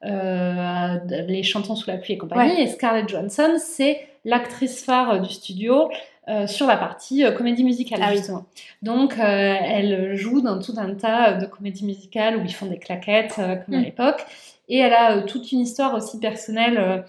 [0.05, 0.95] euh,
[1.27, 2.61] les chantons sous la pluie et compagnie.
[2.61, 5.89] Et Scarlett Johansson, c'est l'actrice phare euh, du studio.
[6.27, 8.17] euh, sur la partie euh, comédie musicale, Ah oui.
[8.17, 8.45] justement.
[8.83, 12.77] Donc, euh, elle joue dans tout un tas de comédies musicales où ils font des
[12.77, 13.83] claquettes, euh, comme à Mm.
[13.83, 14.23] l'époque.
[14.69, 17.01] Et elle a euh, toute une histoire aussi personnelle euh,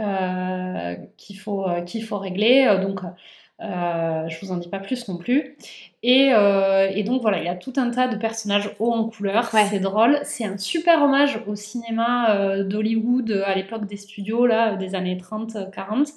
[0.00, 2.78] euh, qu'il faut, qu'il faut régler.
[2.82, 3.00] Donc,
[3.62, 5.56] euh, je vous en dis pas plus non plus.
[6.02, 9.04] Et, euh, et donc voilà, il y a tout un tas de personnages hauts en
[9.08, 9.50] couleur.
[9.52, 9.66] Ouais.
[9.68, 10.18] C'est drôle.
[10.24, 15.16] C'est un super hommage au cinéma euh, d'Hollywood à l'époque des studios, là, des années
[15.16, 16.12] 30-40.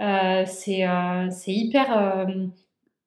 [0.00, 2.26] Euh, c'est hyper,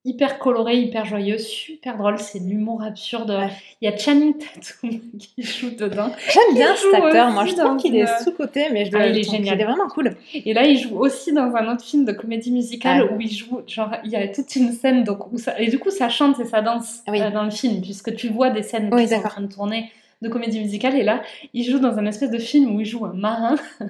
[0.06, 2.18] hyper coloré, hyper joyeux, super drôle.
[2.20, 3.32] C'est de l'humour absurde.
[3.32, 3.50] Ouais.
[3.82, 6.12] Il y a Channing Tatum qui joue dedans.
[6.32, 7.32] J'aime bien Il cet acteur.
[7.32, 9.58] Moi, je trouve qu'il est sous-côté, mais je Ah, dois il est génial.
[9.58, 10.16] qu'il est vraiment cool.
[10.34, 13.14] Et là, il joue aussi dans un autre film de comédie musicale Ah.
[13.14, 15.80] où il joue, genre, il y a toute une scène, donc, où ça, et du
[15.80, 17.22] coup, ça chante et ça danse Oui.
[17.22, 19.52] euh, dans le film, puisque tu vois des scènes Oui, qui sont en train de
[19.54, 19.90] tourner
[20.22, 21.22] de comédie musicale, et là,
[21.54, 23.56] il joue dans un espèce de film où il joue un marin,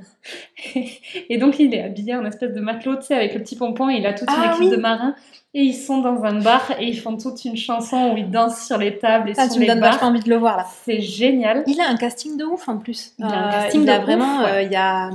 [1.30, 3.90] et donc il est habillé en espèce de matelot, tu sais, avec le petit pompon,
[3.90, 4.70] et il a toute une Ah, équipe oui.
[4.72, 5.16] de marins,
[5.54, 8.66] et ils sont dans un bar, et ils font toute une chanson où ils dansent
[8.66, 9.94] sur les tables et Ah, sur tu me les donnes bars.
[9.94, 10.66] vachement envie de le voir là.
[10.84, 11.64] C'est génial.
[11.68, 13.14] Il a un casting de ouf en plus.
[13.20, 14.52] Il a un Euh, casting il de a ouf, vraiment, ouais.
[14.52, 15.12] euh, il y a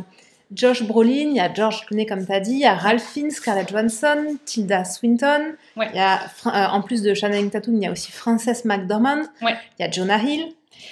[0.53, 3.03] Josh Brolin, il y a George Clooney comme tu as dit, il y a Ralph
[3.05, 5.43] Fiennes, Scarlett Johansson, Tilda Swinton.
[5.77, 5.89] Ouais.
[5.93, 9.23] Il y a euh, en plus de Channing Tatum, il y a aussi Frances McDormand.
[9.43, 9.55] Ouais.
[9.79, 10.47] Il y a Jonah Hill.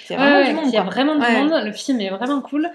[0.05, 0.65] C'est Ouais, vraiment ouais, du monde.
[0.67, 1.43] il y a vraiment du Ouais.
[1.43, 1.63] monde.
[1.65, 2.69] Le film est vraiment cool.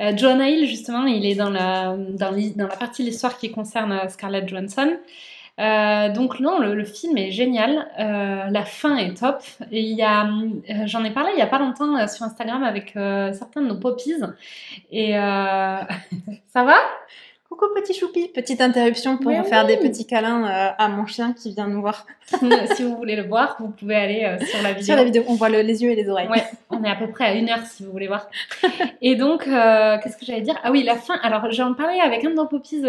[0.00, 3.92] Euh, Jonah Hill, justement, il est dans la, dans, la partie de l'histoire qui concerne
[3.92, 4.96] euh, Scarlett Johansson.
[5.58, 7.88] Euh, donc non, le, le film est génial.
[7.98, 9.42] Euh, la fin est top.
[9.72, 10.28] Et il y a,
[10.84, 14.14] j'en ai parlé il y a pas longtemps sur Instagram avec certains de nos poppies.
[14.92, 15.12] Et
[16.48, 16.76] ça va?
[17.48, 18.28] Coucou petit choupi.
[18.28, 19.76] Petite interruption pour faire oui.
[19.76, 22.06] des petits câlins euh, à mon chien qui vient nous voir.
[22.74, 24.84] Si vous voulez le voir, vous pouvez aller euh, sur la vidéo.
[24.84, 26.28] Sur la vidéo, on voit le- les yeux et les oreilles.
[26.28, 28.28] Ouais, on est à peu près à une heure si vous voulez voir.
[29.00, 30.56] Et donc, euh, qu'est-ce que j'allais dire?
[30.64, 31.14] Ah oui, la fin.
[31.22, 32.82] Alors, j'en parlais avec un de nos poppies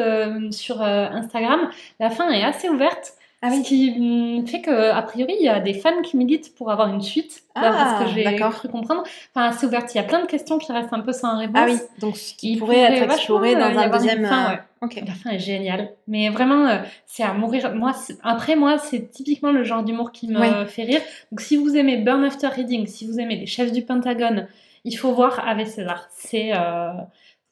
[0.51, 1.69] sur Instagram.
[1.99, 3.13] La fin est assez ouverte.
[3.43, 6.71] Ah Ce qui fait que a priori il y a des fans qui militent pour
[6.71, 9.03] avoir une suite, Ah, ce que j'ai cru comprendre.
[9.35, 9.93] Enfin, assez ouverte.
[9.93, 11.55] Il y a plein de questions qui restent un peu sans réponse.
[11.55, 14.25] Ah oui, donc ce qui pourrait pourrait être exploré euh, dans y un deuxième.
[14.25, 15.03] fin, euh, ouais.
[15.05, 15.91] La fin est géniale.
[16.07, 17.75] Mais vraiment, euh, c'est à mourir.
[17.75, 21.01] Moi, c'est- après, moi, c'est typiquement le genre d'humour qui me fait rire.
[21.31, 24.47] Donc, si vous aimez Burn After Reading, si vous aimez Les Chefs du Pentagone,
[24.83, 26.07] il faut voir Ave César.
[26.09, 26.91] C'est euh,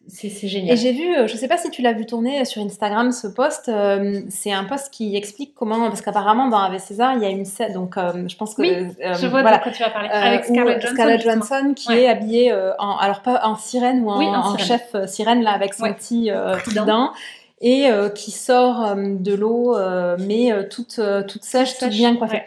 [0.07, 0.77] c'est c'est Et génial.
[0.77, 3.69] j'ai vu, euh, je sais pas si tu l'as vu tourner sur Instagram ce post,
[3.69, 7.29] euh, c'est un post qui explique comment, parce qu'apparemment dans Ave César, il y a
[7.29, 8.61] une scène, donc euh, je pense que.
[8.61, 8.69] Oui,
[9.03, 10.09] euh, Je vois voilà, de quoi tu vas parler.
[10.09, 10.93] euh, Avec Scarlett Johansson.
[10.95, 11.21] Scarlett.
[11.21, 12.01] Johansson qui Ouais.
[12.03, 14.79] est habillée euh, en, alors pas en sirène ou en, Oui, en en sirène.
[14.93, 15.93] chef sirène là avec son Ouais.
[15.93, 17.11] petit euh, Trident.
[17.67, 22.35] Et euh, qui sort euh, de l'eau, euh, mais toute, toute sèche, toute bien coiffée.
[22.37, 22.45] ouais.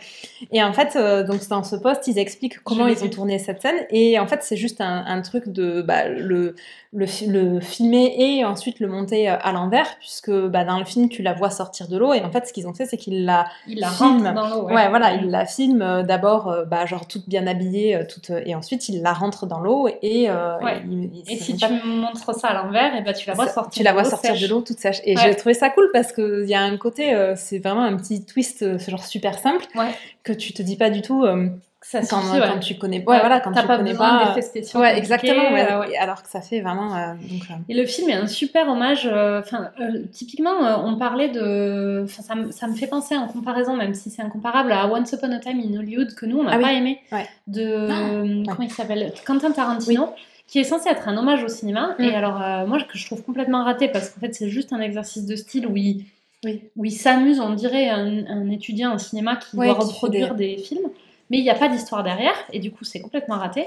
[0.53, 0.97] Et en fait,
[1.27, 3.75] donc dans ce post, ils expliquent comment ils ont tourné cette scène.
[3.91, 6.55] Et en fait, c'est juste un, un truc de bah, le,
[6.93, 11.09] le, fi- le filmer et ensuite le monter à l'envers, puisque bah, dans le film,
[11.09, 12.15] tu la vois sortir de l'eau.
[12.15, 14.25] Et en fait, ce qu'ils ont fait, c'est qu'ils la Il la Film.
[14.29, 14.63] rentre dans l'eau.
[14.69, 18.89] Ouais, voilà, il la filme euh, d'abord, bah, genre toute bien habillée, toute, et ensuite
[18.89, 20.29] il la rentre dans l'eau et,
[20.63, 20.83] Ouais.
[21.29, 23.71] Et si pas- tu montres ça à l'envers, et ben tu la vois sortir.
[23.77, 24.43] tu la vois sortir sèche.
[24.43, 25.01] de l'eau toute sèche.
[25.11, 25.23] Et Ouais.
[25.25, 28.25] j'ai trouvé ça cool parce qu'il y a un côté, euh, c'est vraiment un petit
[28.27, 29.91] twist, euh, genre super simple, Ouais.
[30.23, 31.49] que tu te dis pas du tout euh,
[31.81, 32.47] Ça quand, suffit, ouais.
[32.47, 33.13] quand tu connais pas.
[33.13, 34.35] Ouais, voilà, quand tu pas connais besoin pas.
[34.79, 35.51] Ouais, exactement.
[35.53, 35.67] ouais.
[35.73, 36.95] euh, Alors que ça fait vraiment.
[36.95, 37.41] euh, donc,
[37.71, 39.07] Et le film est un super hommage.
[39.07, 39.71] Enfin,
[40.13, 40.51] typiquement,
[40.85, 42.05] on parlait de.
[42.09, 45.33] Ça, me- ça me fait penser en comparaison, même si c'est incomparable, à Once Upon
[45.33, 46.63] a Time in Hollywood que nous on n'a Ah oui.
[46.65, 47.01] pas aimé.
[47.47, 49.13] De comment il s'appelle?
[49.25, 50.11] Quentin Tarantino.
[50.49, 51.95] Qui est censé être un hommage au cinéma.
[51.99, 52.03] Mm.
[52.03, 54.81] Et alors, euh, moi, que je trouve complètement raté parce qu'en fait, c'est juste un
[54.81, 56.05] exercice de style où il,
[56.45, 56.63] Oui.
[56.77, 60.35] où il s'amuse, on dirait un, un étudiant en cinéma qui Ouais, doit qui reproduire
[60.35, 60.57] des...
[60.57, 60.89] films.
[61.31, 62.35] Mais il n'y a pas d'histoire derrière.
[62.53, 63.67] Et du coup, c'est complètement raté.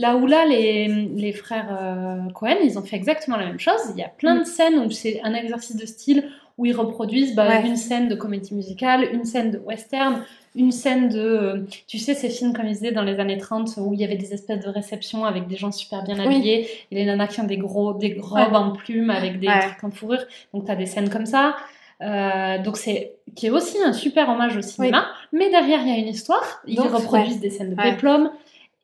[0.00, 3.80] Là où là, les, les frères euh, Cohen, ils ont fait exactement la même chose.
[3.94, 7.34] Il y a plein de scènes où c'est un exercice de style où ils reproduisent
[7.34, 7.66] bah, Ouais.
[7.66, 10.22] une scène de comédie musicale, une scène de western,
[10.56, 11.18] une scène de...
[11.20, 14.04] euh, Tu sais, ces films, comme ils disaient, dans les années 30, où il y
[14.04, 16.36] avait des espèces de réceptions avec des gens super bien Oui.
[16.36, 18.56] habillés, et les nanas qui ont des, gros, des robes Ouais.
[18.56, 19.60] en plumes avec des Ouais.
[19.60, 20.22] trucs en fourrure.
[20.54, 21.56] Donc, tu as des scènes comme ça.
[22.00, 25.92] Euh, donc c'est qui est aussi un super hommage au cinéma, mais derrière il y
[25.92, 26.62] a une histoire.
[26.64, 27.90] Ils Donc, reproduisent des scènes de Ouais.
[27.90, 28.30] péplum.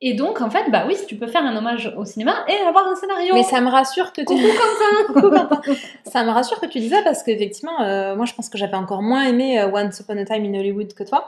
[0.01, 2.87] Et donc en fait, bah oui, tu peux faire un hommage au cinéma et avoir
[2.87, 3.33] un scénario.
[3.33, 4.25] Mais ça me rassure que tu...
[4.25, 5.13] Coucou Quentin.
[5.13, 5.61] Coucou, Quentin.
[6.05, 8.75] ça me rassure que tu dis ça parce qu'effectivement, euh, moi je pense que j'avais
[8.75, 11.27] encore moins aimé euh, Once Upon a Time in Hollywood que toi.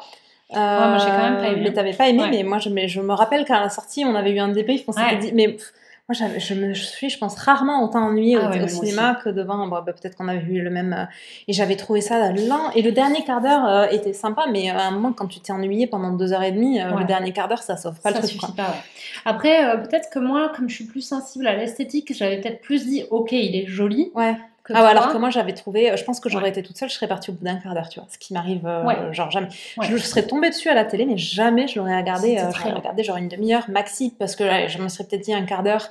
[0.53, 1.61] Euh, moi, j'ai quand même pas aimé.
[1.63, 2.29] Mais t'avais pas aimé, Ouais.
[2.29, 4.83] mais moi je, mais je me rappelle qu'à la sortie, on avait eu un débrief,
[4.87, 5.17] on s'était Ouais.
[5.17, 5.73] dit, mais pff,
[6.09, 9.19] moi je me suis, je pense, rarement autant ennuyée Ah au, ouais, au moi cinéma
[9.23, 9.67] que devant.
[9.67, 10.93] Bon, bah, peut-être qu'on avait vu le même.
[10.93, 11.03] euh,
[11.47, 12.71] et j'avais trouvé ça lent.
[12.75, 15.51] Et le dernier quart d'heure euh, était sympa, mais à un moment, quand tu t'es
[15.51, 16.99] ennuyé pendant deux heures et demie, euh, Ouais.
[17.01, 18.31] le dernier quart d'heure, ça sauve pas ça le truc.
[18.39, 18.65] suffit quoi.
[18.65, 18.71] pas.
[18.71, 18.77] ouais.
[19.25, 22.85] Après, euh, peut-être que moi, comme je suis plus sensible à l'esthétique, j'avais peut-être plus
[22.85, 24.11] dit, ok, il est joli.
[24.15, 24.37] Ouais.
[24.67, 24.87] Que Ah toi.
[24.89, 26.49] alors que moi j'avais trouvé, euh, je pense que j'aurais Ouais.
[26.49, 28.07] été toute seule, je serais partie au bout d'un quart d'heure, tu vois.
[28.11, 28.97] Ce qui m'arrive, euh, Ouais.
[29.13, 29.47] genre jamais.
[29.77, 29.87] Ouais.
[29.87, 32.73] Je, je serais tombée dessus à la télé, mais jamais je l'aurais regardé, euh, j'aurais
[32.73, 35.89] regardé genre une demi-heure maxi, parce que je me serais peut-être dit un quart d'heure.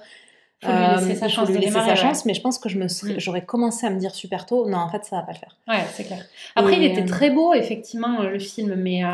[0.63, 2.89] Faut lui laisser sa chance lui laisser sa chance, mais je pense que je me
[2.89, 3.21] serais- Mm.
[3.21, 5.55] j'aurais commencé à me dire super tôt, non, en fait, ça va pas le faire.
[5.69, 6.25] Ouais, c'est clair.
[6.55, 9.09] Après, Et, il était euh, très beau, effectivement, euh, le film, mais, euh,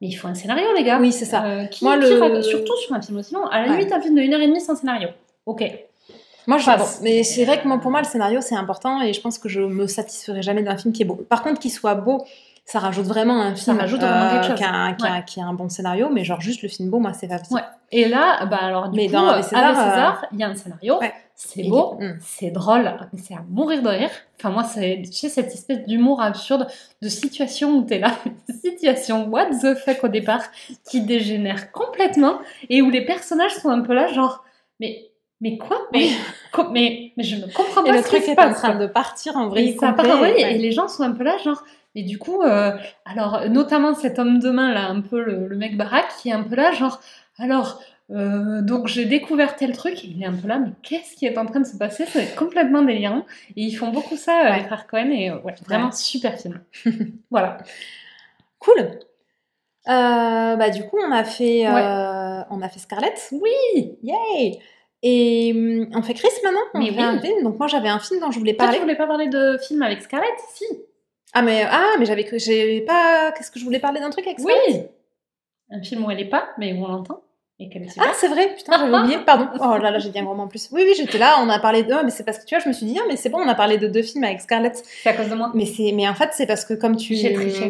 [0.00, 0.98] mais il faut un scénario, les gars.
[1.00, 1.44] Oui, c'est ça.
[1.44, 3.44] Euh, qui, Moi, qui le- raconte- Surtout sur un film aussi long.
[3.46, 3.78] À la Ouais.
[3.78, 5.08] limite, un film de 1h30 sans scénario.
[5.44, 5.64] Ok.
[6.46, 9.12] Moi, je bon, mais c'est vrai que moi, pour moi, le scénario, c'est important, et
[9.12, 11.16] je pense que je me satisferai jamais d'un film qui est beau.
[11.28, 12.24] Par contre, qu'il soit beau,
[12.64, 14.54] ça rajoute vraiment un film rajoute vraiment quelque chose.
[14.58, 16.90] qui, a, un- qui a- qui a un bon scénario, mais genre juste le film
[16.90, 17.60] beau, moi, c'est pas possible.
[17.60, 17.66] Ouais.
[17.92, 20.48] Et là, bah alors du Mais coup, dans euh, César, euh, César, il y a
[20.48, 21.12] un scénario, Ouais.
[21.36, 22.14] c'est beau, Mm.
[22.20, 24.10] c'est drôle, c'est à mourir de rire.
[24.40, 26.66] Enfin moi, c'est tu sais cette espèce d'humour absurde
[27.02, 28.10] de situation où t'es là,
[28.64, 30.42] situation what the fuck au départ,
[30.90, 34.42] qui dégénère complètement et où les personnages sont un peu là genre
[34.80, 35.06] mais
[35.40, 35.78] mais quoi?
[35.92, 36.08] Mais,
[36.52, 38.58] co- mais mais je ne comprends Et pas le ce truc qui est en passe.
[38.58, 38.86] train quoi.
[38.86, 39.64] de partir en vrai.
[39.64, 41.62] Et, ça part en vrille, et les gens sont un peu là, genre.
[41.94, 42.72] Mais du coup, euh,
[43.06, 46.32] alors, notamment cet homme de main, là, un peu le, le mec baraque, qui est
[46.32, 47.00] un peu là, genre.
[47.38, 47.80] Alors,
[48.10, 51.24] euh, donc j'ai découvert tel truc, et il est un peu là, mais qu'est-ce qui
[51.26, 52.04] est en train de se passer?
[52.06, 53.24] C'est complètement délirant.
[53.56, 54.58] Et ils font beaucoup ça, euh, Ouais.
[54.58, 55.92] les frères Cohen, et euh, ouais, vraiment Ouais.
[55.92, 56.60] super film.
[57.30, 57.58] voilà.
[58.58, 58.98] Cool.
[59.86, 63.28] Bah du coup, on a fait, on a fait Scarlett.
[63.32, 64.58] Oui Yay.
[65.08, 66.58] Et hum, on fait Chris maintenant.
[66.74, 67.02] On Mais fait oui.
[67.02, 67.44] un film.
[67.44, 68.78] Donc moi, j'avais un film dont je voulais Toi, parler.
[68.78, 70.34] tu voulais pas parler de film avec Scarlett?
[70.54, 70.64] Si.
[71.32, 73.30] Ah mais ah mais j'avais j'ai pas.
[73.36, 74.90] Qu'est-ce que je voulais parler d'un truc avec Oui Scarlett
[75.70, 77.20] Un film où elle est pas, mais où on l'entend,
[77.60, 77.86] et qu'elle.
[78.00, 78.54] Ah c'est vrai.
[78.56, 79.18] Putain, j'avais oublié.
[79.24, 79.48] Pardon.
[79.60, 80.68] Oh là là, j'ai dit un gros mot en plus.
[80.72, 81.36] Oui oui, j'étais là.
[81.40, 81.92] On a parlé de.
[81.94, 83.38] oh, mais c'est parce que tu vois, je me suis dit ah mais c'est bon,
[83.38, 84.82] on a parlé de deux films avec Scarlett.
[85.02, 85.52] C'est à cause de moi.
[85.54, 87.14] Mais c'est, mais en fait, c'est parce que comme tu,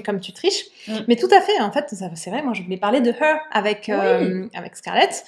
[0.06, 0.64] comme tu triches.
[0.88, 0.92] Mm.
[1.08, 1.60] Mais tout à fait.
[1.60, 2.42] En fait, c'est vrai.
[2.42, 5.24] Moi, je voulais parler de Her avec euh, avec Scarlett,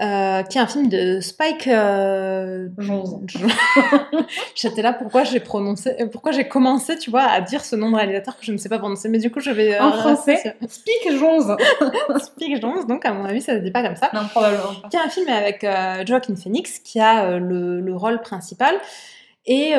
[0.00, 1.66] euh, qui est un film de Spike.
[1.66, 2.68] Euh...
[2.78, 3.18] Jonze.
[4.54, 4.92] J'étais là.
[4.92, 8.38] Pourquoi j'ai prononcé, euh, pourquoi j'ai commencé, tu vois, à dire ce nom de réalisateur
[8.38, 9.08] que je ne sais pas prononcer.
[9.08, 11.56] Mais du coup, je vais euh, En français, Speak Jonze.
[12.22, 12.86] Spike Jones.
[12.86, 14.10] Donc, à mon avis, ça se dit pas comme ça.
[14.14, 14.88] Non, probablement pas.
[14.88, 15.66] Qui est un film avec
[16.06, 18.74] Joaquin Phoenix qui a le, le rôle principal.
[19.46, 19.72] Et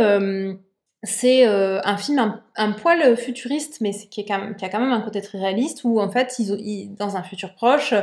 [1.04, 4.70] c'est euh, un film un, un poil futuriste, mais qui, est quand même- qui a
[4.70, 7.94] quand même un côté très réaliste, où en fait, ils- dans un futur proche,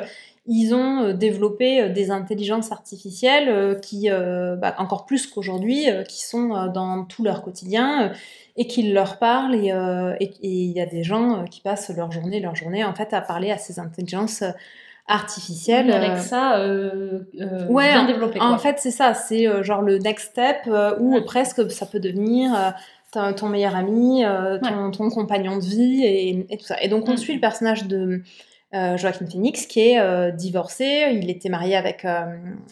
[0.48, 6.24] ils ont euh, développé euh, des intelligences artificielles euh, qui, bah, encore plus qu'aujourd'hui, qui
[6.24, 8.12] sont dans tout leur quotidien
[8.56, 9.54] et qui leur parlent.
[9.54, 9.72] Et
[10.42, 13.50] il y a des gens qui passent leur journée, leur journée, en fait, à parler
[13.50, 14.42] à ces intelligences
[15.08, 15.90] artificielles.
[15.90, 18.40] euh, Alexa, euh, euh, Ouais, bien développé.
[18.40, 20.68] en fait, c'est ça, c'est euh, genre le next step
[21.00, 22.74] où presque ça peut devenir
[23.36, 24.24] ton, meilleur ami,
[24.62, 26.76] ton, ton compagnon de vie et, et tout ça.
[26.82, 27.18] Et donc on Mm.
[27.18, 28.20] suit le personnage de
[28.74, 31.08] euh, Joaquin Phoenix qui est euh, divorcé.
[31.12, 32.24] Il était marié avec, euh,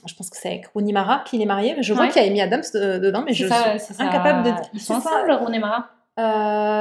[0.07, 1.77] je pense que c'est avec Rooney Mara qu'il est marié.
[1.81, 2.09] Je vois Ouais.
[2.11, 4.03] qu'il y a Amy Adams de- dedans, mais je ça, suis ça.
[4.05, 4.51] incapable de.
[4.75, 5.89] Ils sont ensemble, René Mara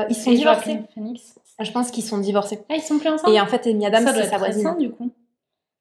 [0.09, 0.79] ils sont et divorcés.
[0.93, 1.35] Phoenix.
[1.59, 2.59] Je pense qu'ils sont divorcés.
[2.69, 4.75] Ah, ils sont plus ensemble Et en fait, Amy Adams, c'est sa voisine.
[4.79, 5.11] du coup.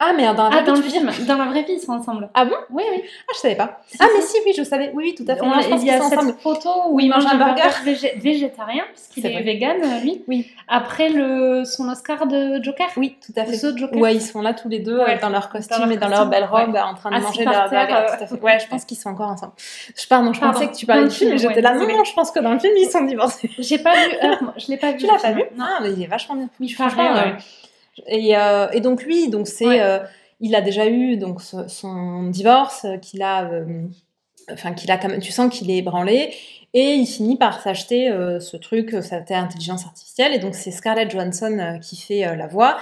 [0.04, 1.10] Ah, mais dans la Ah, vraie dans le film.
[1.28, 2.28] Dans la vraie vie, ils sont ensemble.
[2.34, 2.56] Ah bon?
[2.70, 3.02] Oui, oui.
[3.04, 3.80] Ah, je savais pas.
[4.00, 4.90] Ah, mais si, oui, je savais.
[4.94, 5.42] Oui, oui, tout à fait.
[5.42, 6.34] On- je pense il y a cette ensemble.
[6.42, 9.42] photo où il mange un burger, végé- végétarien, puisqu'il est, vrai.
[9.42, 10.24] vegan, lui.
[10.26, 10.50] Oui.
[10.66, 12.88] Après le, son Oscar de Joker.
[12.96, 13.56] Oui, tout à fait.
[13.58, 14.00] The Joker.
[14.00, 15.16] Ouais, ils sont là tous les deux Ouais.
[15.16, 16.64] euh, dans leur costume leur et dans leur belle ouais.
[16.64, 17.94] robe en train de manger leur burger.
[17.94, 18.40] euh, tout à fait.
[18.40, 19.52] Ouais, je pense qu'ils sont encore ensemble.
[19.96, 20.54] Je, pardon, je Pardon.
[20.58, 21.74] pensais que tu parlais Dans du film, mais film, j'étais là.
[21.74, 23.50] Non, non, je pense que dans le film, ils sont divorcés.
[23.58, 24.54] J'ai pas vu moi.
[24.56, 24.98] Je l'ai pas vu.
[24.98, 25.42] Tu l'as pas vu?
[25.56, 25.64] Non.
[25.68, 26.48] Ah, mais il est vachement bien.
[26.58, 26.68] Il
[27.98, 28.02] Euh.
[28.06, 29.80] Et, euh, et donc lui, donc c'est, Ouais.
[29.80, 29.98] euh,
[30.40, 33.48] il a déjà eu donc ce- son divorce, euh, qu'il a,
[34.52, 36.34] enfin qu'il a quand même, tu sens qu'il est ébranlé,
[36.74, 38.10] et il finit par s'acheter
[38.40, 42.78] ce truc, cette intelligence artificielle, et donc c'est Scarlett Johansson qui fait la voix.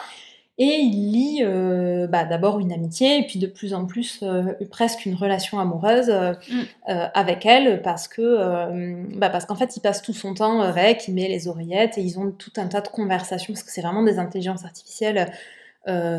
[0.63, 4.53] Et il lie euh, bah, d'abord une amitié et puis de plus en plus euh,
[4.71, 6.61] presque une relation amoureuse euh, Mm.
[6.91, 11.09] euh, avec elle parce que bah, parce qu'en fait il passe tout son temps avec,
[11.09, 13.81] il met les oreillettes et ils ont tout un tas de conversations parce que c'est
[13.81, 15.33] vraiment des intelligences artificielles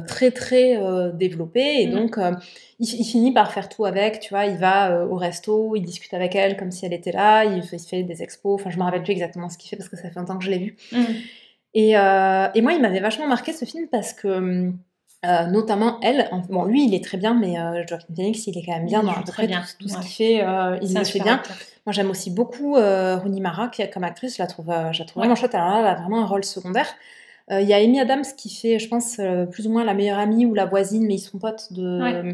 [0.07, 0.79] très très
[1.13, 1.91] développées et Mm.
[1.91, 2.17] donc
[2.79, 6.13] il, il finit par faire tout avec, tu vois, il va au resto, il discute
[6.15, 8.77] avec elle comme si elle était là, il fait, il fait des expos, enfin je
[8.77, 10.57] me rappelle plus exactement ce qu'il fait parce que ça fait longtemps que je l'ai
[10.57, 10.75] vu.
[10.91, 11.03] Mm.
[11.73, 14.27] Et, euh, et moi, il m'avait vachement marqué ce film parce que,
[15.25, 18.65] euh, notamment elle, bon, lui, il est très bien, mais euh, Joaquin Phoenix, il est
[18.65, 20.11] quand même bien Il dans joue à peu très près bien, tout, tout ce qu'il
[20.11, 21.35] fait, euh, il le fait bien.
[21.35, 21.55] acteur.
[21.85, 25.21] Moi, j'aime aussi beaucoup Rooney Mara, qui, comme actrice, je la trouve, je la trouve
[25.21, 25.27] Ouais.
[25.27, 25.55] vraiment chouette.
[25.55, 26.87] Alors là, elle a vraiment un rôle secondaire.
[27.49, 29.19] Il y a Amy Adams qui fait, je pense,
[29.51, 32.33] plus ou moins la meilleure amie ou la voisine, mais ils sont potes de, Ouais.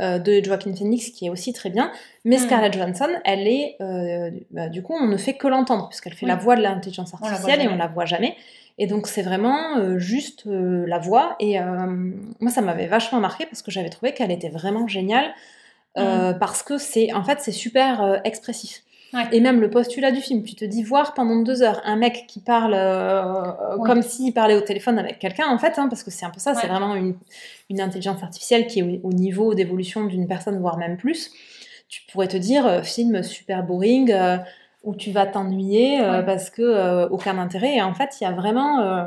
[0.00, 1.92] Euh, de Joaquin Phoenix, qui est aussi très bien.
[2.24, 2.38] Mais.
[2.38, 6.24] Scarlett Johansson, elle est, euh, bah, du coup, on ne fait que l'entendre, puisqu'elle fait
[6.26, 6.30] Oui.
[6.30, 8.36] la voix de l'intelligence On artificielle et on la voit jamais.
[8.78, 11.36] Et donc, c'est vraiment euh, juste la voix.
[11.40, 11.58] Et
[12.40, 15.34] moi, ça m'avait vachement marqué parce que j'avais trouvé qu'elle était vraiment géniale.
[15.94, 18.82] Parce que c'est, en fait, c'est super expressif.
[19.14, 19.24] Ouais.
[19.32, 22.24] Et même le postulat du film, tu te dis voir pendant deux heures un mec
[22.28, 23.86] qui parle euh, Ouais.
[23.86, 26.40] comme s'il parlait au téléphone avec quelqu'un, en fait, hein, parce que c'est un peu
[26.40, 27.14] ça, c'est vraiment une,
[27.68, 31.30] une intelligence artificielle qui est au, au niveau d'évolution d'une personne, voire même plus.
[31.88, 34.38] Tu pourrais te dire euh, film super boring euh,
[34.82, 37.76] où tu vas t'ennuyer parce que aucun intérêt.
[37.76, 39.06] Et en fait, il y a vraiment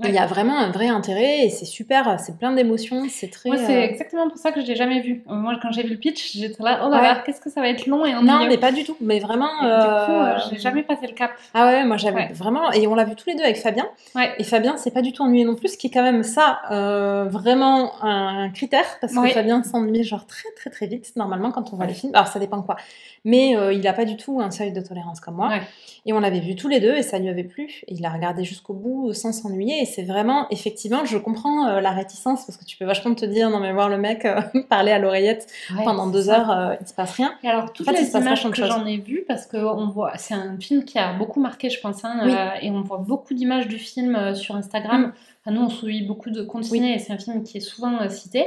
[0.00, 0.10] Ouais.
[0.10, 3.48] il y a vraiment un vrai intérêt et c'est super, c'est plein d'émotions, c'est très.
[3.48, 5.24] Moi, c'est euh, exactement pour ça que je l'ai jamais vu.
[5.28, 7.02] Euh, Moi, quand j'ai vu le pitch, j'étais là, oh là Ouais.
[7.02, 8.32] là, qu'est-ce que ça va être long et ennuyeux.
[8.32, 8.96] Non, mais pas du tout.
[9.00, 9.48] Mais vraiment.
[9.54, 11.32] Du coup, euh, j'ai jamais passé le cap.
[11.52, 12.32] Ah ouais, moi j'avais Ouais.
[12.32, 12.70] vraiment.
[12.72, 13.86] Et on l'a vu tous les deux avec Fabien.
[14.14, 14.32] Ouais.
[14.38, 16.60] Et Fabien, c'est pas du tout ennuyé non plus, ce qui est quand même ça,
[16.70, 19.28] euh, vraiment un critère, parce que.
[19.28, 22.14] Fabien s'ennuie genre très très très vite, normalement, quand on voit les films.
[22.14, 22.76] Alors ça dépend quoi.
[23.24, 25.48] Mais il a pas du tout un seuil de tolérance comme moi.
[25.48, 25.60] Ouais.
[26.06, 27.64] Et on l'avait vu tous les deux et ça lui avait plu.
[27.88, 29.87] Et il a regardé jusqu'au bout sans s'ennuyer.
[29.88, 33.24] Et c'est vraiment, effectivement, je comprends euh, la réticence, parce que tu peux vachement te
[33.24, 36.40] dire, non mais voir le mec euh, parler à l'oreillette Ouais, pendant deux ça.
[36.40, 37.32] heures, euh, il se passe rien.
[37.42, 39.88] Et alors, toutes En fait, il les images que j'en ai vues, parce que on
[39.88, 42.32] voit, c'est un film qui a beaucoup marqué, je pense, hein, Oui.
[42.32, 45.02] euh, et on voit beaucoup d'images du film sur Instagram.
[45.06, 45.12] Mm.
[45.44, 46.84] Enfin, nous, on suit beaucoup de comptes Oui.
[46.86, 48.44] et c'est un film qui est souvent cité.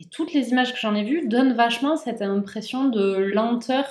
[0.00, 3.84] Et toutes les images que j'en ai vues donnent vachement cette impression de lenteur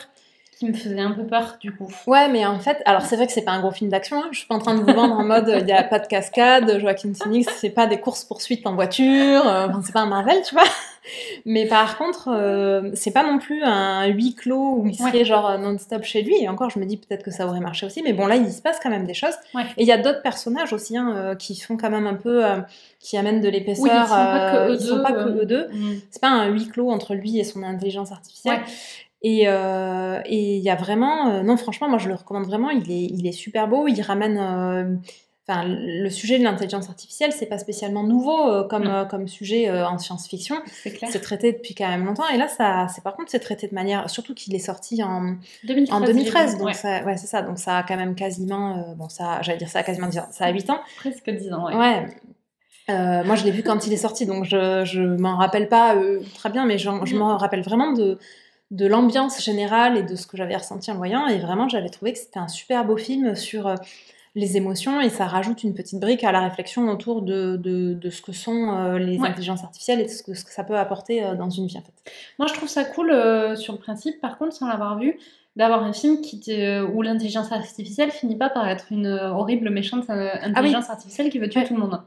[0.62, 1.92] qui me faisait un peu peur, du coup.
[2.06, 4.18] Ouais, mais en fait, alors c'est vrai que c'est pas un gros film d'action.
[4.18, 4.28] Hein.
[4.32, 6.06] Je suis pas en train de vous vendre en mode il y a pas de
[6.06, 10.06] cascade, Joaquin Phoenix, c'est pas des courses poursuites en voiture, euh, enfin, c'est pas un
[10.06, 10.64] Marvel, tu vois.
[11.46, 15.58] Mais par contre, euh, c'est pas non plus un huis clos où il serait genre
[15.58, 16.36] non-stop chez lui.
[16.40, 18.04] Et encore, je me dis peut-être que ça aurait marché aussi.
[18.04, 19.34] Mais bon, là, il se passe quand même des choses.
[19.56, 19.64] Ouais.
[19.78, 22.46] Et il y a d'autres personnages aussi hein, euh, qui font quand même un peu,
[22.46, 22.58] euh,
[23.00, 23.86] qui amènent de l'épaisseur.
[23.86, 25.68] Oui, ils sont pas que eux deux, pas que eux deux.
[25.72, 26.02] mm.
[26.12, 28.60] C'est pas un huis clos entre lui et son intelligence artificielle.
[28.60, 28.66] Ouais.
[29.24, 32.70] Et euh, et il y a vraiment, euh, non franchement, moi je le recommande vraiment.
[32.72, 33.88] Il est, il est super beau.
[33.88, 34.96] Il ramène, euh,
[35.48, 40.56] enfin le sujet de l'intelligence artificielle, c'est pas spécialement nouveau comme comme sujet en science-fiction.
[40.84, 42.28] C'est traité depuis quand même longtemps.
[42.34, 45.36] Et là, ça, c'est par contre, c'est traité de manière, surtout qu'il est sorti en,
[45.66, 45.96] 2013.
[45.96, 46.46] en 2013.
[46.50, 47.44] j'ai vu, Donc ouais, ça, ouais, c'est ça.
[47.44, 50.28] Donc ça a quand même quasiment, bon ça, j'allais dire ça a quasiment 10 ans.
[50.32, 50.80] Ça a 8 ans.
[50.98, 51.66] presque 10 ans.
[51.68, 51.76] Ouais.
[51.76, 52.06] Ouais.
[52.90, 55.96] Euh, moi, je l'ai vu quand il est sorti, donc je, je m'en rappelle pas
[55.96, 57.20] euh, très bien, mais j'en- je Mhm.
[57.20, 58.18] m'en rappelle vraiment de,
[58.72, 61.28] de l'ambiance générale et de ce que j'avais ressenti en le voyant.
[61.28, 63.76] Et vraiment, j'avais trouvé que c'était un super beau film sur euh,
[64.34, 68.10] les émotions et ça rajoute une petite brique à la réflexion autour de, de, de
[68.10, 69.28] ce que sont euh, les Ouais.
[69.28, 71.78] intelligences artificielles et de ce que, ce que ça peut apporter euh, dans une vie,
[71.78, 72.12] en fait.
[72.40, 75.20] Moi, je trouve ça cool euh, sur le principe, par contre, sans l'avoir vu,
[75.58, 76.42] d'avoir un film qui
[76.94, 81.50] où l'intelligence artificielle finit pas par être une horrible, méchante euh, intelligence artificielle qui veut
[81.50, 81.68] tuer Ouais.
[81.68, 82.02] tout le monde.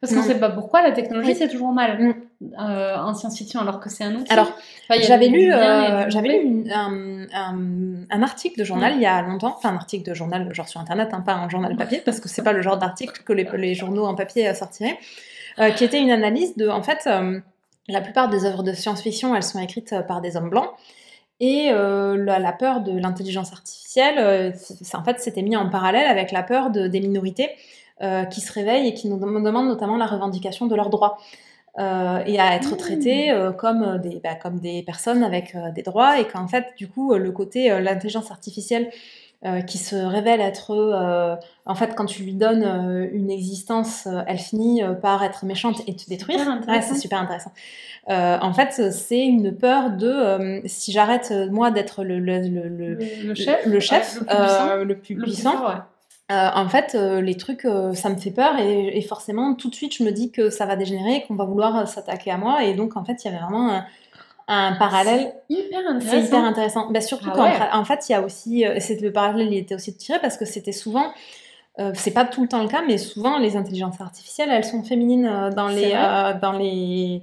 [0.00, 0.26] Parce qu'on Non.
[0.26, 1.36] sait pas pourquoi, la technologie, Oui.
[1.36, 2.14] c'est toujours mal Mm.
[2.58, 4.30] Euh, en science-fiction, alors que c'est un outil.
[4.32, 4.50] Alors,
[4.88, 8.96] Enfin, J'avais lu, euh, j'avais lu une- un, un- un article de journal Mm.
[8.96, 11.48] il y a longtemps, enfin un article de journal genre sur internet, hein, pas un
[11.48, 14.48] journal papier, parce que c'est pas le genre d'article que les, les journaux en papier
[14.48, 14.98] euh, sortiraient,
[15.58, 17.08] euh, qui était une analyse de, en fait,
[17.88, 20.70] la plupart des œuvres de science-fiction, elles sont écrites par des hommes blancs.
[21.40, 24.50] Et euh, la, la peur de l'intelligence artificielle, euh,
[24.94, 27.50] en fait, c'était mis en parallèle avec la peur de, des minorités
[28.02, 31.18] euh, qui se réveillent et qui nous dem- demandent notamment la revendication de leurs droits
[31.78, 35.70] euh, et à être traitées euh, comme, euh, des, bah, comme des personnes avec euh,
[35.72, 38.90] des droits et qu'en fait, du coup, le côté, l'intelligence artificielle
[39.66, 42.64] qui se révèle être, en fait, quand tu lui donnes
[43.12, 46.38] une existence, elle finit par être méchante et te détruire.
[46.72, 47.52] Ouais, c'est super intéressant.
[48.08, 53.66] En fait, c'est une peur de si j'arrête moi d'être le, le, le, le- chef,
[53.66, 54.18] le chef,
[54.78, 55.80] ouais, le plus puissant, plus ouais.
[56.32, 59.70] Euh, en fait, euh, les trucs, euh, ça me fait peur et, et forcément, tout
[59.70, 62.64] de suite, je me dis que ça va dégénérer, qu'on va vouloir s'attaquer à moi.
[62.64, 63.86] Et donc, en fait, il y avait vraiment un,
[64.48, 65.32] un parallèle.
[65.48, 66.26] Hyper C'est intéressant.
[66.26, 66.90] hyper intéressant.
[66.90, 67.58] Bah, surtout Ah quand, ouais.
[67.72, 70.44] en fait, il y a aussi, c'est le parallèle, il était aussi tiré parce que
[70.44, 71.12] c'était souvent
[71.92, 75.50] c'est pas tout le temps le cas, mais souvent les intelligences artificielles, elles sont féminines
[75.54, 75.90] dans les,
[76.40, 77.22] dans les,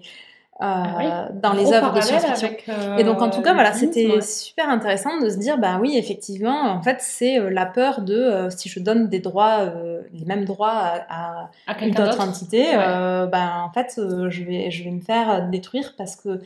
[0.60, 2.98] ah dans les œuvres de science-fiction.
[2.98, 6.72] et donc en tout cas, voilà, c'était super intéressant de se dire, bah oui, effectivement,
[6.72, 9.74] en fait, c'est la peur de si je donne des droits,
[10.14, 11.50] les mêmes droits à,
[11.82, 16.42] une autre entité, bah, en fait, je vais, je vais me faire détruire parce que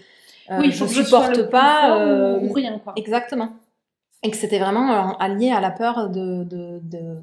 [0.49, 2.37] oui, je ne supporte pas.
[2.41, 2.93] ou rien, quoi.
[2.95, 3.49] Exactement
[4.23, 7.17] et que c'était vraiment euh, allié à la peur de, de, de,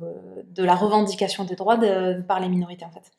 [0.49, 1.79] de la revendication des droits
[2.27, 3.11] par les minorités en fait.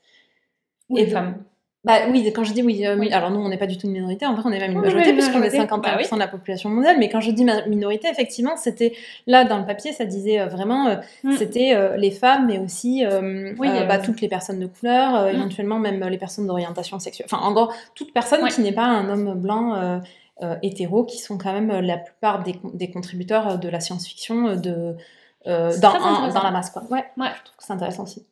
[0.90, 1.44] Ou les femmes.
[1.86, 3.12] Bah oui, quand je dis oui, euh, oui.
[3.14, 4.82] alors nous on n'est pas du tout une minorité, en vrai on est même une
[4.82, 8.58] majorité puisqu'on est 51% bah de la population mondiale, mais quand je dis minorité, effectivement,
[8.58, 8.94] c'était
[9.28, 11.32] là dans le papier, ça disait euh, vraiment, mm.
[11.38, 15.36] c'était les femmes, mais aussi bah, toutes les personnes de couleur, mm.
[15.36, 19.10] éventuellement même les personnes d'orientation sexuelle, enfin en gros, toute personne qui n'est pas un
[19.10, 20.02] homme blanc
[20.44, 23.80] euh, hétéros qui sont quand même euh, la plupart des, des contributeurs euh, de la
[23.80, 24.98] science-fiction de,
[25.46, 26.72] dans, dans, la masse.
[26.72, 26.84] Quoi.
[26.90, 28.26] Ouais, ouais, je trouve que c'est intéressant aussi.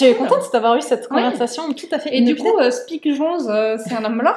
[0.00, 3.14] Tu es contente d'avoir eu cette conversation tout à fait Et du coup, euh, Speak
[3.14, 4.34] Jones, c'est un homme blanc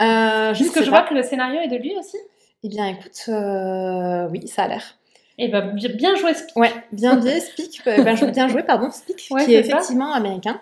[0.00, 2.16] euh, Juste que je vois que le scénario est de lui aussi
[2.62, 3.24] Eh bien, écoute,
[4.30, 4.82] oui, ça a l'air.
[5.40, 6.56] Eh ben, bien joué, Speak.
[6.56, 7.82] Ouais, bien dit, Speak.
[7.84, 10.60] ben, bien joué, pardon, Speak, qui est, effectivement américain.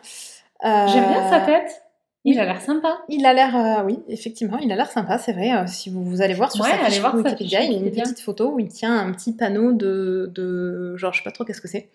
[0.62, 1.82] J'aime bien sa tête.
[2.28, 2.98] Il a l'air sympa.
[3.08, 5.52] Il a l'air, euh, oui, effectivement, il a l'air sympa, c'est vrai.
[5.52, 8.18] Euh, si vous, vous, allez voir sur sa fiche Wikipédia, il y a une petite
[8.18, 11.60] photo où il tient un petit panneau de, de genre, je sais pas trop qu'est-ce
[11.60, 11.88] que c'est.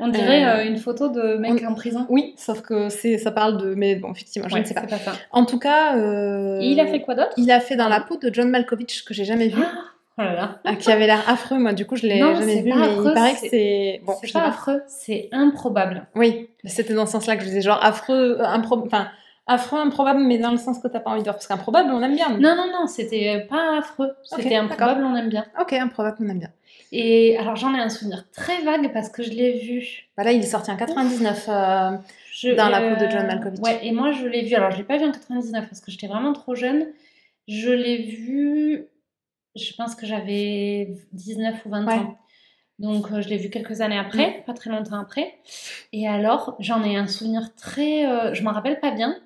[0.00, 2.06] On dirait euh, une photo de mec en prison.
[2.08, 4.82] Oui, sauf que c'est, ça parle de, mais bon, effectivement, je ne sais pas.
[4.82, 5.12] pas ça.
[5.32, 7.32] En tout cas, Et il a fait quoi d'autre?
[7.36, 9.62] Il a fait dans la peau de John Malkovich que j'ai jamais vu.
[9.62, 9.82] Ah,
[10.18, 10.58] oh là là.
[10.64, 13.32] Ah, qui avait l'air affreux, moi du coup je l'ai jamais vu, mais il paraît
[13.34, 14.00] que c'est.
[14.04, 16.06] Bon, c'est pas affreux, c'est improbable.
[16.14, 18.88] Oui, c'était dans ce sens-là que je disais genre affreux, improbable.
[18.88, 19.08] Enfin,
[19.46, 21.34] affreux, improbable, mais dans le sens que t'as pas envie de voir.
[21.36, 22.30] Parce qu'improbable, on aime bien.
[22.30, 24.12] Non, non, non, c'était pas affreux.
[24.22, 25.46] C'était improbable, on aime bien.
[25.60, 26.50] Ok, improbable, on aime bien.
[26.90, 30.08] Et alors, j'en ai un souvenir très vague parce que je l'ai vu.
[30.16, 33.60] Bah là, il est sorti en 99 euh, dans la peau de John Malkovich.
[33.60, 34.54] Ouais, et moi, je l'ai vu.
[34.54, 36.86] Alors, je l'ai pas vu en 99 parce que j'étais vraiment trop jeune.
[37.46, 38.86] Je l'ai vu.
[39.54, 42.18] Je pense que j'avais 19 ou 20 ans.
[42.78, 45.34] Donc, euh, je l'ai vu quelques années après, pas très longtemps après.
[45.92, 48.06] Et alors, j'en ai un souvenir très.
[48.06, 49.16] Euh, je m'en rappelle pas bien.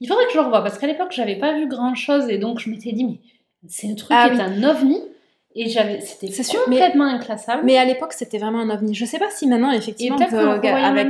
[0.00, 2.38] Il faudrait que je le revoie parce qu'à l'époque, j'avais pas vu grand chose et
[2.38, 3.20] donc je m'étais dit, mais
[3.68, 5.00] c'est le truc ah qui est un ovni.
[5.54, 7.62] Et j'avais, c'était complètement inclassable.
[7.64, 8.94] Mais à l'époque, c'était vraiment un ovni.
[8.94, 10.32] Je sais pas si maintenant, effectivement, avec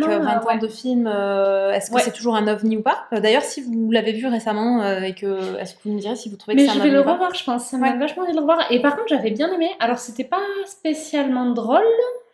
[0.00, 3.06] 20 euh, ans de film, euh, est-ce que c'est toujours un ovni ou pas?
[3.12, 6.28] D'ailleurs, si vous l'avez vu récemment euh, et que, est-ce que vous me direz si
[6.28, 7.66] vous trouvez que c'est un ovni Mais je vais le revoir, je pense.
[7.66, 8.66] Ça m'a vachement envie de le revoir.
[8.70, 9.70] Et par contre, j'avais bien aimé.
[9.78, 11.82] Alors, c'était pas spécialement drôle,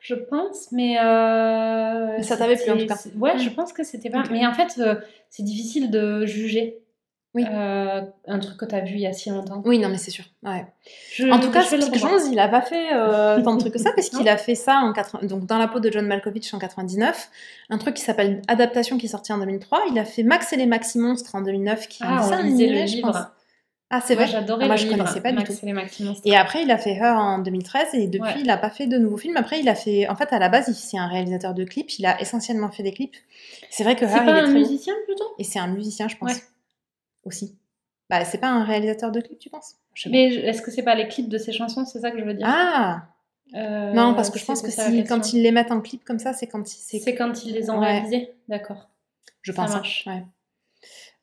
[0.01, 0.97] je pense, mais.
[0.97, 2.97] mais ça t'avait plu en tout cas.
[3.19, 4.23] Ouais, je pense que c'était pas.
[4.31, 4.81] Mais en fait,
[5.29, 6.79] c'est difficile de juger.
[7.39, 7.47] Oui.
[7.49, 9.63] Euh, un truc que tu as vu il y a si longtemps.
[9.65, 10.25] Oui, non, mais c'est sûr.
[10.43, 10.67] Ouais.
[11.31, 13.93] en tout cas, Spike Jones, il n'a pas fait euh, tant de trucs que ça,
[13.97, 15.27] parce qu'il a fait ça en 80...
[15.29, 17.31] donc, dans la peau de John Malkovich en 99,
[17.71, 19.83] un truc qui s'appelle Adaptation qui est sorti en 2003.
[19.93, 22.87] Il a fait Max et les Maxi Monstres en 2009, qui ah, est un le
[22.87, 23.17] je pense.
[23.91, 25.53] Ah, c'est vrai J'adorais ah, Moi, je connaissais pas du tout.
[26.25, 28.99] Et, après, il a fait Her en 2013 et depuis, il n'a pas fait de
[28.99, 29.37] nouveaux films.
[29.37, 30.09] Après, il a fait.
[30.09, 31.99] En fait, à la base, c'est un réalisateur de clips.
[31.99, 33.17] Il a essentiellement fait des clips.
[33.71, 35.25] C'est vrai que Her, il est un musicien plutôt?
[35.39, 36.33] Et c'est un musicien, je pense.
[37.29, 37.55] Aussi.
[38.09, 39.77] Bah, c'est pas un réalisateur de clips, tu penses?
[40.07, 42.33] Mais est-ce que c'est pas les clips de ses chansons C'est ça que je veux
[42.33, 42.47] dire?
[42.49, 43.03] Ah
[43.55, 46.19] euh, Non, parce que je pense que si, quand ils les mettent en clip comme
[46.19, 47.01] ça, c'est quand ils.
[47.01, 48.89] C'est quand ils les ont réalisés D'accord.
[49.43, 49.69] Je pense.
[49.69, 49.77] Ça hein.
[49.77, 50.05] marche.
[50.07, 50.25] Ouais.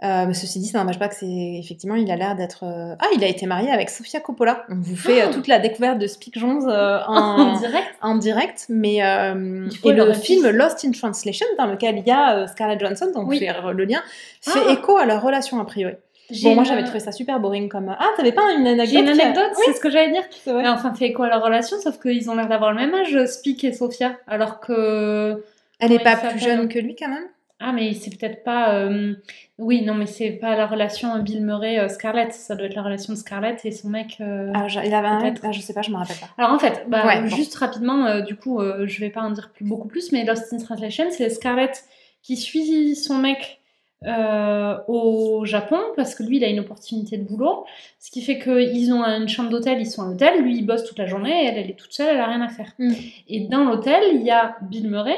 [0.03, 2.63] Euh, ceci dit, ça n'empêche pas que c'est effectivement, il a l'air d'être.
[2.63, 4.65] Euh, ah, il a été marié avec Sofia Coppola.
[4.69, 7.13] On vous fait euh, oh toute la découverte de Speak Jones en...
[7.13, 7.87] en, direct.
[8.01, 12.79] En direct, mais et le film Lost in Translation, dans lequel il y a Scarlett
[12.79, 13.39] Johansson, donc oui.
[13.39, 14.01] le lien,
[14.41, 14.73] fait ah.
[14.73, 15.95] écho à leur relation a priori.
[16.43, 17.95] Bon, moi j'avais trouvé ça super boring comme.
[17.97, 18.89] Ah, t'avais pas une anecdote?
[18.89, 20.23] J'ai une anecdote, c'est ce que j'allais dire.
[20.47, 23.63] Mais enfin, fait quoi leur relation Sauf qu'ils ont l'air d'avoir le même âge, Speak
[23.63, 25.41] et Sophia, alors que.
[25.79, 27.27] Elle est pas plus jeune que lui quand même?
[27.59, 28.75] Ah, mais c'est peut-être pas.
[28.75, 29.13] Euh,
[29.57, 33.17] oui, non, mais c'est pas la relation Bill Murray-Scarlett, ça doit être la relation de
[33.17, 34.17] Scarlett et son mec.
[34.19, 36.29] Euh, ah, il avait un ah, je sais pas, je me rappelle pas.
[36.37, 39.63] Alors en fait, bah, juste rapidement, euh, du coup, je vais pas en dire plus,
[39.63, 41.85] beaucoup plus, mais Lost in Translation, c'est Scarlett
[42.21, 43.61] qui suit son mec
[44.05, 47.65] euh, au Japon parce que lui il a une opportunité de boulot.
[47.99, 50.41] Ce qui fait qu'ils ont une chambre d'hôtel ils sont à l'hôtel.
[50.41, 52.49] Lui il bosse toute la journée elle elle est toute seule elle a rien à
[52.49, 52.71] faire.
[52.79, 52.93] Mm.
[53.29, 55.17] et dans l'hôtel il y a Bill Murray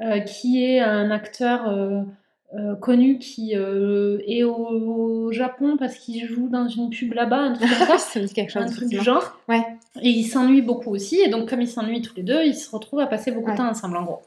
[0.00, 6.66] euh, qui est un acteur euh, connu qui est au, Japon parce qu'il joue dans
[6.68, 7.98] une pub là-bas un truc comme ça.
[7.98, 9.38] Ça me dit quelque chose un truc du genre.
[9.48, 9.62] Ouais.
[10.00, 11.20] Et ils s'ennuient beaucoup aussi.
[11.20, 13.56] Et donc, comme ils s'ennuient tous les deux, ils se retrouvent à passer beaucoup de
[13.56, 14.22] temps ensemble, en gros.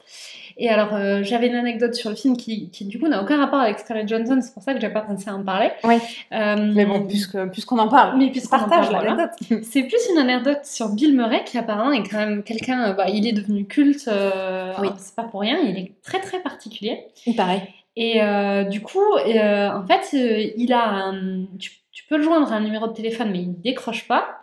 [0.57, 3.37] Et alors, euh, j'avais une anecdote sur le film qui, qui du coup, n'a aucun
[3.37, 4.39] rapport avec Scarlett Johansson.
[4.41, 5.71] C'est pour ça que j'ai pas pensé à en parler.
[5.83, 5.95] Oui.
[6.33, 9.15] Euh, Mais bon, puisqu'on en parle, mais puisqu'on partage voilà.
[9.15, 9.63] l'anecdote.
[9.63, 12.89] C'est plus une anecdote sur Bill Murray qui apparemment est quand même quelqu'un.
[12.89, 14.07] euh, bah, il est devenu culte.
[14.07, 14.89] euh, Oui.
[14.97, 15.57] C'est pas pour rien.
[15.59, 17.05] Il est très très particulier.
[17.25, 17.67] Il paraît.
[17.95, 18.21] Et
[18.69, 20.13] du coup, en fait,
[20.57, 23.49] il a un- tu, tu peux le joindre à un numéro de téléphone, mais il
[23.49, 24.40] ne décroche pas.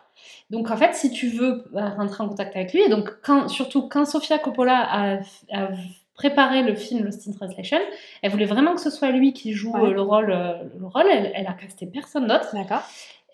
[0.51, 3.89] Donc, en fait, si tu veux rentrer en contact avec lui, et donc quand, surtout
[3.89, 5.15] quand Sofia Coppola a,
[5.53, 5.69] a
[6.15, 7.79] préparé le film Lost in Translation,
[8.23, 9.91] elle voulait vraiment que ce soit lui qui joue Ouais.
[9.91, 10.31] euh, le rôle.
[10.31, 11.07] euh, le rôle.
[11.11, 12.49] Elle, elle a casté personne d'autre.
[12.55, 12.83] D'accord.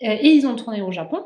[0.03, 1.25] Euh, et ils ont tourné au Japon.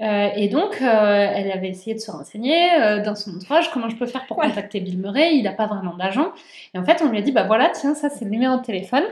[0.00, 0.86] Euh, et donc, euh,
[1.34, 4.38] elle avait essayé de se renseigner euh, dans son entourage comment je peux faire pour
[4.38, 4.48] Ouais.
[4.48, 5.34] contacter Bill Murray.
[5.36, 6.32] Il n'a pas vraiment d'agent.
[6.74, 8.62] Et en fait, on lui a dit bah voilà, tiens, ça c'est le numéro de
[8.62, 9.02] téléphone.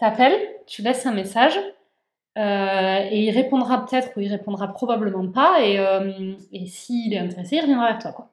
[0.00, 1.58] T'appelles, tu laisses un message.
[2.36, 5.60] Euh, et il répondra peut-être ou il répondra probablement pas.
[5.62, 8.12] Et, euh, et s'il est intéressé, il reviendra vers toi.
[8.12, 8.28] Quoi.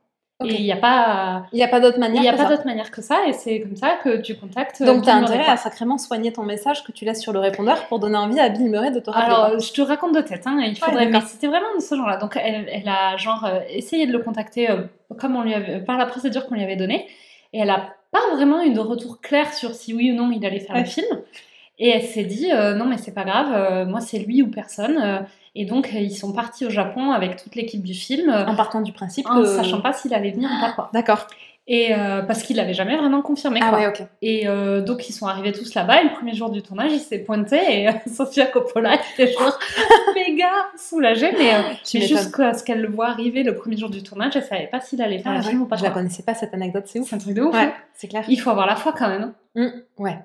[0.45, 2.37] Et il n'y a pas, Il n'y a pas d'autre il manière y a que
[2.37, 2.49] pas ça.
[2.49, 3.19] d'autre manière que ça.
[3.27, 4.81] Et c'est comme ça que tu contactes.
[4.81, 7.39] euh, Donc, tu as intérêt à sacrément soigner ton message que tu laisses sur le
[7.39, 9.33] répondeur pour donner envie à Bill Murray de te rappeler.
[9.33, 11.29] Alors, je te raconte de tête, hein, il faudrait, mais d'accord.
[11.29, 12.17] c'était vraiment de ce genre-là.
[12.17, 14.67] Donc, elle, elle a genre euh, essayé de le contacter
[15.17, 17.07] comme on lui avait, par la procédure qu'on lui avait donnée,
[17.53, 20.45] et elle a pas vraiment eu de retour clair sur si oui ou non il
[20.45, 20.81] allait faire Ouais.
[20.81, 21.05] le film.
[21.79, 24.47] Et elle s'est dit euh, non mais c'est pas grave, euh, moi c'est lui ou
[24.47, 24.97] personne.
[25.01, 25.19] euh,
[25.55, 28.91] et donc ils sont partis au Japon avec toute l'équipe du film, en partant du
[28.91, 29.45] principe en que...
[29.45, 30.89] sachant pas s'il allait venir ou pas quoi.
[30.93, 31.27] D'accord.
[31.65, 33.59] Et euh, parce qu'il l'avait jamais vraiment confirmé.
[33.63, 33.77] Ah quoi.
[33.79, 34.01] ouais, ok.
[34.21, 36.99] Et euh, donc ils sont arrivés tous là-bas et le premier jour du tournage il
[36.99, 39.57] s'est pointé et Sofia Coppola était genre
[40.15, 41.61] méga soulagée mais, euh,
[41.93, 44.81] mais jusqu'à ce qu'elle le voit arriver le premier jour du tournage elle savait pas
[44.81, 45.49] s'il allait faire Ah le ouais.
[45.49, 45.77] film ou pas.
[45.77, 47.07] Je la connaissais pas cette anecdote, c'est ouf.
[47.09, 47.53] C'est un truc de ouf.
[47.53, 47.73] Ouais, hein.
[47.93, 48.23] c'est clair.
[48.27, 49.33] Il faut avoir la foi quand même.
[49.55, 49.71] hein.
[49.97, 50.17] Mm, ouais.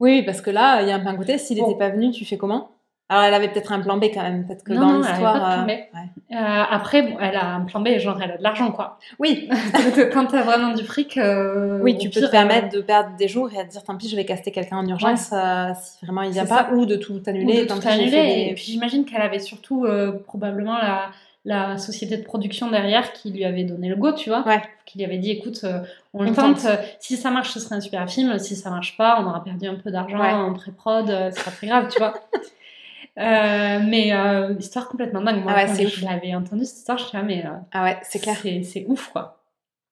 [0.00, 1.66] Oui, parce que là, il y a un côté, s'il Bon.
[1.68, 2.70] n'était pas venu, tu fais comment?
[3.10, 5.04] Alors, elle avait peut-être un plan B quand même, peut-être que Non, dans non, elle
[5.04, 5.32] avait l'histoire.
[5.34, 5.68] pas de plan euh, B.
[5.94, 6.36] ouais.
[6.36, 8.98] Euh, après bon, elle a un plan B genre elle a de l'argent quoi.
[9.18, 11.18] Oui, Donc, Quand t'as vraiment du fric.
[11.18, 13.84] euh, oui, tu peux pire, te permettre de perdre des jours et à te dire,
[13.84, 16.72] tant pis, je vais caster quelqu'un en urgence euh, si vraiment il vient pas, ça.
[16.72, 17.60] ou de tout ou annuler.
[17.60, 18.10] de tant tout annuler.
[18.10, 21.10] des- Et puis j'imagine qu'elle avait surtout euh, probablement la,
[21.46, 24.46] la société de production derrière qui lui avait donné le go, tu vois.
[24.46, 24.62] Ouais.
[24.86, 25.80] Qui lui avait dit écoute, euh,
[26.14, 26.56] on le tente.
[26.62, 26.64] tente.
[26.66, 28.38] euh, si ça marche, ce serait un super film.
[28.38, 30.32] Si ça marche pas, on aura perdu un peu d'argent Ouais.
[30.32, 31.10] en pré-prod.
[31.10, 32.14] euh, c'est pas très grave, tu vois.
[33.16, 35.40] Euh, mais euh, histoire complètement dingue.
[35.44, 38.18] Moi, Ah ouais, je l'avais entendu cette histoire, je suis mais euh, Ah ouais, c'est
[38.18, 38.36] clair.
[38.64, 39.40] c'est ouf, quoi.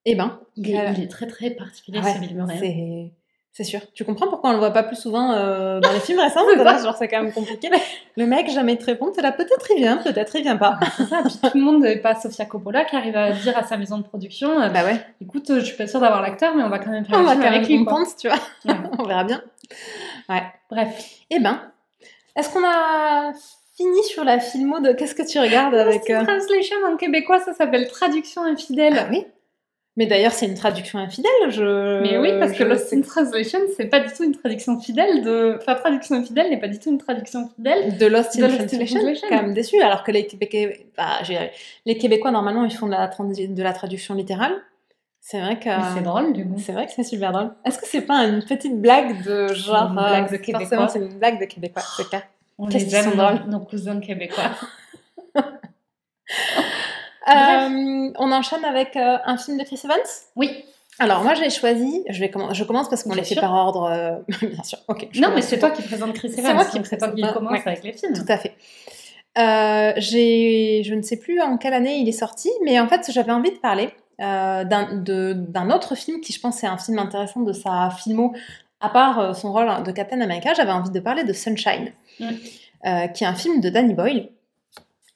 [0.04, 3.12] Eh ben, Il est, il est très très particulier, ah ouais, ce Bill Murray.
[3.52, 3.64] C'est...
[3.64, 3.80] Sûr.
[3.94, 6.40] Tu comprends pourquoi on le voit pas plus souvent euh, dans les films récents
[6.82, 7.70] Genre, c'est quand même compliqué.
[8.16, 9.10] Le mec, jamais te répond.
[9.10, 10.78] T'es là, peut-être il vient, peut-être il vient pas.
[10.96, 11.22] C'est ça.
[11.22, 13.98] Puis tout le monde n'est pas Sofia Coppola qui arrive à dire à sa maison
[13.98, 15.04] de production euh, bah ouais.
[15.20, 17.22] écoute, euh, je suis pas sûre d'avoir l'acteur, mais on va quand même faire On
[17.22, 17.78] un va film quand avec lui.
[17.78, 18.38] on tente, tu vois.
[18.64, 18.80] Ouais.
[18.98, 19.42] on verra bien.
[20.70, 20.88] Bref.
[21.30, 21.60] Eh ben,
[22.36, 23.32] est-ce qu'on a
[23.76, 26.08] fini sur la filmo de qu'est-ce que tu regardes avec...
[26.08, 28.96] Lost in euh, Translation en québécois, ça s'appelle traduction infidèle.
[28.98, 29.26] Ah oui.
[29.98, 31.30] Mais d'ailleurs, c'est une traduction infidèle.
[31.50, 32.00] Je...
[32.00, 35.58] Mais oui, parce que Lost in Translation, c'est pas du tout une traduction fidèle de.
[35.60, 37.98] Enfin, traduction infidèle n'est pas du tout une traduction fidèle.
[37.98, 39.28] de Lost in de Lost in Translation, Translation.
[39.28, 41.18] quand même déçu, alors que les Québécois, bah,
[41.84, 44.54] les Québécois normalement ils font de la, trans- de la traduction littérale.
[45.20, 46.58] C'est vrai que c'est drôle, du coup.
[46.58, 47.50] c'est vrai que c'est super drôle.
[47.64, 50.60] Est-ce que c'est pas une petite blague de genre Une blague de euh, Québécois.
[50.60, 52.22] Forcément, c'est une blague de Québécois, c'est clair.
[52.58, 53.12] On les aime,
[53.46, 54.50] nos cousins québécois.
[57.28, 59.96] Euh, on enchaîne avec euh, un film de Chris Evans?
[60.36, 60.64] Oui.
[60.98, 63.84] Alors moi j'ai choisi, je vais commen- je commence parce qu'on les fait par ordre,
[63.84, 64.16] euh,
[64.46, 64.78] bien sûr.
[64.88, 65.08] Ok.
[65.16, 66.54] Non, mais c'est toi qui présente Chris C'est Evans.
[66.54, 67.62] moi qui c'est présente, qui commence ouais.
[67.66, 68.12] avec les films.
[68.12, 68.54] Tout à fait.
[69.38, 73.10] Euh, j'ai, je ne sais plus en quelle année il est sorti, mais en fait,
[73.10, 73.88] j'avais envie de parler
[74.20, 78.34] euh, d'un, autre film qui, je pense, est un film intéressant de sa filmo,
[78.80, 80.52] à part son rôle de Captain America.
[80.54, 82.26] J'avais envie de parler de Sunshine, Mm.
[83.14, 84.28] qui est un film de Danny Boyle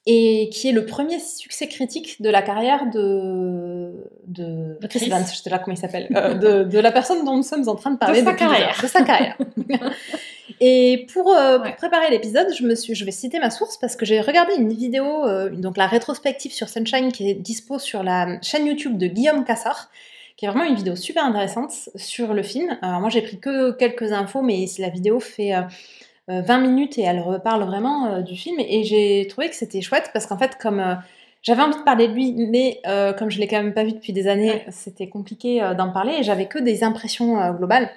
[0.06, 3.92] et qui est le premier succès critique de la carrière de,
[4.28, 5.04] de, De Chris.
[5.04, 7.68] Evans, je sais là comment il s'appelle, euh, de, de la personne dont nous sommes
[7.68, 8.80] en train de parler sa depuis deux carrière.
[8.80, 9.36] de sa carrière.
[10.60, 13.96] Et pour, euh, pour préparer l'épisode, je, me suis, je vais citer ma source parce
[13.96, 18.02] que j'ai regardé une vidéo, euh, donc la rétrospective sur Sunshine qui est dispo sur
[18.02, 19.90] la chaîne YouTube de Guillaume Cassard,
[20.36, 22.78] qui est vraiment une vidéo super intéressante sur le film.
[22.80, 25.52] Alors moi j'ai pris que quelques infos, mais la vidéo fait
[26.28, 28.57] 20 minutes et elle reparle vraiment euh, du film.
[28.61, 30.94] Et j'ai trouvé que c'était chouette parce qu'en fait, comme euh,
[31.43, 33.93] j'avais envie de parler de lui, mais euh, comme je l'ai quand même pas vu
[33.93, 34.65] depuis des années, Ouais.
[34.70, 37.90] c'était compliqué euh, d'en parler et j'avais que des impressions euh, globales.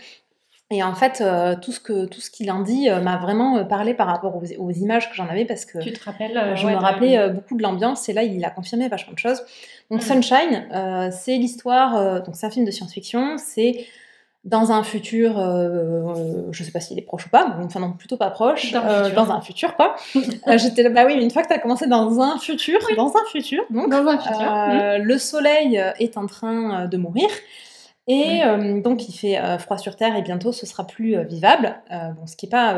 [0.72, 3.58] Et en fait, euh, tout ce que tout ce qu'il en dit euh, m'a vraiment
[3.58, 6.38] euh, parlé par rapport aux, aux images que j'en avais parce que Tu te rappelles
[6.38, 9.14] euh, je ouais, me rappelais euh, beaucoup de l'ambiance et là il a confirmé vachement
[9.14, 9.42] de choses.
[9.90, 10.04] Donc.
[10.04, 13.88] Sunshine, euh, c'est l'histoire, euh, donc c'est un film de science-fiction, c'est
[14.46, 17.92] dans un futur, euh, je sais pas s'il est proche ou pas, mais enfin non,
[17.92, 19.26] plutôt pas proche, Dans euh, futur.
[19.26, 19.96] dans un futur quoi.
[20.48, 22.80] Euh, J'étais là, bah oui, mais une fois que tu as commencé dans un futur,
[22.96, 24.54] dans un futur, donc Dans un futur.
[24.54, 27.28] euh, le soleil euh, est en train euh, de mourir.
[28.12, 31.22] Et euh, donc il fait euh, froid sur Terre et bientôt ce sera plus euh,
[31.22, 31.76] vivable.
[31.92, 32.74] Bon, ce qui n'est pas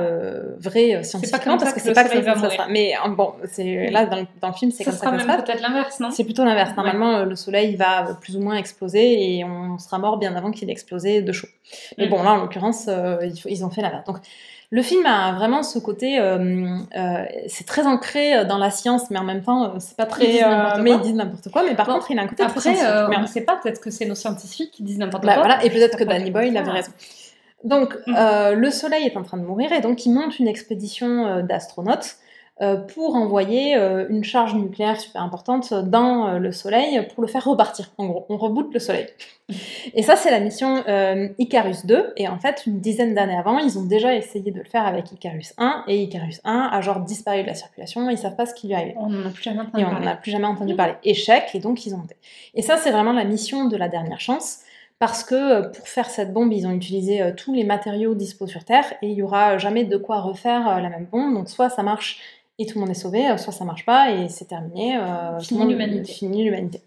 [0.59, 2.67] vrai scientifiquement comme parce que que c'est pas que soleil ça, ça sera.
[2.67, 5.23] Mais bon, c'est là dans le, dans le film c'est comme ça sera que ça
[5.23, 6.11] se même peut-être l'inverse, non?
[6.11, 6.75] C'est plutôt l'inverse.
[6.75, 10.69] Normalement, le soleil va plus ou moins exploser et on sera mort bien avant qu'il
[10.69, 11.47] ait explosé de chaud.
[11.97, 12.09] Mais Mm.
[12.09, 12.89] bon, là, en l'occurrence,
[13.23, 14.03] ils, ils ont fait l'inverse.
[14.05, 14.17] Donc,
[14.73, 19.09] le film a vraiment ce côté, euh, euh, c'est très ancré euh, dans la science,
[19.11, 20.25] mais en même temps, c'est pas très.
[20.25, 21.63] Ils mais ils disent n'importe quoi.
[21.63, 23.41] Mais par Bon, contre, il a un côté très Après, euh, Mais on ne sait
[23.41, 25.43] pas, peut-être que c'est nos scientifiques qui disent n'importe bah, quoi.
[25.43, 26.91] voilà, et peut-être que Danny Boyle comme avait raison.
[27.65, 28.53] Donc, Mm.
[28.55, 32.15] le Soleil est en train de mourir et donc il monte une expédition d'astronautes
[32.93, 37.43] pour envoyer euh, une charge nucléaire super importante dans euh, le Soleil pour le faire
[37.43, 37.91] repartir.
[37.97, 39.07] En gros, on reboot le Soleil.
[39.93, 42.13] Et ça, c'est la mission euh, Icarus 2.
[42.17, 45.11] Et en fait, une dizaine d'années avant, ils ont déjà essayé de le faire avec
[45.11, 45.85] Icarus 1.
[45.87, 48.09] Et Icarus 1 a genre disparu de la circulation.
[48.09, 48.93] Ils savent pas ce qui lui est arrivé.
[48.97, 50.07] On n'en a plus jamais entendu Et on n'en parler.
[50.07, 50.93] a plus jamais entendu parler.
[51.03, 52.03] Échec, et donc ils ont.
[52.53, 54.59] Et ça, c'est vraiment la mission de la dernière chance,
[54.99, 58.45] parce que euh, pour faire cette bombe, ils ont utilisé euh, tous les matériaux dispo
[58.45, 61.33] sur Terre, et il y aura jamais de quoi refaire euh, la même bombe.
[61.33, 62.19] Donc soit ça marche
[62.61, 64.97] et tout le monde est sauvé, euh, soit ça marche pas et c'est terminé.
[64.97, 66.11] euh, Fini l'humanité.
[66.11, 66.81] Fini l'humanité.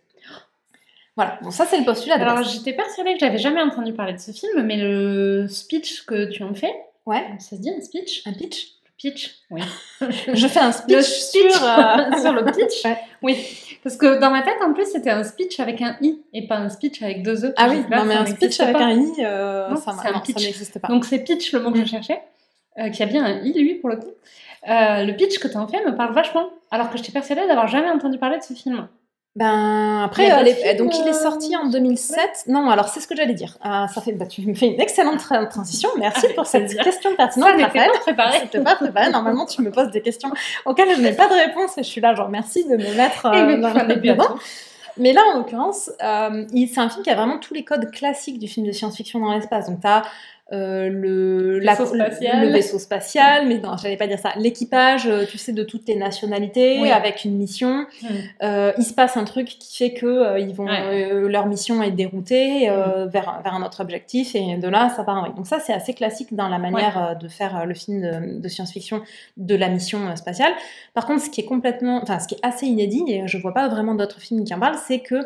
[1.16, 4.14] Voilà, bon ça c'est le postulat de Alors, j'étais persuadée que j'avais jamais entendu parler
[4.14, 6.72] de ce film, mais le speech que tu en fais,
[7.06, 8.22] Ouais, ça se dit un speech?
[8.26, 8.68] Un pitch.
[8.96, 9.60] Pitch Oui.
[10.32, 11.62] Je fais un speech, Le speech sur...
[11.62, 12.82] euh, sur le pitch?
[12.84, 12.96] Ouais.
[13.22, 13.36] Oui.
[13.82, 16.56] Parce que dans ma tête, en plus, c'était un speech avec un i et pas
[16.56, 17.52] un speech avec deux e.
[17.58, 18.84] Ah oui, non mais un speech avec pas.
[18.84, 19.92] un i, euh, Non, ça,
[20.38, 20.88] n'existe pas.
[20.88, 22.22] Donc c'est pitch le mot que je cherchais,
[22.78, 24.10] euh, qui a bien un i lui pour le coup.
[24.68, 27.46] Euh, le pitch que tu en fais me parle vachement, alors que je t'ai persuadée
[27.46, 28.88] d'avoir jamais entendu parler de ce film.
[29.36, 32.44] Ben après, euh, les- donc il est euh, sorti en 2007.
[32.46, 33.58] Non, alors c'est ce que j'allais dire.
[33.62, 35.88] Ah, ça fait, bah, tu me fais une excellente tra- transition.
[35.98, 36.84] Merci Avec pour cette plaisir.
[36.84, 37.90] question Ça pertinente, n'était Raphaël.
[37.92, 38.38] pas préparé.
[38.42, 39.10] C'était pas préparé.
[39.10, 40.30] Normalement, tu me poses des questions
[40.66, 43.26] auxquelles je n'ai pas de réponse et je suis là, genre merci de me mettre
[43.34, 44.14] Et euh, dans- bien.
[44.14, 44.36] dedans.
[44.98, 48.38] Mais là, en l'occurrence, euh, c'est un film qui a vraiment tous les codes classiques
[48.38, 49.68] du film de science-fiction dans l'espace.
[49.68, 50.02] Donc, tu as
[50.90, 52.46] le, la- Vaisseau spatial.
[52.46, 54.30] le vaisseau spatial, mais non, j'allais pas dire ça.
[54.36, 56.90] L'équipage, euh, tu sais, de toutes les nationalités, Oui.
[56.90, 57.86] avec une mission.
[58.02, 58.06] Hmm.
[58.42, 61.08] Euh, il se passe un truc qui fait que euh, ils vont, Ouais.
[61.12, 65.04] euh, leur mission est déroutée euh, vers, vers un autre objectif et de là ça
[65.04, 65.34] part en vrille.
[65.36, 68.40] Donc ça c'est assez classique dans la manière euh, de faire euh, le film de,
[68.40, 69.02] de science-fiction
[69.36, 70.52] de la mission euh, spatiale.
[70.94, 73.54] Par contre ce qui est complètement, enfin ce qui est assez inédit et je vois
[73.54, 75.16] pas vraiment d'autres films qui en parlent, c'est que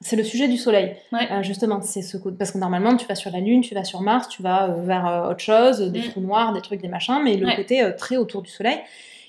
[0.00, 0.94] c'est le sujet du soleil.
[1.12, 1.26] Ouais.
[1.30, 3.84] Euh, justement, c'est ce coup- parce que normalement tu vas sur la Lune, tu vas
[3.84, 6.10] sur Mars, tu vas euh, vers euh, autre chose, des Mm.
[6.10, 7.56] trous noirs, des trucs, des machins, mais le Ouais.
[7.56, 8.78] côté très autour du soleil.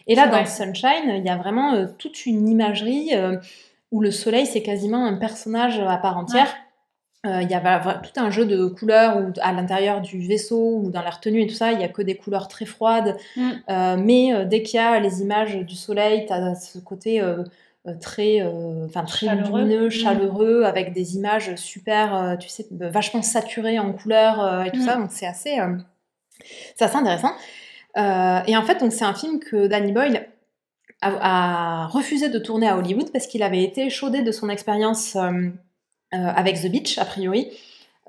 [0.07, 0.45] Et là, dans.
[0.45, 3.11] Sunshine, il y a vraiment toute une imagerie
[3.91, 6.47] où le soleil, c'est quasiment un personnage à part entière.
[7.25, 11.01] Il y a tout un jeu de couleurs où, à l'intérieur du vaisseau ou dans
[11.01, 13.17] la retenue et tout ça, il y a que des couleurs très froides.
[13.35, 13.51] Mm.
[13.97, 17.21] Mais dès qu'il y a les images du soleil, tu as ce côté
[17.95, 19.61] très, euh, enfin, très Chaleureux.
[19.63, 19.91] lumineux, Mm.
[19.91, 24.77] chaleureux, avec des images super, euh, tu sais, vachement saturées en couleurs euh, et tout
[24.77, 24.85] Mm.
[24.85, 24.95] ça.
[24.97, 25.75] Donc c'est assez, euh,
[26.75, 27.31] c'est assez intéressant.
[27.97, 30.27] Euh, et en fait, donc c'est un film que Danny Boyle
[31.01, 35.15] a, a refusé de tourner à Hollywood parce qu'il avait été chaudé de son expérience
[35.15, 35.31] euh,
[36.13, 37.47] euh, avec The Beach, a priori,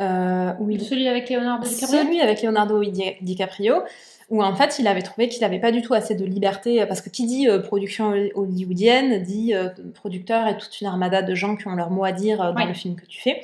[0.00, 1.98] euh, où il Celui avec Leonardo DiCaprio?
[2.02, 3.76] celui avec Leonardo Di- DiCaprio,
[4.30, 7.00] où en fait il avait trouvé qu'il n'avait pas du tout assez de liberté, parce
[7.00, 11.56] que qui dit euh, production hollywoodienne dit euh, producteur et toute une armada de gens
[11.56, 13.42] qui ont leur mot à dire euh, dans le film que tu fais.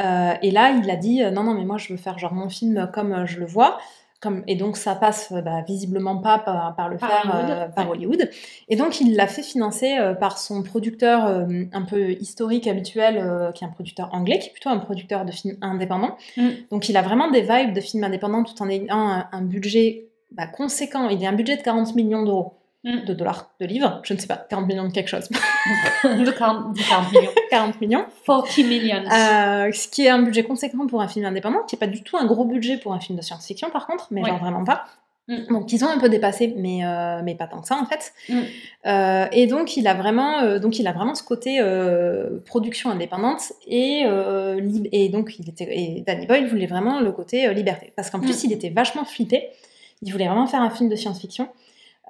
[0.00, 2.34] Euh, et là, il a dit euh, non, non, mais moi je veux faire genre
[2.34, 3.78] mon film comme euh, je le vois.
[4.24, 7.50] Comme, et donc ça passe euh, bah, visiblement pas par, par le Par faire Hollywood,
[7.50, 7.90] euh, par.
[7.90, 8.30] Hollywood.
[8.70, 13.52] Et donc il l'a fait financer euh, par son producteur euh, un peu historique, habituel,
[13.54, 16.16] qui est un producteur anglais, qui est plutôt un producteur de films indépendants.
[16.38, 16.48] Mm.
[16.70, 20.06] Donc il a vraiment des vibes de films indépendants tout en ayant un, un budget
[20.30, 21.10] bah, conséquent.
[21.10, 22.54] Il a un budget de 40 millions d'euros.
[22.84, 25.28] De dollars, de livres, je ne sais pas, 40 millions de quelque chose.
[26.04, 27.30] de 40, de 40 millions.
[27.50, 28.04] 40 millions.
[28.26, 29.04] 40 millions.
[29.10, 32.02] Euh, ce qui est un budget conséquent pour un film indépendant, qui n'est pas du
[32.02, 34.84] tout un gros budget pour un film de science-fiction par contre, mais genre vraiment pas.
[35.28, 35.46] Mm.
[35.48, 38.12] Donc ils ont un peu dépassé, mais, euh, mais pas tant que ça en fait.
[38.28, 38.40] Mm.
[38.84, 41.62] Euh, et donc il a vraiment, donc il a vraiment ce côté
[42.44, 44.04] production indépendante et,
[44.92, 48.44] et donc il était, et Danny Boyle voulait vraiment le côté liberté, parce qu'en plus
[48.44, 48.46] Mm.
[48.46, 49.48] il était vachement flippé.
[50.02, 51.48] Il voulait vraiment faire un film de science-fiction,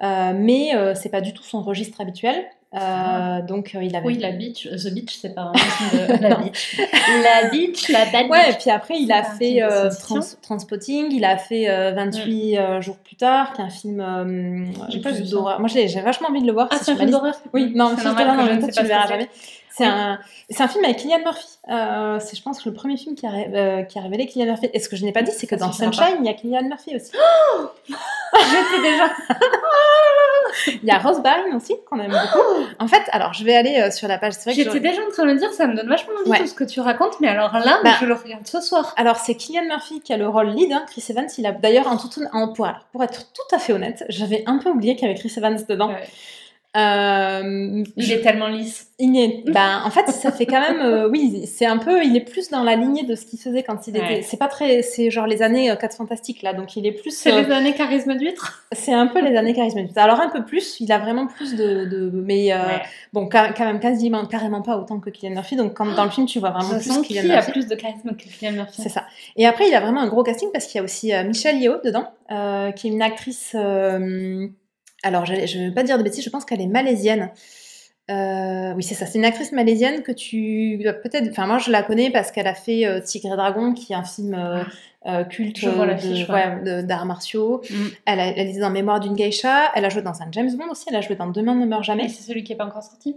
[0.01, 2.35] mais euh, c'est pas du tout son registre habituel.
[2.73, 3.41] Euh, Ah.
[3.41, 6.35] Donc euh, il avait Oui, la beach, The Beach, c'est pas un film de la
[6.35, 6.77] beach.
[7.23, 9.89] La beach, la bad Ouais, et puis après, il a fait film euh.
[9.97, 14.01] Trans- Transpotting, il a fait euh, 28 euh, jours plus tard, qui est un film
[14.01, 15.31] euh, J'ai pas plus vu ça.
[15.31, 15.59] d'horreur.
[15.61, 16.67] Moi, j'ai vachement envie de le voir.
[16.71, 19.29] Ah, c'est un film d'horreur Oui, non, C'est temps, sais tu le verras jamais.
[19.77, 20.19] C'est un,
[20.59, 21.47] un film avec Killian Murphy.
[21.69, 24.69] Euh, c'est, je pense, le premier film qui a, euh, qui a révélé Killian Murphy.
[24.73, 26.63] Et ce que je n'ai pas dit, c'est que dans Sunshine, il y a Killian
[26.63, 27.11] Murphy aussi.
[28.33, 29.05] J'étais déjà.
[30.67, 32.45] Il y a Rose Byrne aussi, qu'on aime beaucoup.
[32.79, 34.33] En fait, alors, je vais aller euh, sur la page.
[34.47, 36.39] J'étais je- déjà en train de le dire, ça me donne vachement envie Ouais.
[36.39, 37.91] tout ce que tu racontes, mais alors là, Bah.
[37.99, 38.93] je le regarde ce soir.
[38.97, 40.71] Alors, c'est Killian Murphy qui a le rôle lead.
[40.71, 40.85] hein.
[40.89, 43.73] Chris Evans, il a d'ailleurs en tout, en, pour, alors, pour être tout à fait
[43.73, 45.89] honnête, j'avais un peu oublié qu'il y avait Chris Evans dedans.
[45.89, 46.07] Ouais.
[46.75, 48.87] Euh, Il je- est tellement lisse.
[48.99, 52.15] il est, ben, en fait, ça fait quand même, euh, oui, c'est un peu, il
[52.17, 54.05] est plus dans la lignée de ce qu'il faisait quand il était.
[54.05, 54.21] Ouais.
[54.21, 57.11] C'est pas très, c'est genre les années 4 fantastiques là, donc il est plus.
[57.15, 58.65] C'est euh, les années charisme d'huître?
[58.73, 59.97] c'est un peu les années charismatiques.
[59.97, 62.81] Alors un peu plus, il a vraiment plus de, de mais euh, Ouais.
[63.13, 65.55] bon, quand même quasiment, carrément pas autant que Kylian Murphy.
[65.55, 67.51] Donc quand dans le film, tu vois vraiment plus Kylian qui a Murphy.
[67.51, 68.81] plus de charisme que Kylian Murphy?
[68.81, 69.05] C'est ça.
[69.37, 71.57] Et après, il a vraiment un gros casting parce qu'il y a aussi euh, Michelle
[71.61, 73.55] Yeoh dedans, euh, qui est une actrice.
[75.05, 77.29] Alors, je ne vais pas dire de bêtises, je pense qu'elle est malaisienne.
[78.11, 79.05] Euh, oui, c'est ça.
[79.07, 81.27] C'est une actrice malaisienne que tu dois peut-être.
[81.31, 83.95] Enfin, moi, je la connais parce qu'elle a fait euh, Tigre et Dragon, qui est
[83.95, 86.83] un film euh, culte ouais.
[86.83, 87.61] d'arts martiaux.
[87.69, 87.75] Mm.
[88.05, 89.71] Elle, a, elle est dans Mémoire d'une geisha.
[89.75, 90.85] Elle a joué dans un James Bond aussi.
[90.89, 92.03] Elle a joué dans Demain ne meurt jamais.
[92.03, 93.15] Mais c'est celui qui est pas encore sorti.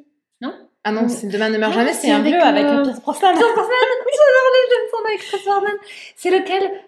[0.85, 1.09] Ah non, Mm.
[1.11, 1.93] c'est Demain ne meurt Ah, jamais.
[1.93, 3.33] c'est un bleu avec Pierce Brosnan.
[3.35, 3.67] Pierce Brosnan,
[4.17, 5.73] j'adore les James Bond avec Chris Brosnan.
[6.17, 6.61] C'est lequel?
[6.61, 6.88] que-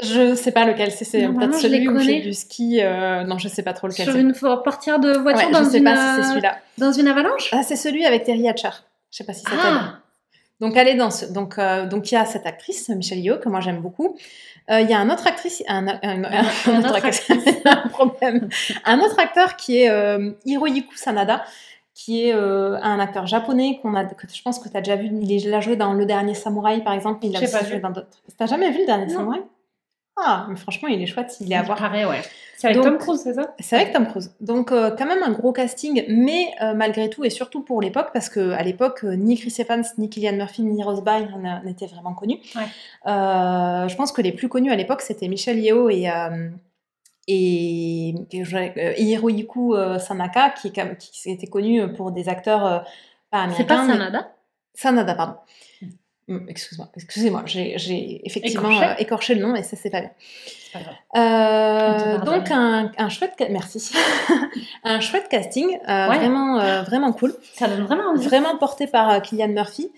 [0.00, 1.04] Je sais pas lequel c'est.
[1.04, 2.20] C'est peut-être celui où connais.
[2.20, 2.78] du ski.
[2.82, 4.20] euh, Non, je sais pas trop lequel Sur c'est.
[4.20, 4.34] une
[4.64, 6.58] partir de voiture Ouais, dans, je sais une, pas si c'est euh, celui-là.
[6.78, 7.48] dans une avalanche?
[7.52, 8.70] Ah, c'est celui avec Terry Hatcher.
[9.10, 9.58] Je sais pas si ça t'aide.
[9.62, 9.98] Ah
[10.60, 11.24] Donc elle est dans ce...
[11.26, 14.16] donc euh, donc il y a cette actrice Michelle Yeoh que moi j'aime beaucoup.
[14.70, 16.30] Euh, Il y a un autre actrice, un, un- un- un
[16.66, 18.48] Un autre autre actrice, un problème,
[18.84, 19.88] un autre acteur qui est
[20.44, 21.42] Hiroyuki Sanada,
[21.98, 24.94] qui est euh, un acteur japonais qu'on a, que je pense que tu as déjà
[24.94, 25.10] vu.
[25.20, 27.26] Il, a joué dans Le Dernier Samouraï par exemple.
[27.26, 28.22] Il a aussi joué dans d'autres.
[28.36, 29.14] T'as jamais vu Le Dernier Non.
[29.18, 29.42] Samouraï?
[30.16, 31.36] Ah, mais franchement il est chouette.
[31.40, 31.80] Il est à voir.
[31.92, 32.20] Ouais.
[32.56, 33.52] C'est avec Donc- Tom Cruise, c'est ça?
[33.58, 34.32] C'est avec Tom Cruise.
[34.40, 38.10] Donc euh, quand même un gros casting, mais euh, malgré tout, et surtout pour l'époque,
[38.12, 41.86] parce que à l'époque, euh, ni Chris Evans, ni Killian Murphy, ni Rose Byrne n'étaient
[41.86, 42.38] vraiment connus.
[42.54, 42.62] Ouais.
[43.06, 46.08] Je pense que les plus connus à l'époque, c'était Michelle Yeoh et...
[47.28, 48.14] euh, et
[48.44, 50.72] euh, Hiroyuki euh, Sanaka, qui,
[51.26, 52.78] était connu pour des acteurs euh,
[53.30, 53.56] pas américains.
[53.58, 54.32] C'est pas mais- Sanada?
[54.74, 55.34] Sanada, pardon.
[56.30, 58.84] Hum, Excuse-moi, excusez-moi, j'ai effectivement Écorché?
[58.86, 60.10] euh, écorché le nom et ça c'est pas bien.
[60.74, 60.94] Pas grave.
[61.16, 63.90] Euh, donc un, un chouette merci
[64.84, 66.18] un chouette casting euh, Ouais.
[66.18, 68.26] vraiment euh, vraiment cool Ça donne vraiment envie.
[68.26, 69.90] vraiment porté par euh, Killian Murphy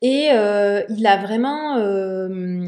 [0.00, 2.66] et euh, il a vraiment euh,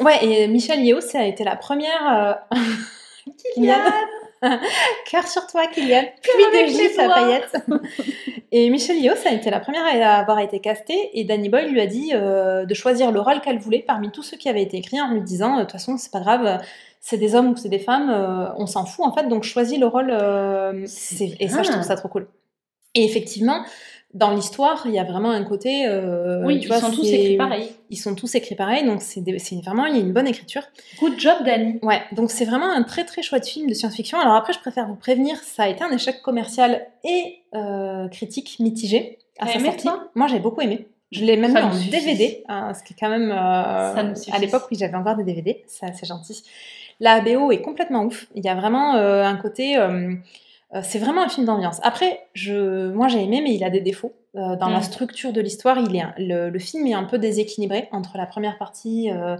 [0.00, 2.38] ouais et Michelle Yeoh ça a été la première
[3.54, 3.74] Kylian.
[5.10, 6.04] Cœur sur toi Kylian.
[6.22, 7.56] Puis de gifs à paillettes
[8.52, 11.70] et Michelle Yeoh ça a été la première à avoir été castée et Danny Boyle
[11.72, 14.62] lui a dit euh, de choisir le rôle qu'elle voulait parmi tous ceux qui avaient
[14.62, 16.60] été écrits en lui disant de toute façon c'est pas grave
[17.00, 19.78] c'est des hommes ou c'est des femmes, euh, on s'en fout en fait, donc choisis
[19.78, 20.10] le rôle.
[20.10, 22.26] euh, c'est- et ça, je trouve ça trop cool.
[22.94, 23.62] Et effectivement,
[24.14, 25.86] dans l'histoire, il y a vraiment un côté.
[25.86, 27.70] euh, Oui, tu ils vois, sont tous écrits pareil.
[27.90, 30.62] Ils sont tous écrits pareil, donc c'est des- vraiment, il y a une bonne écriture.
[30.98, 31.78] Good job, Danny.
[31.82, 34.18] Ouais, donc c'est vraiment un très très chouette film de science-fiction.
[34.18, 38.56] Alors après, je préfère vous prévenir, ça a été un échec commercial et euh, critique
[38.60, 39.88] mitigé à sa sortie.
[40.14, 40.88] Moi, j'ai beaucoup aimé.
[41.12, 41.90] Je l'ai même Ça me en suffit.
[41.90, 43.30] DVD, hein, ce qui est quand même.
[43.30, 44.32] euh, Ça me suffit.
[44.34, 46.42] à l'époque, oui, j'avais encore des DVD, c'est assez gentil.
[47.00, 48.26] La BO est complètement ouf.
[48.34, 49.76] Il y a vraiment euh, un côté.
[50.74, 51.80] Euh, c'est vraiment un film d'ambiance.
[51.82, 54.12] Après, je, moi j'ai aimé, mais il a des défauts.
[54.36, 54.82] Euh, dans la Mm.
[54.82, 58.26] structure de l'histoire, il est un- le, le film est un peu déséquilibré entre la
[58.26, 59.36] première partie euh,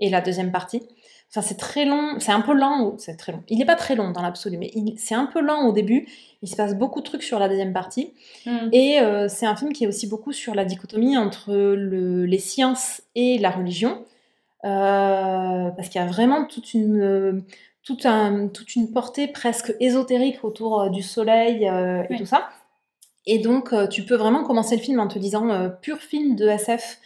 [0.00, 0.82] et la deuxième partie.
[1.30, 3.42] Enfin, c'est très long, c'est un peu lent, c'est très long.
[3.48, 6.06] Il n'est pas très long dans l'absolu, mais il- c'est un peu lent au début.
[6.42, 8.12] Il se passe beaucoup de trucs sur la deuxième partie.
[8.44, 8.50] Mm.
[8.72, 12.38] Et euh, c'est un film qui est aussi beaucoup sur la dichotomie entre le- les
[12.38, 14.04] sciences et la religion.
[14.62, 17.42] Parce qu'il y a vraiment toute une,
[18.04, 22.48] un- toute une portée presque ésotérique autour euh, du soleil euh, et tout ça.
[23.26, 26.34] Et donc, euh, tu peux vraiment commencer le film en te disant euh, pur film
[26.36, 26.98] de SF,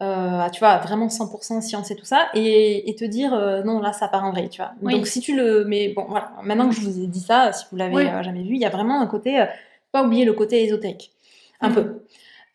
[0.00, 3.30] tu vois, vraiment 100% science et tout ça, et, et te dire
[3.64, 4.72] non, là, ça part en vrai, tu vois.
[4.82, 4.92] Oui.
[4.94, 5.64] Donc, si tu le.
[5.64, 8.04] Mais bon, voilà, maintenant que je vous ai dit ça, si vous l'avez Oui.
[8.22, 9.44] jamais vu, il y a vraiment un côté.
[9.92, 11.12] pas oublier le côté ésotérique.
[11.60, 11.74] Un Mhm.
[11.74, 12.02] peu.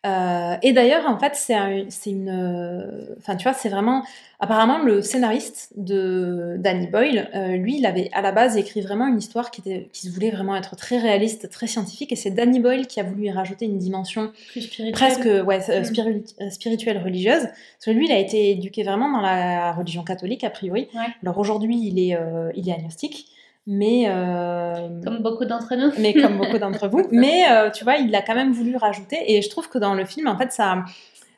[0.06, 2.28] Euh, et d'ailleurs, en fait, c'est un- c'est une.
[2.30, 4.04] euh, Enfin, tu vois, c'est vraiment.
[4.40, 9.08] Apparemment, le scénariste de Danny Boyle, euh, lui, il avait à la base écrit vraiment
[9.08, 12.60] une histoire qui, était, qui voulait vraiment être très réaliste, très scientifique, et c'est Danny
[12.60, 14.92] Boyle qui a voulu y rajouter une dimension Plus spirituel.
[14.92, 15.84] presque ouais, Mm.
[15.84, 17.42] spiritu- spirituelle religieuse.
[17.42, 20.86] Parce que lui, il a été éduqué vraiment dans la religion catholique, a priori.
[20.94, 21.00] Ouais.
[21.24, 23.26] Alors aujourd'hui, il, est, euh, il est agnostique,
[23.68, 24.06] mais.
[24.08, 25.92] euh, Comme beaucoup d'entre nous.
[26.00, 27.06] mais comme beaucoup d'entre vous.
[27.12, 29.18] Mais euh, tu vois, il l'a quand même voulu rajouter.
[29.36, 30.82] Et je trouve que dans le film, en fait, ça,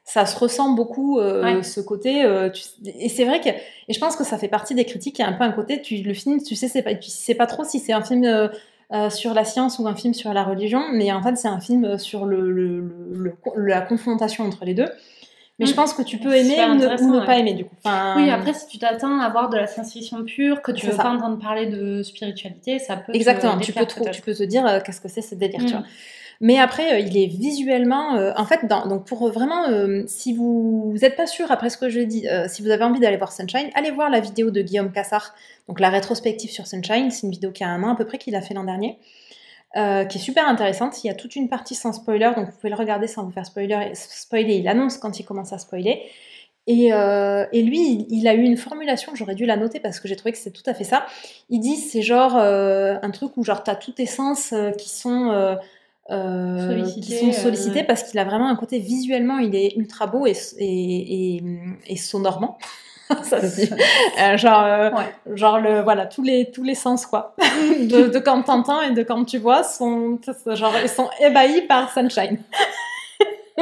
[0.05, 1.63] ça se ressent beaucoup, euh, Ouais.
[1.63, 2.25] ce côté.
[2.25, 2.63] euh, tu-
[2.99, 3.49] et c'est vrai que.
[3.51, 5.19] Et je pense que ça fait partie des critiques.
[5.19, 7.11] Il y a un peu un côté, tu, le film, tu sais, c'est pas, tu
[7.11, 8.25] sais pas trop si c'est un film.
[8.25, 8.49] euh,
[9.09, 11.97] sur la science ou un film sur la religion, mais en fait, c'est un film
[11.97, 13.35] sur le- le- le-
[13.65, 14.89] la confrontation entre les deux.
[15.61, 15.77] Mais je Mm.
[15.77, 17.27] pense que tu peux aimer ou ne, ou ouais.
[17.27, 17.75] pas aimer du coup.
[17.85, 20.93] Enfin, Oui, après, si tu t'attends à avoir de la science-fiction pure, que tu veux
[20.93, 21.03] ça.
[21.05, 24.15] pas entendre parler de spiritualité, ça peut te Exactement, tu peux, déplaire, trop- peut-être.
[24.17, 25.79] tu peux te dire euh, qu'est-ce que c'est ce délire, tu Mm.
[25.79, 25.83] vois.
[26.43, 30.33] Mais après, euh, il est visuellement, euh, en fait, dans- donc pour vraiment, euh, si
[30.33, 33.31] vous n'êtes pas sûr après ce que je dis, si vous avez envie d'aller voir
[33.31, 35.35] Sunshine, allez voir la vidéo de Guillaume Cassard,
[35.69, 37.11] donc la rétrospective sur Sunshine.
[37.11, 38.97] C'est une vidéo qui a un an à peu près qu'il a fait l'an dernier,
[39.77, 41.05] euh, qui est super intéressante.
[41.05, 43.31] Il y a toute une partie sans spoiler, donc vous pouvez le regarder sans vous
[43.31, 43.93] faire spoiler.
[43.95, 46.03] Spoiler, il annonce quand il commence à spoiler.
[46.67, 49.99] Et, euh, et lui, il, il a eu une formulation, j'aurais dû la noter parce
[49.99, 51.07] que j'ai trouvé que c'est tout à fait ça.
[51.49, 55.57] Il dit c'est genre euh, un truc où genre t'as tous tes sens qui sont
[56.09, 60.27] Sollicités, qui sont sollicités parce qu'il a vraiment un côté visuellement il est ultra beau
[60.27, 61.43] et, et, et,
[61.87, 62.59] et sonorement.
[63.23, 63.71] ça se dit.
[64.21, 65.37] Euh, genre, euh, Ouais.
[65.37, 67.35] genre le, voilà, tous les, tous les sens quoi.
[67.81, 71.93] de, de quand t'entends et de quand tu vois sont, genre, ils sont ébahis par
[71.93, 72.39] Sunshine.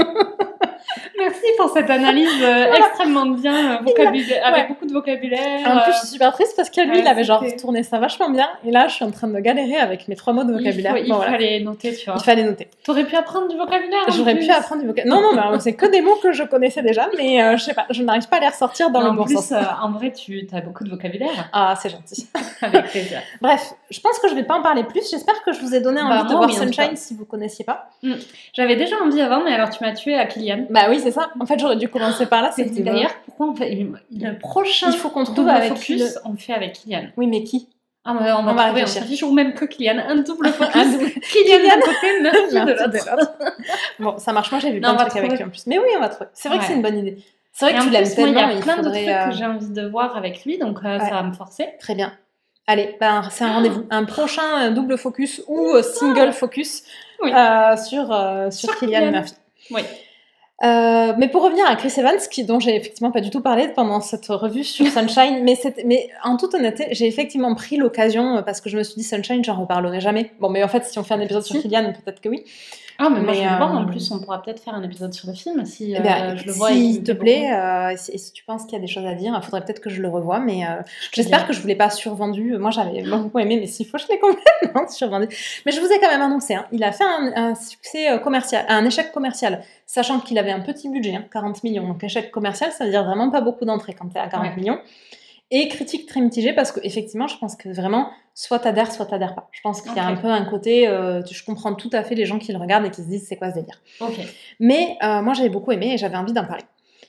[1.19, 4.69] Merci pour cette analyse euh, extrêmement bien, euh, vocabulaire, avec ouais.
[4.69, 5.61] beaucoup de vocabulaire.
[5.67, 7.83] En plus, euh, je suis super triste parce que lui, ouais, il avait genre tourné
[7.83, 8.49] ça vachement bien.
[8.67, 10.93] Et là, je suis en train de galérer avec mes trois mots de il, vocabulaire.
[10.93, 11.33] faut- il Bon, voilà.
[11.33, 12.15] fallait noter, tu vois.
[12.19, 12.69] Il fallait noter.
[12.85, 13.99] T'aurais pu apprendre du vocabulaire.
[14.17, 15.21] J'aurais pu apprendre du vocabulaire.
[15.21, 17.65] Non, non, mais euh, c'est que des mots que je connaissais déjà, mais euh, je
[17.65, 19.53] sais pas, je n'arrive pas à les ressortir dans en le bon plus, sens.
[19.53, 21.49] euh, en vrai, tu as beaucoup de vocabulaire.
[21.53, 22.29] Ah, c'est gentil.
[22.63, 23.21] Avec plaisir.
[23.41, 25.09] Bref, je pense que je vais pas en parler plus.
[25.11, 27.65] J'espère que je vous ai donné Bah, envie de moi, voir Sunshine si vous connaissiez
[27.65, 27.91] pas.
[28.55, 30.67] J'avais déjà envie avant, mais alors tu m'as tué à Kylian.
[30.71, 31.31] Bah oui, c'est ça.
[31.41, 32.51] En fait, j'aurais dû commencer par là.
[32.55, 36.19] C'est c'était- d'ailleurs pourquoi on fait le prochain il faut qu'on trouve double avec focus,
[36.25, 37.07] on fait avec Kylian.
[37.17, 37.69] Oui, mais qui?
[38.05, 39.29] Ah, mais on va On va trouver, réfléchir.
[39.29, 40.77] ou même que Kylian, un double focus.
[40.77, 43.33] Un double- Kylian d'un côté, Murphy de l'autre.
[43.99, 44.51] Bon, ça marche.
[44.51, 45.67] Moi, j'ai vu Non, plein de trucs avec lui en plus.
[45.67, 46.31] Mais oui, on va trouver.
[46.33, 46.69] C'est vrai que Ouais.
[46.69, 47.19] c'est une bonne idée.
[47.53, 48.49] C'est vrai Et que tu l'aimes tellement.
[48.51, 50.79] il y a plein de trucs euh, que j'ai envie de voir avec lui, donc
[50.85, 51.67] euh, ça va me forcer.
[51.81, 52.13] Très bien.
[52.69, 53.85] Allez, ben, c'est un rendez-vous.
[53.91, 56.85] Un prochain euh, double focus ou euh, single focus
[57.23, 57.33] Oui.
[57.35, 59.11] euh, sur, euh, sur, Sur Kylian Kylian.
[59.13, 59.35] Murphy.
[59.73, 59.81] Oui.
[60.65, 63.69] Euh, mais pour revenir à Chris Evans, qui, dont j'ai effectivement pas du tout parlé
[63.69, 68.43] pendant cette revue sur Sunshine, mais, mais en toute honnêteté, j'ai effectivement pris l'occasion euh,
[68.43, 70.33] parce que je me suis dit Sunshine, j'en reparlerai jamais.
[70.41, 71.61] Bon, mais en fait, si on fait un épisode sur.
[71.61, 72.45] Kylian, peut-être que oui.
[73.01, 73.73] Ah, mais, moi, Mais, je le voir.
[73.75, 76.01] En euh, plus, on pourra peut-être faire un épisode sur le film si Eh euh,
[76.03, 76.73] ben, je le vois.
[76.73, 78.89] et qu'il S'il te plaît euh, et si, si tu penses qu'il y a des
[78.89, 81.61] choses à dire, il faudrait peut-être que je le revoie, mais euh, J'espère que je
[81.61, 82.59] vous l'ai pas survendu.
[82.59, 85.29] Moi, j'avais beaucoup aimé, mais s'il faut, je l'ai complètement survendu.
[85.65, 88.65] Mais je vous ai quand même annoncé, hein, il a fait un, un succès commercial,
[88.69, 91.87] un échec commercial, sachant qu'il avait un petit budget, hein, 40 millions.
[91.87, 94.47] Donc, échec commercial, ça veut dire vraiment pas beaucoup d'entrées quand tu es à 40
[94.49, 94.57] Ouais.
[94.57, 94.79] millions.
[95.51, 99.49] Et critique très mitigée parce qu'effectivement, je pense que vraiment, soit t'adhères, soit t'adhères pas.
[99.53, 102.15] Je pense qu'il y a un peu un côté, euh, je comprends tout à fait
[102.15, 103.81] les gens qui le regardent et qui se disent c'est quoi ce délire?
[104.01, 104.19] Ok,
[104.61, 106.65] Mais euh, moi, j'avais beaucoup aimé et j'avais envie d'en parler.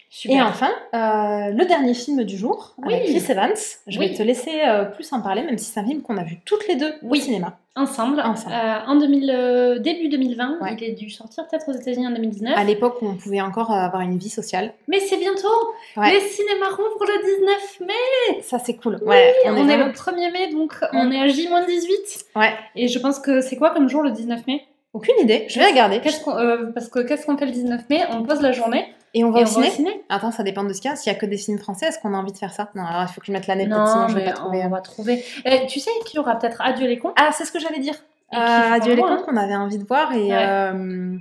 [0.10, 0.38] Super.
[0.38, 2.94] Et enfin, euh, le dernier film du jour, Oui.
[2.94, 3.54] avec Chris Evans.
[3.88, 6.24] Je vais te laisser euh, plus en parler, même si c'est un film qu'on a
[6.24, 7.20] vu toutes les deux Oui.
[7.20, 7.58] au cinéma.
[7.76, 8.54] Ensemble, Ensemble.
[8.54, 10.76] euh, en 2000, euh, début 2020, Ouais.
[10.78, 12.58] il est dû sortir peut-être aux États-Unis en 2019.
[12.58, 14.74] À l'époque où on pouvait encore avoir une vie sociale.
[14.90, 15.48] Mais c'est bientôt
[15.96, 16.12] Ouais.
[16.12, 19.00] Les cinémas rouvrent le 19 mai Ça, c'est cool.
[19.06, 22.26] ouais, On, on, est, est, le vraiment- 1er mai, donc on est à J-18.
[22.36, 22.52] Ouais.
[22.76, 24.66] Et je pense que c'est quoi comme jour le 19 mai?
[24.92, 25.46] Aucune idée.
[25.50, 26.02] Je vais regarder.
[26.28, 28.02] Euh, Parce que qu'est-ce qu'on fait le 19 mai?
[28.12, 30.04] On pose la journée Et on va et au on va au ciné.
[30.10, 30.96] Attends, ça dépend de ce qu'il y a.
[30.96, 32.70] S'il y a que des films français, est-ce qu'on a envie de faire ça?
[32.76, 34.62] Non, alors il faut que je mette l'année, peut-être, sinon Non, je vais pas trouver.
[34.66, 35.26] on va trouver.
[35.46, 37.14] Eh, tu sais qu'il y aura peut-être Adieu les cons?
[37.18, 37.96] Ah, c'est ce que j'allais dire.
[38.34, 40.28] Euh, Adieu les cons qu'on avait envie de voir et.
[40.28, 40.48] Ouais.
[40.48, 41.18] euh,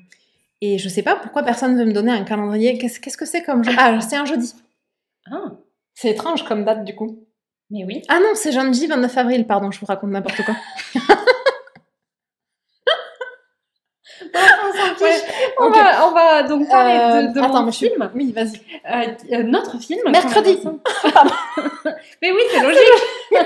[0.61, 2.77] Et je sais pas pourquoi personne veut me donner un calendrier.
[2.79, 4.55] Qu'est-ce qu'est-ce que c'est comme jour Ah, c'est un jeudi.
[5.31, 5.53] Ah,
[5.95, 7.21] C'est étrange comme date du coup.
[7.71, 8.03] mais oui.
[8.09, 10.55] Ah non, c'est jeudi 29 avril, pardon, je vous raconte n'importe quoi.
[14.35, 15.01] on s'en fiche.
[15.01, 15.23] Ouais,
[15.61, 18.11] On, va, on va donc parler de, de Euh, attends, mon mais je suis- film.
[18.15, 18.61] Oui, vas-y.
[18.91, 20.01] Euh, euh, notre film.
[20.11, 20.59] Mercredi.
[22.23, 22.81] mais oui, c'est logique.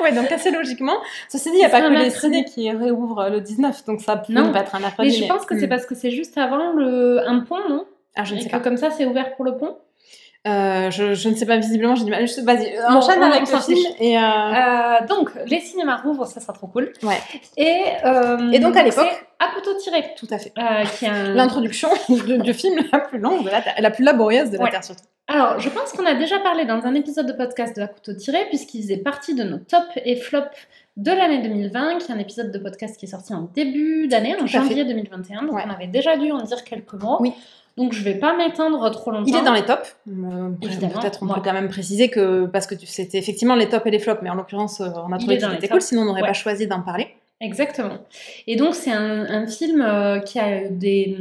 [0.00, 0.96] Ouais, donc assez logiquement.
[1.28, 4.16] Ceci dit, il n'y a pas que les ciné qui réouvrent le 19, donc ça
[4.16, 4.48] peut Non.
[4.48, 5.12] ne pas être un Mais mercredi.
[5.12, 5.68] je pense que c'est hmm.
[5.68, 7.20] parce que c'est juste avant le...
[7.28, 7.84] un pont, non?
[8.16, 8.60] Ah, je ne sais que pas.
[8.60, 9.76] comme ça, c'est ouvert pour le pont?
[10.48, 12.24] Euh, je, je ne sais pas, visiblement, j'ai du mal.
[12.24, 13.78] Vas-y, Bon, enchaîne avec le film.
[14.00, 16.92] Et, euh, Euh, donc, les cinémas rouvrent, ça sera trop cool.
[17.02, 17.18] Ouais.
[17.58, 17.82] Et,
[18.52, 20.52] Et donc, à l'époque- À couteau tiré, Tout à fait.
[20.56, 24.56] un- L'introduction du, du film la plus longue, de la, Terre- la plus laborieuse de
[24.58, 24.70] la Ouais.
[24.70, 25.04] Terre surtout.
[25.28, 28.12] Alors, je pense qu'on a déjà parlé dans un épisode de podcast de À couteau
[28.14, 30.40] tiré, puisqu'il faisait partie de nos top et flop
[30.96, 34.34] de l'année 2020, qui est un épisode de podcast qui est sorti en début d'année,
[34.40, 35.42] en janvier 2021.
[35.42, 35.62] Donc, Ouais.
[35.66, 37.18] on avait déjà dû en dire quelques mots.
[37.20, 37.32] Oui.
[37.80, 39.24] Donc, je vais pas m'étendre trop longtemps.
[39.26, 39.96] Il est dans les tops.
[40.08, 43.68] Euh, Évidemment, Peut-être on peut quand même préciser que, parce que tu- c'était effectivement les
[43.68, 45.56] tops et les flops, mais en l'occurrence, euh, on a trouvé est dans qu'il les
[45.58, 45.72] était tops.
[45.72, 46.28] cool, sinon on n'aurait Ouais.
[46.28, 47.08] pas choisi d'en parler.
[47.40, 47.96] Exactement.
[48.46, 51.16] Et donc c'est un, un film euh, qui a des,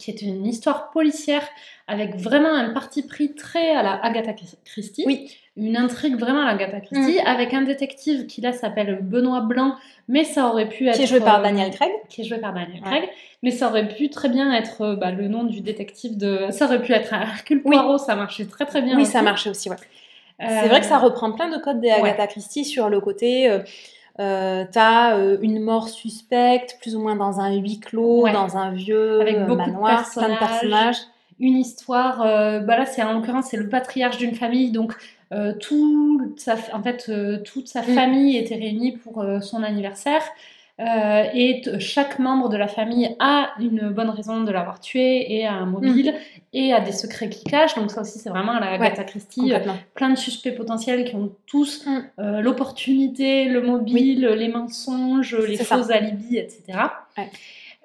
[0.00, 1.42] qui est une histoire policière
[1.86, 4.32] avec vraiment un parti pris très à la Agatha
[4.64, 5.04] Christie.
[5.06, 5.30] Oui.
[5.56, 9.74] Une intrigue vraiment à la Agatha Christie, avec un détective qui là s'appelle Benoît Blanc,
[10.08, 10.96] mais ça aurait pu être.
[10.96, 11.90] Qui est joué par euh, Daniel Craig.
[12.08, 13.08] Qui est joué par Daniel Craig,
[13.42, 16.46] mais ça aurait pu très bien être euh, bah, le nom du détective de.
[16.50, 17.76] Ça aurait pu être Hercule Oui.
[17.76, 18.94] Poirot, ça marchait très très bien.
[18.96, 19.10] Oui, aussi.
[19.10, 19.76] ça marchait aussi, ouais.
[20.40, 23.50] Euh, C'est vrai que ça reprend plein de codes des Agatha Christie sur le côté.
[23.50, 23.58] Euh,
[24.20, 28.32] euh, T'as euh, une mort suspecte, plus ou moins dans un huis clos, Ouais.
[28.32, 30.38] dans un vieux Avec euh, beaucoup de manoir, plein de personnages.
[30.38, 30.96] personnages.
[31.40, 32.22] une histoire.
[32.22, 34.94] euh, bah là, c'est en l'occurrence c'est le patriarche d'une famille, donc
[35.32, 37.94] euh, toute sa, en fait, euh, toute sa Mm.
[37.94, 40.22] famille était réunie pour euh, son anniversaire.
[41.34, 45.52] Et chaque membre de la famille a une bonne raison de l'avoir tué et a
[45.52, 46.14] un mobile
[46.54, 47.74] et a des secrets qui cachent.
[47.74, 48.80] Donc ça aussi c'est vraiment à la Mm.
[48.80, 49.52] Ouais, Agatha Christie,
[49.94, 52.40] plein de suspects potentiels qui ont tous Mm.
[52.40, 55.76] l'opportunité, le mobile, les mensonges, les ça.
[55.76, 56.62] faux alibis, etc.
[57.18, 57.28] Ouais.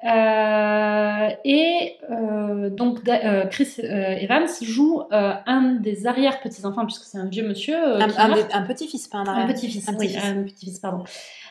[0.06, 7.18] Euh, et euh, donc euh, Chris Evans joue un des arrière petits enfants puisque c'est
[7.18, 9.48] un vieux monsieur Un, des- un petit-fils, pas un un arrière.
[9.48, 10.07] petit-fils, un oui,
[10.45, 10.77] petit-fils.
[10.77, 11.03] un pardon.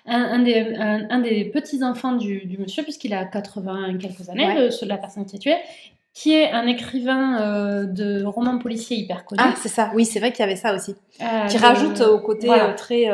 [0.07, 4.69] Un, des, un, des petits-enfants du, du monsieur, puisqu'il a 80 et quelques années, Ouais.
[4.69, 5.57] le- la personne qui est tuée,
[6.13, 9.41] qui est un écrivain euh, de romans policiers hyper connu.
[9.43, 9.91] Ah, c'est ça.
[9.95, 10.95] Oui, c'est vrai qu'il y avait ça aussi.
[11.23, 12.75] Euh, Qui rajoute au côté voilà.
[12.75, 13.09] très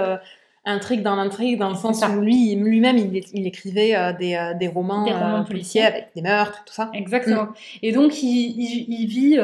[0.67, 4.69] intrigue dans l'intrigue, dans le sens où lui, lui-même, il, écrivait euh, des, euh, des
[4.69, 5.83] romans, Des romans euh, policiers.
[5.83, 6.91] avec des meurtres, tout ça.
[6.93, 7.49] Exactement.
[7.83, 9.39] Et donc, il, il- il vit,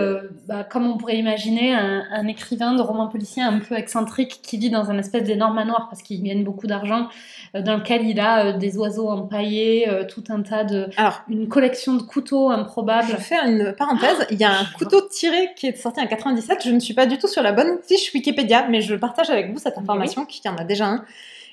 [0.47, 4.59] bah, comme on pourrait imaginer, un, un écrivain de romans policiers un peu excentrique qui
[4.59, 7.09] vit dans un espèce d'énorme manoir parce qu'il gagne beaucoup d'argent,
[7.55, 10.91] dans lequel il a des oiseaux empaillés, tout un tas de.
[10.99, 13.09] Alors, une collection de couteaux improbables.
[13.11, 14.27] je fais une parenthèse.
[14.31, 16.63] Il y a un couteau tiré qui est sorti en 97.
[16.65, 19.51] Je ne suis pas du tout sur la bonne fiche Wikipédia, mais je partage avec
[19.51, 21.05] vous cette information, qu'il y en a déjà un.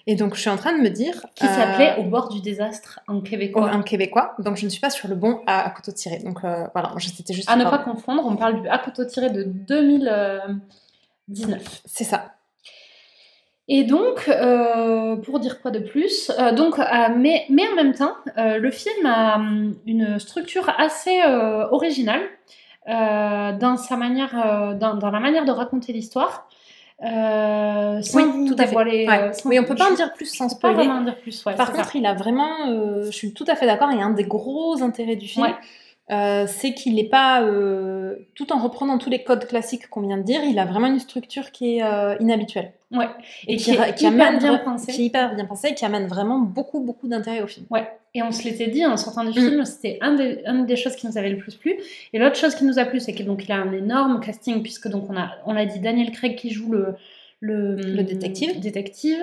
[0.06, 1.26] Et donc, je suis en train de me dire.
[1.36, 3.70] Qui euh, s'appelait Au bord du désastre en québécois.
[3.72, 6.18] un québécois, donc je ne suis pas sur le bon à, à couteau tiré.
[6.20, 7.50] Donc euh, voilà, c'était juste.
[7.50, 11.82] À ne pas confondre, on parle du à couteau tiré de 2019.
[11.86, 12.34] C'est ça.
[13.70, 16.84] Et donc, euh, pour dire quoi de plus Euh, Donc, euh,
[17.18, 22.24] mais, mais en même temps, euh, le film a hum, une structure assez euh, originale
[22.90, 26.50] euh, dans sa manière, euh, dans, dans la manière de raconter l'histoire.
[27.04, 28.70] Euh, sans Oui, tout à fait.
[28.70, 29.08] dévoiler.
[29.08, 29.20] Ouais.
[29.24, 30.76] euh, sans- Oui, on peut pas en dire plus sans pas spoiler.
[30.76, 31.46] vraiment en dire plus.
[31.46, 31.98] ouais, Par contre, ça.
[31.98, 34.24] il a vraiment, euh, je suis tout à fait d'accord, il y a un des
[34.24, 35.54] gros intérêts du film, Ouais.
[36.12, 40.18] Euh, c'est qu'il n'est pas, euh, tout en reprenant tous les codes classiques qu'on vient
[40.18, 42.74] de dire, il a vraiment une structure qui est euh, inhabituelle.
[42.92, 43.08] Ouais.
[43.48, 44.92] Et, Et qui, qui est qui hyper amène bien vra- pensé.
[44.92, 47.66] Qui est hyper bien pensé et qui amène vraiment beaucoup, beaucoup d'intérêt au film.
[47.72, 49.50] Ouais, et on se l'était dit en sortant du Mm.
[49.50, 51.76] film, c'était un des, une des choses qui nous avait le plus plu.
[52.12, 55.10] Et l'autre chose qui nous a plu, c'est qu'il a un énorme casting puisque donc
[55.10, 56.96] on a on l'a dit Daniel Craig qui joue le
[57.40, 58.60] le, Le détective.
[58.60, 59.20] détective.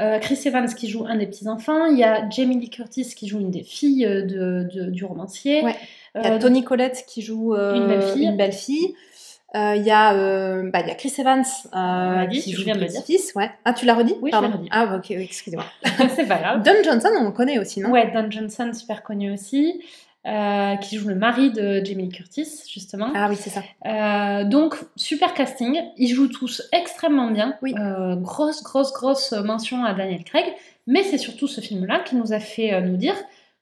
[0.00, 3.14] Euh, Chris Evans qui joue un des petits enfants, il y a Jamie Lee Curtis
[3.16, 5.62] qui joue une des filles de, de- du romancier.
[5.62, 5.74] Ouais.
[6.14, 8.24] Il y a Euh, Tony Collette qui joue euh, une belle fille.
[8.26, 8.94] une belle fille.
[9.56, 11.44] Euh, Il y, a, euh, bah, y a Chris Evans
[11.76, 13.00] euh, dit, qui je joue viens de le dire.
[13.02, 13.32] petit-fils.
[13.36, 13.50] Ouais.
[13.64, 14.16] Ah, tu l'as redit?
[14.20, 14.68] Oui, je l'ai redit.
[14.72, 15.64] Ah, ok, excusez-moi.
[16.16, 16.62] c'est pas grave.
[16.64, 17.90] Don Johnson, on le connaît aussi, non?
[17.90, 19.80] Ouais, Don Johnson, super connu aussi,
[20.24, 23.12] qui joue le mari de Jamie Curtis, justement.
[23.14, 24.44] Ah oui, c'est ça.
[24.44, 25.80] Donc, super casting.
[25.98, 27.56] Ils jouent tous extrêmement bien.
[27.62, 27.74] Oui.
[28.22, 30.46] Grosse, grosse, grosse mention à Daniel Craig.
[30.88, 33.14] Mais c'est surtout ce film-là qui nous a fait nous dire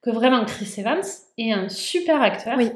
[0.02, 1.02] que vraiment Chris Evans
[1.38, 2.54] est un super acteur.
[2.58, 2.70] Oui.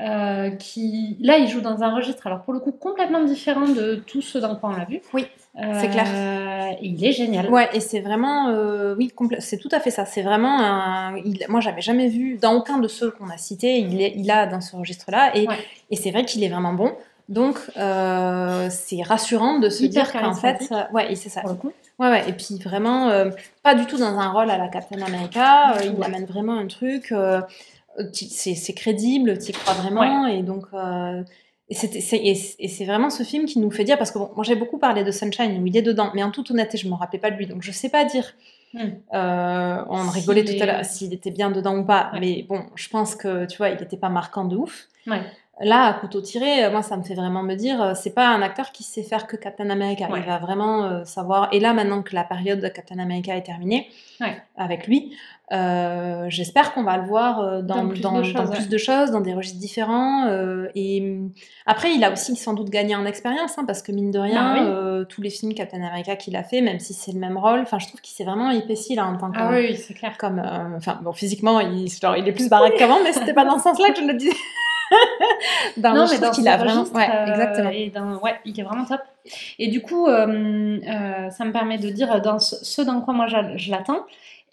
[0.00, 4.02] Euh, qui là il joue dans un registre alors pour le coup complètement différent de
[4.04, 5.24] tout ce dans quoi on l'a vu Oui,
[5.54, 6.74] c'est Euh, clair.
[6.82, 10.04] et il est génial Ouais, et c'est vraiment, euh, oui, c'est tout à fait ça.
[10.04, 11.16] C'est vraiment un.
[11.18, 14.28] il- moi, j'avais jamais vu dans aucun de ceux qu'on a cités, il, est, il
[14.32, 15.54] a dans ce registre-là, et, Ouais.
[15.92, 16.92] et c'est vrai qu'il est vraiment bon.
[17.28, 21.40] Donc, euh, c'est rassurant de se Hyper dire qu'en fait, euh, ouais, c'est ça.
[21.40, 23.30] pour le coup Ouais, ouais, et puis vraiment, euh,
[23.62, 25.76] pas du tout dans un rôle à la Captain America.
[25.76, 26.06] euh, il Ouais.
[26.06, 27.14] amène vraiment un truc.
[28.12, 30.66] c'est crédible, tu y crois vraiment, et donc.
[31.70, 34.78] et c'est vraiment ce film qui nous fait dire, parce que bon, moi j'ai beaucoup
[34.78, 37.30] parlé de Sunshine où il est dedans, mais en toute honnêteté, je me rappelais pas
[37.30, 38.34] de lui, donc je sais pas dire.
[38.74, 38.88] Hmm.
[39.14, 42.18] Euh, on rigolait tout à l'heure s'il était bien dedans ou pas, Ouais.
[42.20, 44.88] mais bon, je pense que tu vois, il était pas marquant de ouf.
[45.06, 45.22] Ouais.
[45.60, 48.26] Là, à couteau tiré, euh, moi, ça me fait vraiment me dire, euh, c'est pas
[48.26, 50.08] un acteur qui sait faire que Captain America.
[50.10, 50.18] Ouais.
[50.20, 51.48] Il va vraiment euh, savoir.
[51.52, 53.88] Et là, maintenant que la période de Captain America est terminée,
[54.20, 54.36] Ouais.
[54.56, 55.16] avec lui,
[55.52, 58.68] euh, j'espère qu'on va le voir dans, Dans plus dans- de dans choses, plus ouais.
[58.68, 60.26] de choses, dans des registres différents.
[60.26, 61.30] euh, et hum,
[61.66, 64.54] après, il a aussi sans doute gagné en expérience, hein, parce que mine de rien,
[64.56, 65.06] Bah oui.
[65.08, 67.78] tous les films Captain America qu'il a fait, même si c'est le même rôle, enfin,
[67.78, 69.38] je trouve qu'il s'est vraiment épaissi là en tant que.
[69.38, 70.42] ah oui, c'est clair Comme,
[70.76, 73.62] enfin, bon, physiquement, il, genre, il est plus baraque qu'avant, mais c'était pas dans ce
[73.64, 74.32] sens-là que je le disais.
[75.76, 76.84] Dans- non, mais dans qu'il a vraiment.
[76.94, 77.70] Ouais, euh, exactement.
[77.70, 79.00] et dans- ouais, il est vraiment top.
[79.58, 83.14] Et du coup, euh, euh, ça me permet de dire dans ce, ce dans quoi
[83.14, 84.04] moi je, je l'attends.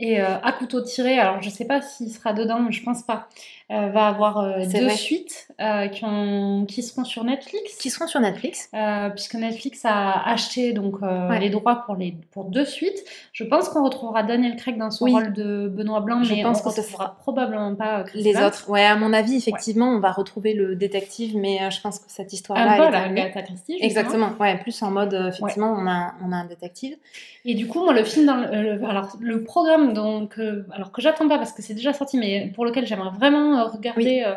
[0.03, 3.27] Et à couteau tiré, alors je sais pas s'il sera dedans, mais je pense pas,
[3.71, 4.95] euh, va avoir euh, deux vrai.
[4.95, 7.77] suites euh, qui, ont, qui seront sur Netflix.
[7.77, 8.69] Qui seront sur Netflix.
[9.15, 11.39] Puisque Netflix a acheté donc Ouais.
[11.39, 13.03] les droits pour les pour deux suites.
[13.31, 15.13] Je pense qu'on retrouvera Daniel Craig dans son Oui.
[15.13, 18.69] rôle de Benoît Blanc, Je mais pense on ce retrouvera probablement pas Chris Les autres.
[18.69, 22.33] Ouais, à mon avis, effectivement, on va retrouver le détective, mais je pense que cette
[22.33, 23.77] histoire-là, Un peu est la Christie.
[23.79, 26.97] Exactement, ouais, plus en mode, effectivement, on, a, on a un détective.
[27.45, 30.37] Et du coup, moi, le film, dans le, alors le programme, donc,
[30.71, 34.23] alors que j'attends pas parce que c'est déjà sorti, mais pour lequel j'aimerais vraiment regarder
[34.25, 34.35] euh,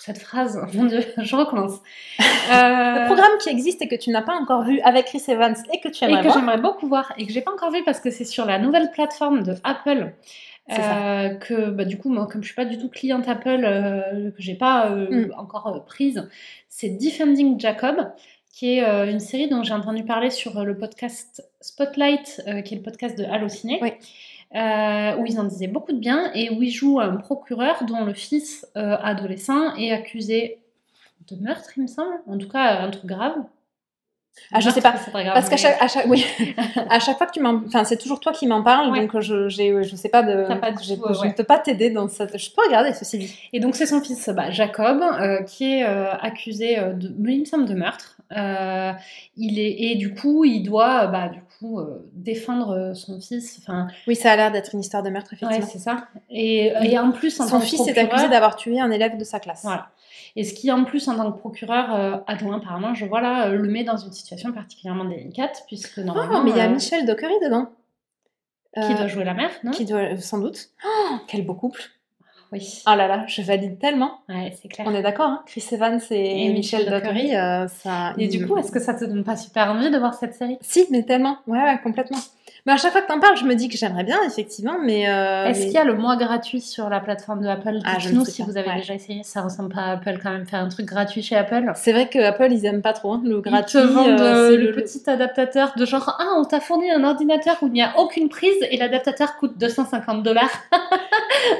[0.00, 0.60] cette phrase.
[0.74, 1.78] Mon Dieu, je recommence.
[2.50, 5.54] Euh, Le programme qui existe et que tu n'as pas encore vu avec Chris Evans
[5.72, 6.38] et que tu et aimerais que voir.
[6.38, 8.90] j'aimerais beaucoup voir et que j'ai pas encore vu parce que c'est sur la nouvelle
[8.90, 10.12] plateforme de Apple.
[10.72, 14.30] Euh, que bah, du coup moi comme je suis pas du tout cliente Apple euh,
[14.30, 15.32] que j'ai pas euh, Mm.
[15.36, 16.28] encore euh, prise
[16.68, 17.96] c'est Defending Jacob
[18.52, 22.60] qui est euh, une série dont j'ai entendu parler sur euh, le podcast Spotlight euh,
[22.62, 23.92] qui est le podcast de Allociné Oui.
[24.54, 28.04] Euh, où ils en disaient beaucoup de bien et où il joue un procureur dont
[28.04, 30.58] le fils euh, adolescent est accusé
[31.30, 33.34] de meurtre il me semble en tout cas un truc grave
[34.52, 34.96] Ah, je Meurtre, sais pas.
[34.96, 36.24] c'est très grave, Parce qu'à chaque, à chaque, oui,
[36.88, 39.00] à chaque fois que tu m'en, enfin, c'est toujours toi qui m'en parles, Ouais.
[39.06, 41.28] donc je, j'ai, je sais pas de, pas tout, euh, je ouais.
[41.28, 42.38] ne peux pas t'aider dans cette.
[42.38, 43.38] Je peux regarder ceci dit.
[43.52, 47.40] Et donc c'est son fils bah, Jacob euh, qui est euh, accusé euh, de, il
[47.40, 48.16] me semble de meurtre.
[48.36, 48.92] Euh,
[49.36, 51.46] il est et du coup il doit euh, bah, du coup
[51.80, 53.58] euh, défendre euh, son fils.
[53.60, 55.68] Enfin Oui, ça a l'air d'être une histoire de meurtre ouais effectivement.
[55.70, 56.08] c'est ça.
[56.30, 59.40] Et, et en plus en Son fils est accusé d'avoir tué un élève de sa
[59.40, 59.62] classe.
[59.62, 59.90] Voilà.
[60.36, 63.48] Et ce qui en plus en tant que procureur euh, adjoint apparemment je vois là
[63.48, 66.66] euh, le met dans une situation particulièrement délicate puisque normalement Oh, mais il y a
[66.68, 67.70] euh, Michel Dockery dedans.
[68.74, 69.72] qui Euh, doit jouer la mère non?
[69.72, 70.68] qui doit, sans doute.
[70.86, 71.82] Oh, quel beau couple.
[72.52, 72.82] Oui.
[72.86, 74.18] Oh là là, je valide tellement.
[74.28, 74.86] Ouais c'est clair.
[74.90, 78.14] On est d'accord, hein Chris Evans et, Et Michel Michel Dockery, euh, ça.
[78.18, 80.58] Et du coup est-ce que ça te donne pas super envie de voir cette série?
[80.60, 81.38] Si, mais tellement.
[81.46, 82.18] Ouais, ouais, complètement.
[82.66, 85.08] Mais à chaque fois que t'en parles, je me dis que j'aimerais bien, effectivement, mais.
[85.08, 87.98] euh, Est-ce mais- qu'il y a le mois gratuit sur la plateforme de Apple Ah,
[87.98, 88.76] je sais si pas, vous avez ouais.
[88.76, 89.22] déjà essayé.
[89.22, 91.72] Ça ressemble pas à Apple quand même, faire un truc gratuit chez Apple.
[91.74, 93.78] C'est vrai que Apple, ils aiment pas trop hein, le gratuit.
[93.78, 97.02] Ils te vendent euh, euh, le, petit adaptateur de genre Ah, on t'a fourni un
[97.04, 100.50] ordinateur où il n'y a aucune prise et l'adaptateur coûte 250 dollars.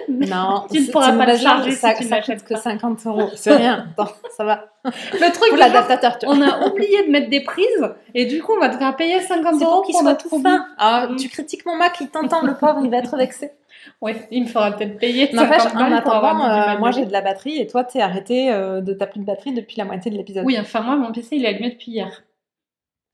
[0.09, 2.61] Non, Tu ne pourras pas le charger si ça, tu ne ça coûte que pas.
[2.61, 3.31] 50 euros.
[3.35, 3.87] C'est rien.
[3.97, 4.67] Attends, ça va.
[4.85, 7.67] Le truc l'adaptateur, on a oublié de mettre des prises
[8.15, 10.41] et du coup on va te faire payer 50 C'est euros pour qu'il soit tout
[10.43, 10.67] fin.
[10.79, 11.17] Ah, Mm.
[11.17, 13.51] tu critiques mon Mac, il t'entend, le pauvre, il va être vexé.
[14.03, 15.93] Ouais, il me faudra peut-être payer 50 N'empêche, en avoir
[16.35, 16.45] attendant,
[16.75, 19.25] euh, moi j'ai de la batterie et toi t'es arrêté euh, de ta plus de
[19.25, 20.45] batterie depuis la moitié de l'épisode.
[20.47, 22.23] Oui, enfin moi mon PC il est allumé depuis hier.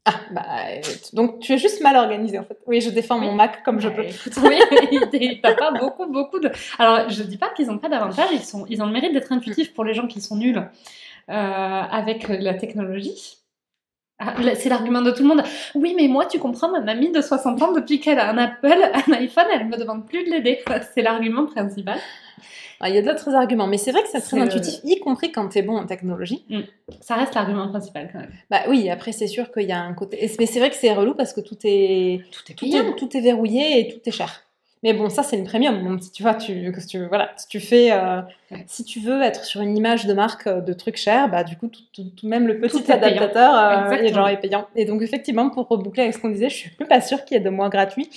[0.08, 0.42] Ah, bah,
[1.14, 2.58] donc tu es juste mal organisé en fait.
[2.66, 3.34] Oui, je défends mon Oui.
[3.36, 4.02] Mac comme je peux.
[4.02, 4.58] oui,
[5.12, 6.50] il- t'as pas beaucoup, beaucoup de.
[6.78, 8.66] Alors, je dis pas qu'ils ont pas d'avantage, ils, sont...
[8.68, 10.62] ils ont le mérite d'être intuitifs pour les gens qui sont nuls
[11.28, 13.38] avec la technologie.
[14.18, 15.42] Ah, c'est l'argument de tout le monde.
[15.74, 18.72] Oui, mais moi, tu comprends, ma mamie de 60 ans, depuis qu'elle a un Apple,
[19.08, 20.60] un iPhone, elle me demande plus de l'aider.
[20.94, 21.98] C'est l'argument principal.
[22.80, 24.98] Ah, Il y a d'autres arguments, mais c'est vrai que c'est très le- intuitif, y
[25.00, 26.46] compris quand t'es bon en technologie.
[27.02, 28.32] Ça reste l'argument principal quand même.
[28.50, 30.30] Bah oui, après c'est sûr qu'il y a un côté.
[30.38, 33.16] Mais c'est vrai que c'est relou parce que tout est Tout est tout est, tout
[33.16, 34.45] est verrouillé et tout est cher.
[34.86, 35.82] Mais bon, ça c'est une premium.
[35.82, 38.20] Bon, si tu vois, tu, que tu, voilà, si tu fais, euh,
[38.52, 38.62] Ouais.
[38.68, 41.56] si tu veux être sur une image de marque euh, de trucs chers, bah du
[41.56, 43.16] coup, tout, tout- tout- même le petit Tout est payant.
[43.16, 44.68] adaptateur euh, est, genre, est payant.
[44.76, 47.36] Et donc effectivement, pour reboucler avec ce qu'on disait, je suis plus pas sûre qu'il
[47.36, 48.08] y ait de mois gratuits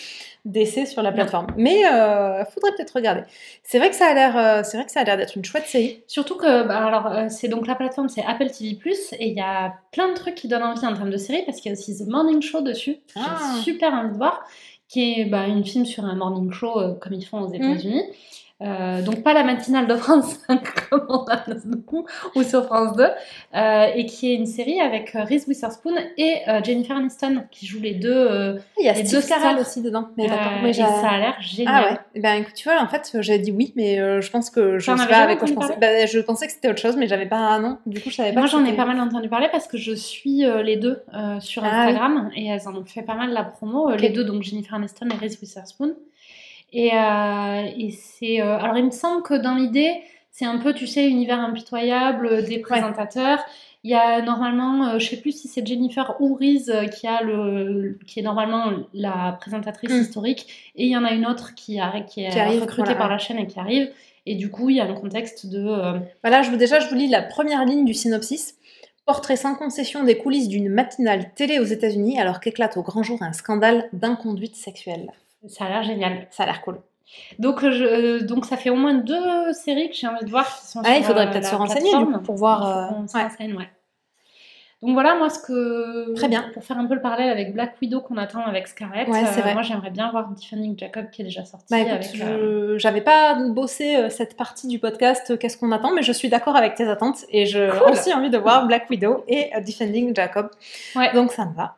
[0.45, 1.15] d'essai sur la Non.
[1.15, 1.47] plateforme.
[1.57, 3.23] Mais euh, faudrait peut-être regarder.
[3.63, 5.43] C'est vrai que ça a l'air, euh, c'est vrai que ça a l'air d'être une
[5.43, 6.03] chouette série.
[6.05, 8.77] Surtout que, bah, alors, c'est donc la plateforme, c'est Apple TV+,
[9.19, 11.59] et il y a plein de trucs qui donnent envie en termes de séries, parce
[11.59, 13.39] qu'il y a aussi The Morning Show dessus, que Ah.
[13.55, 14.45] j'ai super envie de voir,
[14.89, 18.03] qui est bah, une film sur un morning show, euh, comme ils font aux États-Unis.
[18.61, 22.05] Euh, donc pas la matinale de France 5 comme on a beaucoup,
[22.35, 23.03] ou sur France 2,
[23.55, 27.65] euh, et qui est une série avec euh, Reese Witherspoon et euh, Jennifer Aniston, qui
[27.67, 30.09] jouent les deux, Il y a Les Steve deux Carell aussi dedans.
[30.17, 30.51] Mais d'accord.
[30.61, 31.73] Mais et j'ai- ça a l'air génial.
[31.85, 31.97] Ah ouais.
[32.15, 34.87] Eh Ben écoute, tu vois, en fait, j'ai dit oui, mais je pense que je
[34.87, 35.77] T'en sais pas avec quoi je pensais.
[35.79, 37.77] Ben, je pensais que c'était autre chose, mais j'avais pas un nom.
[37.85, 38.39] Du coup, je savais pas.
[38.41, 41.01] Moi, j'en ai pas mal entendu parler parce que je suis les deux
[41.39, 43.89] sur Ah Instagram et elles en ont fait pas mal la promo.
[43.91, 45.93] Les deux, donc Jennifer Aniston et Reese Witherspoon.
[46.71, 48.41] Et, euh, et c'est.
[48.41, 49.91] euh, alors, il me semble que dans l'idée,
[50.31, 53.39] c'est un peu, tu sais, univers impitoyable euh, des présentateurs.
[53.83, 57.23] Il y a normalement, euh, je sais plus si c'est Jennifer ou euh, qui, a
[57.23, 60.01] le, qui est normalement la présentatrice Mm.
[60.01, 62.83] historique, et il y en a une autre qui, a, qui est Qui arrive, recrutée
[62.83, 63.89] voilà, par la chaîne et qui arrive.
[64.25, 65.65] Et du coup, il y a un contexte de.
[65.65, 68.55] euh, Voilà, je déjà, je vous lis la première ligne du synopsis.
[69.05, 73.17] Portrait sans concession des coulisses d'une matinale télé aux États-Unis alors qu'éclate au grand jour
[73.23, 75.11] un scandale d'inconduite sexuelle.
[75.47, 76.27] Ça a l'air génial.
[76.31, 76.79] Ça a l'air cool.
[77.39, 80.67] Donc, je, donc ça fait au moins deux séries que j'ai envie de voir qui
[80.67, 82.11] sont Ah, il sur, faudrait euh, peut-être se renseigner, plateforme.
[82.13, 83.23] du coup, pour voir, Il euh, qu'on se ouais.
[83.23, 83.69] renseigne, ouais.
[84.81, 86.13] Donc voilà, moi, ce que.
[86.13, 86.45] Très bien.
[86.53, 89.41] Pour faire un peu le parallèle avec Black Widow qu'on attend avec Scarlett, Ouais, euh,
[89.41, 89.53] vrai.
[89.53, 91.65] moi, j'aimerais bien voir Defending Jacob qui est déjà sorti.
[91.69, 95.93] Bah écoute, euh, je- j'avais pas bossé euh, cette partie du podcast, qu'est-ce qu'on attend,
[95.93, 97.91] mais je suis d'accord avec tes attentes et j'ai Cool.
[97.91, 100.49] aussi envie de voir Black Widow et Defending Jacob.
[100.95, 101.11] Ouais.
[101.13, 101.75] Donc ça me va.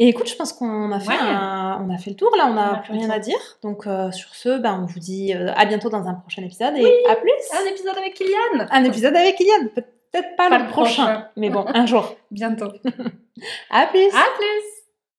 [0.00, 1.16] Et écoute, je pense qu'on a fait, Ouais.
[1.20, 3.38] un- on a fait le tour là, on n'a plus rien à dire.
[3.62, 6.76] Donc euh, sur ce, ben, on vous dit euh, à bientôt dans un prochain épisode
[6.76, 7.32] et à plus.
[7.52, 11.28] Un épisode avec Kylian Un épisode avec Kylian, peut-être pas, le prochain, prochain.
[11.36, 12.14] mais bon, un jour.
[12.30, 12.68] Bientôt.
[13.70, 14.06] À plus.
[14.08, 14.77] À plus